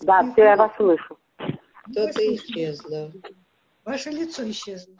Да, 0.00 0.32
все, 0.32 0.42
я 0.44 0.56
вас 0.56 0.76
слышу. 0.76 1.18
Что-то 1.90 2.34
исчезло. 2.34 3.12
Ваше 3.84 4.10
лицо 4.10 4.48
исчезло. 4.48 4.94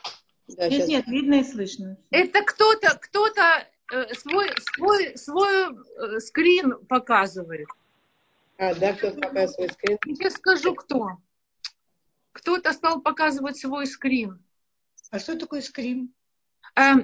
Да, 0.49 0.69
нет, 0.69 0.73
сейчас... 0.73 0.89
нет, 0.89 1.07
видно 1.07 1.35
и 1.35 1.45
слышно. 1.45 1.97
Это 2.11 2.43
кто-то, 2.43 2.99
кто-то 3.01 3.67
э, 3.93 4.15
свой, 4.15 4.51
свой, 4.75 5.17
свой 5.17 5.69
э, 5.71 6.21
скрин 6.21 6.85
показывает. 6.87 7.69
А, 8.59 8.75
да, 8.75 8.93
кто-то 8.93 9.21
показывает 9.21 9.51
свой 9.53 9.69
скрин? 9.71 9.99
Я 10.21 10.31
скажу, 10.31 10.75
кто. 10.75 11.19
Кто-то 12.33 12.73
стал 12.73 13.01
показывать 13.01 13.59
свой 13.59 13.87
скрин. 13.87 14.43
А 15.11 15.19
что 15.19 15.39
такое 15.39 15.61
скрин? 15.61 16.13
Э, 16.75 16.95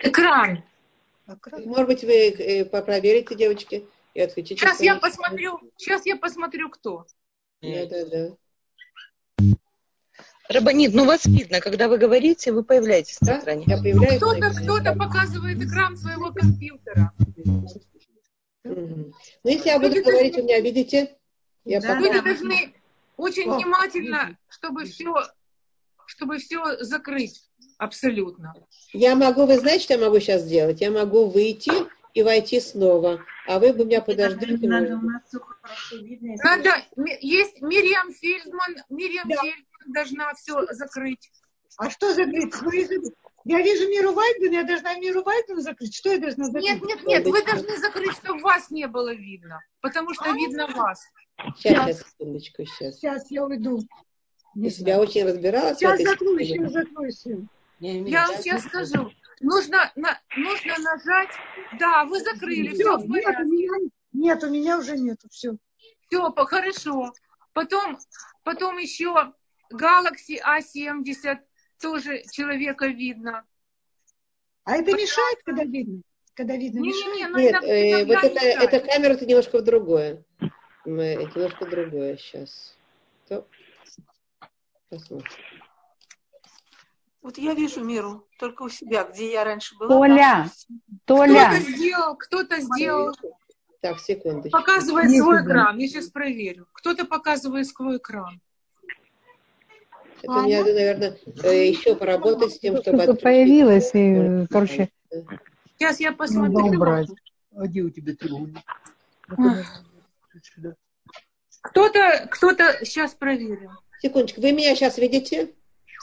экран. 0.00 0.64
экран. 1.26 1.62
Может 1.64 1.86
быть, 1.86 2.02
вы 2.02 2.30
э, 2.30 2.64
проверите, 2.64 3.34
девочки, 3.34 3.86
и 4.14 4.20
ответите. 4.20 4.56
Сейчас 4.56 4.80
я 4.80 4.96
посмотрю, 4.96 5.60
сейчас 5.76 6.04
я 6.06 6.16
посмотрю, 6.16 6.70
кто. 6.70 7.06
Да, 7.62 7.86
да, 7.86 8.06
да. 8.06 8.36
Рабанит, 10.52 10.92
ну 10.92 11.04
вас 11.04 11.24
видно, 11.24 11.60
когда 11.60 11.88
вы 11.88 11.98
говорите, 11.98 12.52
вы 12.52 12.62
появляетесь 12.62 13.18
да? 13.20 13.36
на 13.36 13.40
экране. 13.40 13.64
Я 13.66 13.78
появляюсь 13.78 14.16
кто-то, 14.16 14.50
кто-то 14.50 14.94
показывает 14.94 15.62
экран 15.62 15.96
своего 15.96 16.32
компьютера. 16.32 17.12
Ну, 18.64 19.12
если 19.44 19.68
я 19.68 19.78
буду 19.78 20.02
говорить, 20.02 20.36
у 20.38 20.42
меня, 20.42 20.60
видите? 20.60 21.16
Я 21.64 21.80
да, 21.80 21.98
Люди 21.98 22.20
должны 22.20 22.74
очень 23.16 23.48
О, 23.48 23.56
внимательно, 23.56 24.36
чтобы 24.48 24.84
все, 24.84 25.14
чтобы 26.06 26.38
все 26.38 26.82
закрыть 26.82 27.42
абсолютно. 27.78 28.54
Я 28.92 29.14
могу, 29.14 29.46
вы 29.46 29.58
знаете, 29.58 29.84
что 29.84 29.94
я 29.94 30.00
могу 30.00 30.20
сейчас 30.20 30.42
сделать? 30.42 30.80
Я 30.80 30.90
могу 30.90 31.26
выйти 31.26 31.72
и 32.14 32.22
войти 32.22 32.60
снова. 32.60 33.24
А 33.46 33.58
вы 33.58 33.72
бы 33.72 33.84
меня 33.84 34.00
подождите. 34.00 34.66
Надо, 34.68 35.00
надо, 36.42 36.84
есть 37.20 37.60
Мириам 37.62 38.12
Фельдман, 38.12 38.76
Мириам 38.90 39.28
да. 39.28 39.36
Фельдман 39.40 39.71
должна 39.86 40.32
все 40.34 40.66
закрыть. 40.72 41.30
А 41.78 41.90
что 41.90 42.12
закрыть? 42.14 42.54
Я 43.44 43.60
вижу 43.60 43.88
Миру 43.88 44.12
Вайден, 44.12 44.52
я 44.52 44.62
должна 44.62 44.94
Миру 44.94 45.22
Вайден 45.22 45.60
закрыть. 45.60 45.94
Что 45.94 46.12
я 46.12 46.18
должна 46.18 46.44
закрыть? 46.46 46.64
Нет, 46.64 46.82
нет, 46.82 47.04
нет, 47.04 47.26
вы 47.26 47.44
должны 47.44 47.76
закрыть, 47.76 48.12
чтобы 48.12 48.40
вас 48.40 48.70
не 48.70 48.86
было 48.86 49.12
видно, 49.12 49.60
потому 49.80 50.14
что 50.14 50.30
а? 50.30 50.32
видно 50.32 50.68
вас. 50.68 51.02
Сейчас, 51.56 51.86
сейчас, 51.86 51.98
секундочку, 52.10 52.64
сейчас. 52.64 52.96
Сейчас 52.96 53.30
я 53.30 53.44
уйду. 53.44 53.80
Не 54.54 54.68
я 54.68 55.00
очень 55.00 55.24
разбиралась. 55.24 55.78
Сейчас 55.78 56.00
закрою, 56.00 56.38
сейчас 56.38 56.72
закрою. 56.72 57.48
Я 57.80 58.26
вам 58.28 58.36
сейчас 58.36 58.64
скажу. 58.64 59.10
Нужно, 59.40 59.90
на, 59.96 60.20
нужно 60.36 60.74
нажать. 60.78 61.30
Да, 61.80 62.04
вы 62.04 62.20
закрыли. 62.20 62.68
Все, 62.74 62.96
все 62.96 63.06
нет, 63.08 63.40
у 63.40 63.44
меня, 63.44 63.90
нет, 64.12 64.44
у 64.44 64.50
меня 64.50 64.78
уже 64.78 64.96
нету. 64.96 65.28
Все. 65.30 65.56
Все, 66.06 66.30
хорошо. 66.32 67.12
Потом, 67.52 67.98
потом 68.44 68.78
еще 68.78 69.32
Galaxy 69.72 70.38
A70 70.40 71.38
тоже 71.80 72.22
человека 72.30 72.86
видно. 72.86 73.44
А 74.64 74.76
это 74.76 74.92
мешает, 74.92 75.38
когда 75.44 75.64
видно? 75.64 76.02
Когда 76.34 76.56
видно, 76.56 76.78
не, 76.80 76.88
мешает? 76.88 77.14
Не, 77.14 77.20
не, 77.20 77.28
ну, 77.28 77.38
Нет, 77.38 77.50
иногда, 77.50 77.68
э, 77.68 78.04
вот 78.04 78.24
это, 78.24 78.40
эта 78.40 78.80
камера, 78.80 79.12
это 79.12 79.26
немножко 79.26 79.58
в 79.58 79.64
другое. 79.64 80.24
Это 80.38 80.50
немножко 80.86 81.66
другое 81.66 82.16
сейчас. 82.16 82.76
То, 83.28 83.46
посмотрим. 84.88 85.30
Вот 87.22 87.38
я 87.38 87.54
вижу 87.54 87.84
миру 87.84 88.26
только 88.38 88.62
у 88.62 88.68
себя, 88.68 89.04
где 89.04 89.30
я 89.30 89.44
раньше 89.44 89.76
была. 89.76 89.88
Толя, 89.88 90.50
Толя. 91.04 91.50
Кто-то 91.50 91.60
сделал, 91.60 92.16
кто-то 92.16 92.60
сделал. 92.60 93.14
Так, 93.80 94.00
секундочку. 94.00 94.58
Показывает 94.58 95.10
свой 95.10 95.42
экран. 95.42 95.78
Я 95.78 95.88
сейчас 95.88 96.08
проверю. 96.08 96.66
Кто-то 96.72 97.04
показывает 97.04 97.66
свой 97.66 97.98
экран. 97.98 98.40
Это 100.22 100.32
мне 100.42 100.58
надо, 100.60 100.74
наверное, 100.74 101.18
э, 101.42 101.68
еще 101.68 101.96
поработать 101.96 102.52
с 102.52 102.58
тем, 102.58 102.74
чтобы 102.76 102.98
Что-то 102.98 103.12
отключить. 103.12 103.22
появилось, 103.22 103.90
и, 103.94 104.46
короче, 104.50 104.88
Сейчас 105.78 106.00
я 106.00 106.10
надо 106.10 106.18
посмотрю. 106.18 106.66
убрать. 106.66 107.08
А 107.54 107.66
где 107.66 107.82
у 107.82 107.90
тебя 107.90 108.14
треугольник? 108.14 108.58
Сюда. 110.42 110.74
Кто-то, 111.60 112.28
кто-то, 112.30 112.84
сейчас 112.84 113.14
проверим. 113.14 113.70
Секундочку, 114.00 114.40
вы 114.40 114.52
меня 114.52 114.74
сейчас 114.74 114.98
видите? 114.98 115.52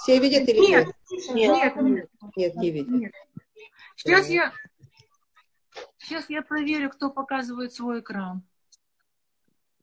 Все 0.03 0.19
видят 0.19 0.47
или 0.47 0.57
Нет, 0.59 0.87
нет? 1.33 1.75
нет, 1.75 1.75
нет, 1.75 2.09
Нет, 2.37 2.55
не 2.55 2.71
видят. 2.71 2.89
нет. 2.89 3.13
Сейчас 3.97 4.29
я, 4.29 4.53
сейчас 5.97 6.29
я 6.29 6.41
проверю, 6.41 6.89
кто 6.89 7.09
показывает 7.09 7.73
свой 7.73 7.99
экран. 7.99 8.43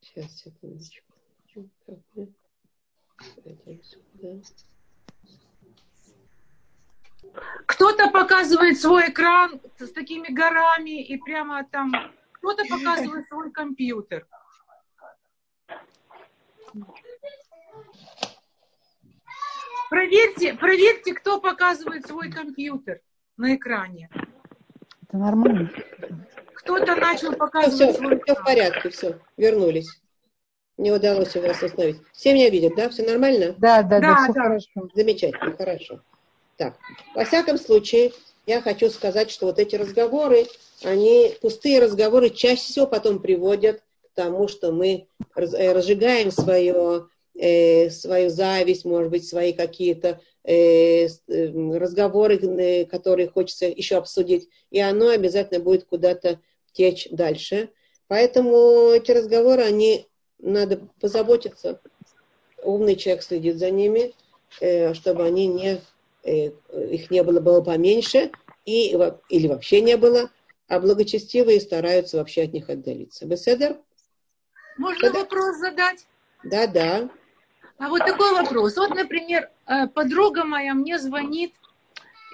Сейчас, 0.00 0.32
секундочку. 0.38 1.04
Так, 1.54 1.64
мы 1.64 1.68
пойдем 1.86 2.02
сюда. 2.14 2.32
Кто-то 7.66 8.10
показывает 8.10 8.80
свой 8.80 9.10
экран 9.10 9.60
с 9.78 9.90
такими 9.90 10.32
горами 10.32 11.02
и 11.02 11.16
прямо 11.18 11.64
там. 11.64 11.92
Кто-то 12.32 12.64
показывает 12.68 13.26
свой 13.28 13.50
компьютер. 13.50 14.26
Проверьте, 19.88 20.54
проверьте, 20.54 21.14
кто 21.14 21.40
показывает 21.40 22.06
свой 22.06 22.30
компьютер 22.30 23.00
на 23.36 23.54
экране. 23.54 24.10
Это 25.02 25.16
нормально. 25.18 25.70
Кто-то 26.54 26.96
начал 26.96 27.28
Все, 27.28 27.36
показывать 27.36 27.74
все, 27.74 27.92
свой 27.92 28.20
все 28.20 28.34
в 28.34 28.44
порядке, 28.44 28.88
все, 28.90 29.20
вернулись. 29.36 30.02
Не 30.78 30.90
удалось 30.92 31.34
его 31.34 31.46
вас 31.48 31.62
остановить. 31.62 31.96
Все 32.12 32.34
меня 32.34 32.50
видят, 32.50 32.74
да? 32.76 32.90
Все 32.90 33.02
нормально? 33.02 33.54
Да, 33.58 33.82
да, 33.82 34.00
да, 34.00 34.00
Да, 34.00 34.16
все 34.24 34.32
да. 34.34 34.42
хорошо. 34.42 34.88
Замечательно, 34.94 35.56
хорошо. 35.56 36.02
Так, 36.56 36.78
во 37.14 37.24
всяком 37.24 37.58
случае, 37.58 38.12
я 38.46 38.60
хочу 38.60 38.90
сказать, 38.90 39.30
что 39.30 39.46
вот 39.46 39.58
эти 39.58 39.74
разговоры, 39.76 40.46
они, 40.84 41.32
пустые 41.40 41.80
разговоры, 41.80 42.30
чаще 42.30 42.62
всего 42.62 42.86
потом 42.86 43.20
приводят 43.20 43.80
к 44.02 44.14
тому, 44.14 44.48
что 44.48 44.70
мы 44.72 45.08
э, 45.34 45.72
разжигаем 45.72 46.30
свое, 46.30 47.08
э, 47.34 47.90
свою 47.90 48.28
зависть, 48.30 48.84
может 48.84 49.10
быть, 49.10 49.26
свои 49.26 49.52
какие-то 49.52 50.20
э, 50.44 51.08
с- 51.08 51.22
э, 51.28 51.48
разговоры, 51.78 52.36
э, 52.36 52.84
которые 52.84 53.28
хочется 53.28 53.66
еще 53.66 53.96
обсудить, 53.96 54.48
и 54.70 54.78
оно 54.78 55.08
обязательно 55.08 55.60
будет 55.60 55.84
куда-то 55.84 56.40
течь 56.72 57.08
дальше. 57.10 57.70
Поэтому 58.08 58.90
эти 58.90 59.10
разговоры, 59.10 59.62
они 59.62 60.06
надо 60.38 60.88
позаботиться. 61.00 61.80
Умный 62.62 62.96
человек 62.96 63.22
следит 63.22 63.58
за 63.58 63.70
ними, 63.70 64.14
э, 64.60 64.94
чтобы 64.94 65.24
они 65.24 65.46
не, 65.46 65.80
э, 66.24 66.50
их 66.72 67.10
не 67.10 67.22
было, 67.22 67.40
было 67.40 67.60
поменьше, 67.60 68.30
и, 68.64 68.96
или 69.28 69.46
вообще 69.46 69.80
не 69.80 69.96
было, 69.96 70.30
а 70.68 70.80
благочестивые 70.80 71.60
стараются 71.60 72.18
вообще 72.18 72.42
от 72.42 72.52
них 72.52 72.68
отдалиться. 72.68 73.26
Беседер? 73.26 73.78
Можно 74.78 75.08
Да-да. 75.08 75.20
вопрос 75.20 75.56
задать? 75.56 76.06
Да, 76.44 76.66
да. 76.66 77.08
А 77.78 77.88
вот 77.88 78.00
такой 78.00 78.32
вопрос. 78.32 78.76
Вот, 78.76 78.90
например, 78.90 79.50
э, 79.66 79.86
подруга 79.88 80.44
моя 80.44 80.74
мне 80.74 80.98
звонит, 80.98 81.54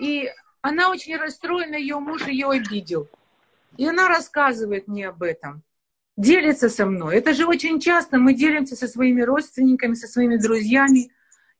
и 0.01 0.31
она 0.61 0.91
очень 0.91 1.17
расстроена, 1.17 1.77
ее 1.77 1.99
муж 1.99 2.27
ее 2.27 2.49
обидел. 2.49 3.09
И 3.77 3.87
она 3.87 4.09
рассказывает 4.09 4.87
мне 4.87 5.09
об 5.09 5.23
этом, 5.23 5.63
делится 6.17 6.69
со 6.69 6.87
мной. 6.87 7.17
Это 7.17 7.33
же 7.35 7.47
очень 7.47 7.81
часто 7.81 8.19
мы 8.19 8.35
делимся 8.35 8.77
со 8.77 8.87
своими 8.89 9.23
родственниками, 9.23 9.95
со 9.95 10.07
своими 10.07 10.37
друзьями. 10.37 11.11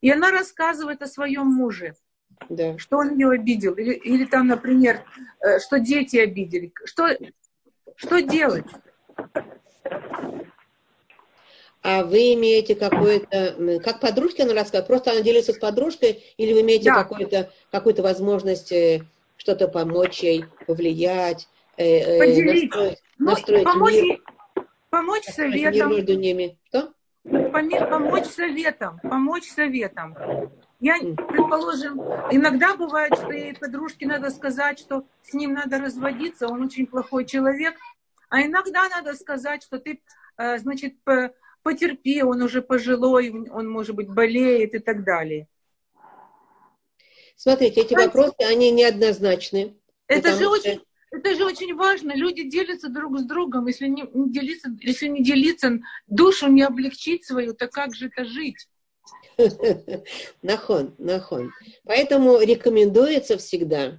И 0.01 0.11
она 0.11 0.31
рассказывает 0.31 1.03
о 1.03 1.07
своем 1.07 1.47
муже, 1.47 1.95
да. 2.49 2.77
что 2.79 2.99
он 2.99 3.13
ее 3.17 3.31
обидел. 3.31 3.75
Или, 3.75 3.95
или 3.95 4.25
там, 4.25 4.49
например, 4.49 5.03
э, 5.41 5.59
что 5.61 5.79
дети 5.79 6.17
обидели. 6.17 6.73
Что, 6.85 7.17
что 7.97 8.21
делать? 8.21 8.67
А 11.85 12.05
вы 12.05 12.35
имеете 12.35 12.77
какое-то, 12.77 13.81
как 13.83 13.99
подружке 14.01 14.45
она 14.45 14.55
рассказывает, 14.55 14.87
просто 14.87 15.11
она 15.13 15.21
делится 15.21 15.53
с 15.53 15.59
подружкой, 15.59 16.23
или 16.37 16.53
вы 16.53 16.61
имеете 16.61 16.91
Да. 16.91 17.03
какую-то, 17.03 17.51
какую-то 17.73 18.03
возможность 18.03 18.71
э, 18.71 19.03
что-то 19.37 19.67
помочь 19.67 20.21
ей, 20.23 20.45
повлиять, 20.69 21.49
э, 21.77 21.85
э, 21.85 22.19
Поделить. 22.21 22.71
настроить, 22.71 22.99
Ну, 23.19 23.27
настроить 23.27 23.65
помочь, 23.65 23.95
мир, 23.95 24.05
ей- 24.05 24.23
помочь 24.93 25.25
советом. 25.25 25.91
между 25.91 26.15
ними? 26.15 26.59
Что? 26.69 26.93
Помочь 27.25 28.27
советом, 28.27 29.01
помочь 29.03 29.49
советом. 29.49 30.15
Я, 30.81 30.99
предположим, 30.99 32.01
иногда 32.31 32.77
бывает, 32.77 33.15
что 33.15 33.31
ей 33.31 33.55
подружке 33.55 34.07
надо 34.07 34.31
сказать, 34.31 34.79
что 34.79 35.05
с 35.23 35.33
ним 35.33 35.55
надо 35.55 35.79
разводиться, 35.79 36.49
он 36.49 36.65
очень 36.65 36.87
плохой 36.87 37.25
человек, 37.25 37.75
а 38.29 38.43
иногда 38.43 38.89
надо 38.89 39.15
сказать, 39.15 39.63
что 39.63 39.79
ты, 39.79 40.01
э, 40.37 40.59
значит, 40.59 41.01
по- 41.05 41.33
потерпи, 41.63 42.23
он 42.23 42.43
уже 42.43 42.61
пожилой, 42.61 43.31
он, 43.31 43.69
может 43.71 43.95
быть, 43.95 44.09
болеет 44.09 44.75
и 44.75 44.81
так 44.81 45.05
далее. 45.05 45.47
Смотрите, 47.37 47.83
эти 47.83 47.95
Знаете, 47.95 48.19
вопросы, 48.19 48.51
они 48.51 48.73
неоднозначны. 48.73 49.77
Это 50.09 50.33
же 50.33 50.49
очень, 50.49 50.83
это 51.13 51.35
же 51.37 51.45
очень 51.45 51.75
важно. 51.75 52.13
Люди 52.15 52.43
делятся 52.49 52.89
друг 52.89 53.19
с 53.19 53.25
другом. 53.25 53.67
Если 53.67 53.87
не, 53.89 54.05
не 54.15 54.31
делиться, 54.33 54.71
если 54.81 55.09
не 55.09 55.23
делиться, 55.23 55.79
душу 56.07 56.49
не 56.49 56.63
облегчить 56.63 57.25
свою, 57.25 57.55
то 57.55 57.69
как 57.69 57.95
же 57.95 58.07
это 58.07 58.25
жить? 58.25 58.67
Нахон, 60.43 60.95
нахон. 60.99 61.51
Поэтому 61.85 62.39
рекомендуется 62.41 63.37
всегда. 63.39 63.99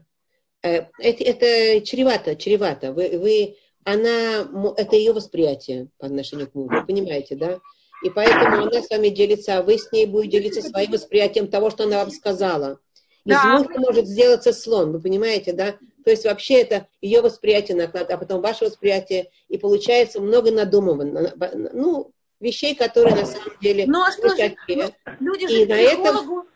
э, 0.64 0.86
Это, 0.99 1.24
это 1.24 1.82
чревато, 1.86 2.36
чревато. 2.36 2.93
Вы, 2.93 3.18
вы, 3.20 3.57
она, 3.84 4.47
это 4.78 4.95
ее 4.95 5.14
восприятие 5.14 5.89
по 5.97 6.07
отношению 6.07 6.49
к 6.49 6.55
мужу, 6.55 6.86
понимаете, 6.86 7.36
да? 7.36 7.59
И 8.03 8.09
поэтому 8.09 8.64
она 8.64 8.82
с 8.82 8.89
вами 8.89 9.09
делится, 9.09 9.57
а 9.59 9.64
вы 9.64 9.78
с 9.78 9.91
ней 9.91 10.05
будете 10.05 10.39
делиться 10.39 10.61
своим 10.61 10.91
восприятием 10.91 11.47
того, 11.47 11.70
что 11.70 11.84
она 11.86 11.99
вам 11.99 12.11
сказала. 12.11 12.80
Из 13.26 13.36
Да. 13.36 13.57
мужа 13.57 13.70
может 13.80 14.07
сделаться 14.07 14.51
слон, 14.51 14.91
вы 14.91 15.01
понимаете, 15.01 15.53
да? 15.53 15.78
То 16.04 16.12
есть 16.12 16.26
вообще 16.26 16.62
это 16.62 16.88
ее 17.01 17.22
восприятие 17.22 17.78
наклад, 17.78 18.12
а 18.12 18.18
потом 18.18 18.41
ваше 18.41 18.66
восприятие, 18.66 19.30
и 19.47 19.58
получается 19.58 20.20
много 20.22 20.51
надумывано, 20.51 21.34
ну, 21.74 22.12
вещей, 22.39 22.76
которые 22.76 23.16
на 23.16 23.26
самом 23.26 23.58
деле 23.62 23.86
Ну 23.88 24.01
а 24.04 24.12
что 24.12 24.30
же, 24.30 24.36
никакие. 24.49 24.95
Люди 25.20 25.43
И 25.45 25.47
же 25.47 25.66
к 25.66 25.70
на 25.70 25.74
этом- 25.80 26.04
психологу, 26.04 26.47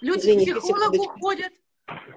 люди 0.00 0.18
Извините, 0.20 0.54
к 0.54 0.58
психологу 0.60 0.94
секундочку. 0.94 1.20
ходят 1.20 1.52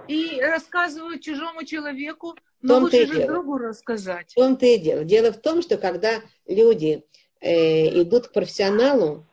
и 0.07 0.39
рассказывают 0.41 1.21
чужому 1.21 1.63
человеку, 1.65 2.35
но 2.61 2.75
том-то 2.79 2.83
лучше 2.97 3.03
и 3.03 3.05
же 3.07 3.13
дело. 3.15 3.27
другу 3.33 3.57
рассказать. 3.57 4.31
В 4.31 4.35
том-то 4.35 4.65
и 4.65 4.77
дело. 4.77 5.03
Дело 5.03 5.31
в 5.31 5.37
том, 5.37 5.61
что 5.61 5.77
когда 5.77 6.21
люди 6.47 7.03
э, 7.39 8.01
идут 8.01 8.27
к 8.27 8.33
профессионалу, 8.33 9.25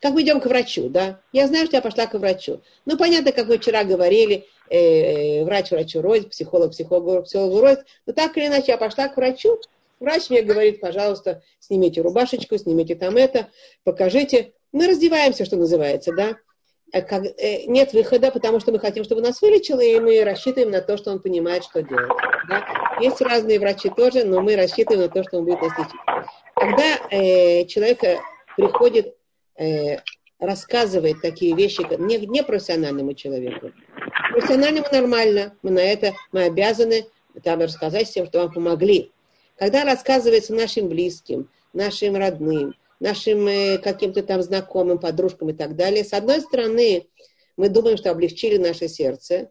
как 0.00 0.12
мы 0.12 0.22
идем 0.22 0.40
к 0.40 0.46
врачу, 0.46 0.88
да? 0.88 1.20
Я 1.32 1.48
знаю, 1.48 1.66
что 1.66 1.76
я 1.76 1.82
пошла 1.82 2.06
к 2.06 2.14
врачу. 2.14 2.60
Ну, 2.84 2.96
понятно, 2.96 3.32
как 3.32 3.46
вы 3.46 3.58
вчера 3.58 3.82
говорили, 3.82 4.46
э, 4.70 5.44
врач 5.44 5.70
врачу 5.70 6.02
рознь, 6.02 6.28
психолог 6.28 6.72
психологу, 6.72 7.22
психологу 7.22 7.60
рознь. 7.60 7.82
Но 8.06 8.12
так 8.12 8.36
или 8.36 8.46
иначе, 8.46 8.72
я 8.72 8.78
пошла 8.78 9.08
к 9.08 9.16
врачу, 9.16 9.60
врач 10.00 10.30
мне 10.30 10.42
говорит, 10.42 10.80
пожалуйста, 10.80 11.42
снимите 11.60 12.00
рубашечку, 12.00 12.56
снимите 12.58 12.94
там 12.94 13.16
это, 13.16 13.48
покажите. 13.84 14.52
Мы 14.72 14.86
раздеваемся, 14.86 15.44
что 15.44 15.56
называется, 15.56 16.12
да? 16.12 16.36
А 16.92 17.02
как- 17.02 17.24
э, 17.24 17.64
нет 17.66 17.92
выхода, 17.92 18.30
потому 18.30 18.60
что 18.60 18.72
мы 18.72 18.78
хотим, 18.78 19.04
чтобы 19.04 19.20
нас 19.20 19.42
вылечило, 19.42 19.80
и 19.80 19.98
мы 19.98 20.22
рассчитываем 20.24 20.70
на 20.70 20.80
то, 20.80 20.96
что 20.96 21.10
он 21.10 21.20
понимает, 21.20 21.64
что 21.64 21.82
делать. 21.82 22.12
Да? 22.48 22.64
Есть 23.00 23.20
разные 23.20 23.58
врачи 23.58 23.90
тоже, 23.90 24.24
но 24.24 24.40
мы 24.40 24.56
рассчитываем 24.56 25.02
на 25.02 25.08
то, 25.08 25.22
что 25.24 25.38
он 25.38 25.44
будет 25.44 25.60
нас 25.62 25.72
лечить. 25.76 26.00
Когда 26.54 26.98
э, 27.10 27.64
человек 27.66 28.04
э, 28.04 28.18
приходит, 28.56 29.16
э, 29.58 29.98
рассказывает 30.38 31.20
такие 31.22 31.54
вещи 31.56 31.82
не, 31.98 32.18
не 32.26 32.42
профессиональному 32.42 33.14
человеку, 34.36 34.86
профессиональному 34.86 34.86
нормально, 34.92 35.56
мы 35.62 35.70
на 35.70 35.80
это 35.80 36.14
мы 36.32 36.44
обязаны 36.44 37.06
там 37.42 37.60
рассказать 37.60 38.08
всем, 38.08 38.26
что 38.26 38.40
вам 38.40 38.52
помогли. 38.52 39.12
Когда 39.56 39.84
рассказывается 39.84 40.54
нашим 40.54 40.88
близким, 40.88 41.48
нашим 41.72 42.16
родным, 42.16 42.74
нашим 43.00 43.46
э, 43.46 43.78
каким-то 43.78 44.22
там 44.22 44.42
знакомым, 44.42 44.98
подружкам 44.98 45.50
и 45.50 45.52
так 45.52 45.76
далее, 45.76 46.04
с 46.04 46.12
одной 46.12 46.40
стороны, 46.40 47.06
мы 47.56 47.68
думаем, 47.68 47.96
что 47.96 48.10
облегчили 48.10 48.58
наше 48.58 48.88
сердце, 48.88 49.50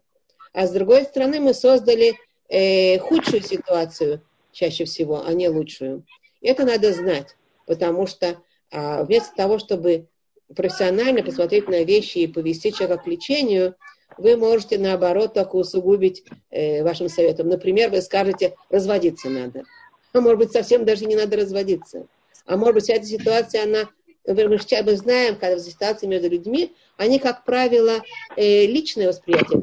а 0.52 0.66
с 0.66 0.70
другой 0.70 1.04
стороны, 1.04 1.40
мы 1.40 1.54
создали 1.54 2.14
э, 2.48 2.98
худшую 2.98 3.42
ситуацию 3.42 4.22
чаще 4.52 4.84
всего, 4.84 5.24
а 5.24 5.32
не 5.34 5.48
лучшую. 5.48 6.04
Это 6.40 6.64
надо 6.64 6.92
знать, 6.92 7.36
потому 7.66 8.06
что 8.06 8.36
а, 8.70 9.04
вместо 9.04 9.34
того, 9.34 9.58
чтобы 9.58 10.06
профессионально 10.54 11.22
посмотреть 11.22 11.68
на 11.68 11.82
вещи 11.82 12.18
и 12.18 12.26
повести 12.26 12.72
человека 12.72 13.02
к 13.02 13.06
лечению, 13.06 13.74
вы 14.18 14.36
можете, 14.36 14.78
наоборот, 14.78 15.34
только 15.34 15.56
усугубить 15.56 16.24
э, 16.50 16.82
вашим 16.82 17.08
советом. 17.08 17.48
Например, 17.48 17.90
вы 17.90 18.00
скажете, 18.02 18.54
разводиться 18.70 19.28
надо. 19.28 19.64
А 20.12 20.20
может 20.20 20.38
быть, 20.38 20.52
совсем 20.52 20.84
даже 20.84 21.04
не 21.06 21.16
надо 21.16 21.36
разводиться. 21.36 22.06
А 22.46 22.56
может 22.56 22.74
быть, 22.74 22.84
вся 22.84 22.94
эта 22.94 23.06
ситуация, 23.06 23.64
она... 23.64 23.90
Мы, 24.26 24.48
мы 24.48 24.96
знаем, 24.96 25.36
когда 25.36 25.56
в 25.56 25.60
ситуации 25.60 26.06
между 26.06 26.28
людьми, 26.28 26.74
они, 26.96 27.18
как 27.18 27.44
правило, 27.44 28.02
э, 28.36 28.66
личное 28.66 29.08
восприятие. 29.08 29.62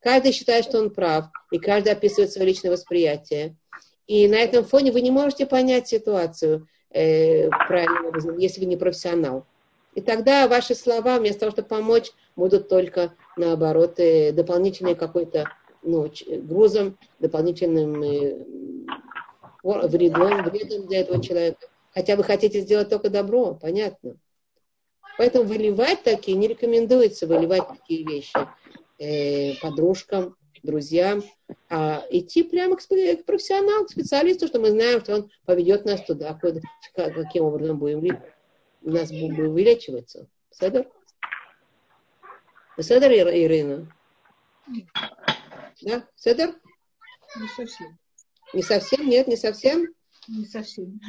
Каждый 0.00 0.32
считает, 0.32 0.64
что 0.64 0.78
он 0.78 0.90
прав, 0.90 1.26
и 1.50 1.58
каждый 1.58 1.92
описывает 1.92 2.32
свое 2.32 2.48
личное 2.48 2.70
восприятие. 2.70 3.56
И 4.06 4.28
на 4.28 4.36
этом 4.36 4.64
фоне 4.64 4.92
вы 4.92 5.00
не 5.00 5.10
можете 5.10 5.46
понять 5.46 5.88
ситуацию 5.88 6.68
э, 6.90 7.48
правильным 7.48 8.38
если 8.38 8.60
вы 8.60 8.66
не 8.66 8.76
профессионал. 8.76 9.46
И 9.96 10.02
тогда 10.02 10.46
ваши 10.46 10.74
слова, 10.74 11.18
вместо 11.18 11.40
того, 11.40 11.52
чтобы 11.52 11.68
помочь, 11.68 12.12
будут 12.36 12.68
только, 12.68 13.14
наоборот, 13.38 13.98
э, 13.98 14.30
дополнительной 14.30 14.94
какой-то 14.94 15.50
ну, 15.82 16.12
грузом, 16.42 16.98
дополнительным 17.18 18.02
э, 18.02 18.36
вредом, 19.62 20.44
вредом 20.44 20.86
для 20.86 21.00
этого 21.00 21.22
человека. 21.22 21.66
Хотя 21.94 22.16
вы 22.16 22.24
хотите 22.24 22.60
сделать 22.60 22.90
только 22.90 23.08
добро, 23.08 23.54
понятно. 23.54 24.16
Поэтому 25.16 25.46
выливать 25.46 26.02
такие, 26.02 26.36
не 26.36 26.46
рекомендуется 26.46 27.26
выливать 27.26 27.66
такие 27.66 28.04
вещи 28.06 28.36
э, 28.98 29.54
подружкам, 29.62 30.36
друзьям, 30.62 31.22
а 31.70 32.04
идти 32.10 32.42
прямо 32.42 32.76
к, 32.76 32.82
профессионалу, 33.24 33.86
к 33.86 33.90
специалисту, 33.90 34.46
что 34.46 34.60
мы 34.60 34.72
знаем, 34.72 35.00
что 35.00 35.14
он 35.14 35.30
поведет 35.46 35.86
нас 35.86 36.04
туда, 36.04 36.38
куда, 36.38 36.60
каким 36.94 37.44
образом 37.44 37.78
будем 37.78 38.00
у 38.86 38.90
нас 38.90 39.10
будем 39.10 39.52
вылечиваться. 39.52 40.28
Седер? 40.50 40.88
Седер, 42.80 43.10
Ирина? 43.10 43.92
Да? 45.82 46.08
Седер? 46.14 46.54
Не 47.36 47.48
совсем. 47.48 47.98
Не 48.54 48.62
совсем? 48.62 49.08
Нет, 49.08 49.26
не 49.26 49.36
совсем? 49.36 49.88
Не 50.28 50.46
совсем. 50.46 51.00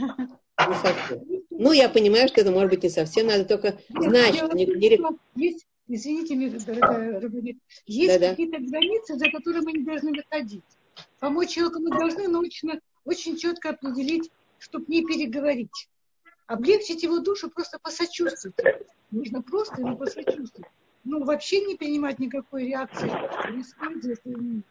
Не 0.67 0.75
совсем. 0.81 1.23
Ну, 1.51 1.71
я 1.71 1.87
понимаю, 1.87 2.27
что 2.27 2.41
это 2.41 2.51
может 2.51 2.71
быть 2.71 2.83
не 2.83 2.89
совсем, 2.89 3.27
надо 3.27 3.45
только 3.45 3.77
знать, 3.89 4.35
что 4.35 4.55
не, 4.55 4.65
не... 4.65 4.99
Есть, 5.35 5.67
извините 5.87 6.35
дорогая 6.65 7.19
Рабанит, 7.19 7.57
есть 7.85 8.19
да 8.19 8.25
-да. 8.25 8.29
какие-то 8.31 8.57
границы, 8.59 9.17
за 9.17 9.29
которые 9.29 9.61
мы 9.61 9.73
не 9.73 9.83
должны 9.83 10.11
выходить. 10.13 10.63
Помочь 11.19 11.51
человеку 11.51 11.79
мы 11.79 11.91
должны 11.91 12.27
научно 12.27 12.79
очень 13.05 13.37
четко 13.37 13.69
определить, 13.69 14.31
чтобы 14.57 14.85
не 14.87 15.05
переговорить 15.05 15.87
облегчить 16.47 17.03
его 17.03 17.19
душу, 17.19 17.49
просто 17.49 17.77
посочувствовать. 17.79 18.55
Нужно 19.11 19.41
просто 19.41 19.81
ему 19.81 19.97
посочувствовать. 19.97 20.71
Ну, 21.03 21.23
вообще 21.23 21.61
не 21.61 21.75
принимать 21.75 22.19
никакой 22.19 22.65
реакции 22.67 23.09
происходит, 23.43 24.21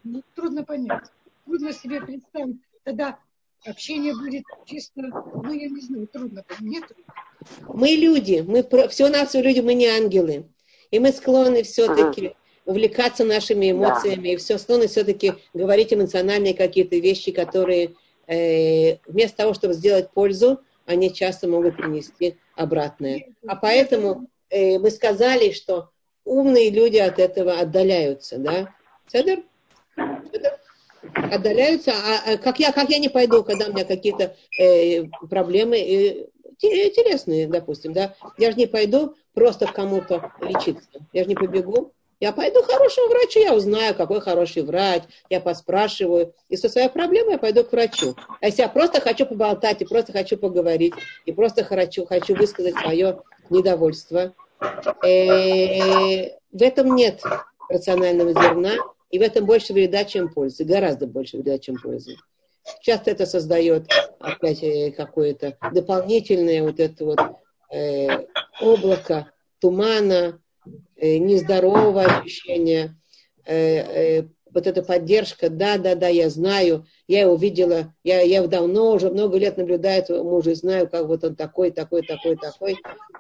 ну, 0.05 0.23
трудно 0.35 0.65
понять. 0.65 1.05
Трудно 1.47 1.73
себе 1.73 2.01
представить. 2.01 2.57
Тогда 2.85 3.19
общение 3.65 4.15
будет 4.15 4.45
чисто, 4.67 5.03
ну, 5.03 5.53
я 5.53 5.69
не 5.69 5.81
знаю, 5.81 6.07
трудно 6.09 6.43
понять. 6.43 6.61
Мне 6.61 6.81
трудно. 6.81 7.05
Мы 7.69 7.89
люди, 7.91 8.45
мы 8.47 8.89
все 8.89 9.09
нас 9.09 9.35
люди, 9.35 9.61
мы 9.61 9.75
не 9.75 9.87
ангелы. 9.87 10.47
И 10.91 10.99
мы 10.99 11.13
склонны 11.13 11.63
все-таки 11.63 12.35
увлекаться 12.65 13.25
нашими 13.25 13.71
эмоциями, 13.71 14.29
да. 14.29 14.33
и 14.35 14.37
все 14.37 14.59
склонны 14.59 14.89
все-таки 14.89 15.35
говорить 15.55 15.93
эмоциональные 15.93 16.55
какие-то 16.55 16.97
вещи, 16.97 17.31
которые 17.31 17.95
э, 18.27 18.99
вместо 19.07 19.39
того, 19.39 19.55
чтобы 19.55 19.75
сделать 19.75 20.11
пользу, 20.11 20.61
они 20.87 21.13
часто 21.13 21.49
могут 21.49 21.77
принести 21.77 22.39
обратное. 22.55 23.35
А 23.47 23.57
поэтому 23.57 24.29
э, 24.51 24.79
мы 24.79 24.91
сказали, 24.91 25.51
что 25.51 25.91
умные 26.25 26.71
люди 26.71 26.97
от 26.97 27.19
этого 27.19 27.59
отдаляются, 27.59 28.39
да? 28.39 28.75
Седер? 29.07 29.43
Отдаляются, 31.15 31.93
а, 31.93 32.33
а 32.33 32.37
как 32.39 32.59
я, 32.59 32.73
как 32.73 32.89
я 32.89 32.99
не 32.99 33.09
пойду, 33.09 33.45
когда 33.45 33.67
у 33.67 33.73
меня 33.73 33.85
какие-то 33.85 34.37
э, 34.59 35.05
проблемы 35.29 35.77
э, 35.77 36.27
телесные, 36.59 37.47
допустим, 37.47 37.93
да? 37.93 38.15
Я 38.39 38.51
же 38.51 38.57
не 38.57 38.67
пойду 38.67 39.15
просто 39.35 39.67
к 39.67 39.73
кому-то 39.73 40.33
лечиться. 40.41 40.89
Я 41.13 41.25
же 41.25 41.29
не 41.29 41.35
побегу. 41.35 41.93
Я 42.19 42.33
пойду 42.33 42.63
к 42.63 42.67
хорошему 42.67 43.09
врачу, 43.09 43.41
я 43.41 43.55
узнаю, 43.55 43.95
какой 43.95 44.21
хороший 44.21 44.63
врач, 44.63 45.03
я 45.29 45.41
поспрашиваю. 45.41 46.35
И 46.49 46.57
со 46.57 46.69
своей 46.69 46.89
проблемой 46.89 47.33
я 47.33 47.39
пойду 47.39 47.63
к 47.63 47.73
врачу. 47.73 48.15
А 48.41 48.47
если 48.47 48.63
я 48.63 48.69
просто 48.69 49.01
хочу 49.01 49.27
поболтать, 49.27 49.83
и 49.83 49.85
просто 49.85 50.13
хочу 50.13 50.39
поговорить, 50.39 50.95
и 51.27 51.33
просто 51.33 51.63
хочу, 51.63 52.07
хочу 52.07 52.35
высказать 52.35 52.75
свое 52.75 53.23
недовольство, 53.51 54.33
э, 55.05 56.31
в 56.53 56.63
этом 56.63 56.95
нет 56.95 57.23
рационального 57.69 58.33
зерна, 58.33 58.77
и 59.11 59.19
в 59.19 59.23
этом 59.23 59.45
больше 59.45 59.75
вреда, 59.75 60.05
чем 60.05 60.33
пользы, 60.33 60.65
гораздо 60.65 61.07
больше 61.07 61.37
вреда, 61.37 61.59
чем 61.59 61.77
пользы. 61.77 62.17
Часто 62.81 63.11
это 63.11 63.27
создает 63.27 63.91
опять 64.19 64.63
э, 64.63 64.91
какое-то 64.91 65.57
дополнительное 65.73 66.63
вот 66.63 66.81
это 66.81 67.05
вот 67.05 67.19
э, 67.71 68.27
облако 68.61 69.31
тумана, 69.61 70.41
э, 70.97 71.19
нездоровое 71.19 72.07
ощущение, 72.07 72.97
э, 73.45 74.19
э, 74.19 74.29
вот 74.53 74.67
эта 74.67 74.83
поддержка, 74.83 75.51
да, 75.51 75.77
да, 75.77 75.95
да, 75.95 76.09
я 76.09 76.31
знаю, 76.31 76.87
я 77.09 77.21
его 77.23 77.37
видела, 77.37 77.95
я, 78.03 78.23
я 78.23 78.47
давно, 78.47 78.93
уже 78.93 79.11
много 79.11 79.37
лет 79.37 79.59
наблюдаю 79.59 80.03
этого 80.03 80.23
мужа 80.23 80.53
и 80.53 80.55
знаю, 80.55 80.89
как 80.89 81.07
вот 81.07 81.25
он 81.25 81.37
такой, 81.37 81.71
такой, 81.71 82.03
такой, 82.03 82.37
такой, 82.37 82.77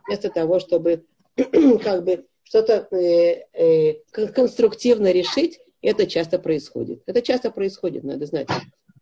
вместо 0.06 0.30
того, 0.30 0.60
чтобы 0.60 1.04
как 1.82 2.04
бы 2.04 2.24
что-то 2.42 2.88
э, 2.90 3.42
э, 3.52 3.94
конструктивно 4.12 5.12
решить, 5.12 5.60
это 5.82 6.06
часто 6.06 6.38
происходит. 6.38 7.02
Это 7.06 7.20
часто 7.20 7.50
происходит, 7.50 8.02
надо 8.02 8.26
знать. 8.26 8.48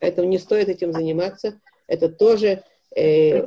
Поэтому 0.01 0.29
не 0.29 0.39
стоит 0.39 0.69
этим 0.69 0.93
заниматься. 0.93 1.61
Это 1.87 2.09
тоже 2.09 2.63
э, 2.97 3.45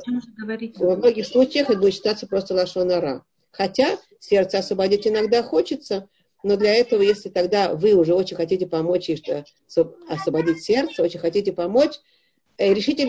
во 0.78 0.96
многих 0.96 1.26
случаях 1.26 1.68
это 1.68 1.78
будет 1.78 1.94
считаться 1.94 2.26
просто 2.26 2.54
лошонара. 2.54 3.24
Хотя 3.58 3.98
сердце 4.20 4.58
освободить 4.58 5.08
иногда 5.08 5.42
хочется, 5.42 6.08
но 6.44 6.56
для 6.56 6.72
этого, 6.76 7.02
если 7.02 7.28
тогда 7.28 7.74
вы 7.74 7.94
уже 7.94 8.14
очень 8.14 8.36
хотите 8.36 8.68
помочь, 8.68 9.10
и 9.10 9.16
что 9.16 9.44
освободить 10.08 10.62
сердце, 10.62 11.02
очень 11.02 11.18
хотите 11.18 11.52
помочь, 11.52 11.94
э, 12.56 12.72
решите 12.72 13.02
ли 13.02 13.06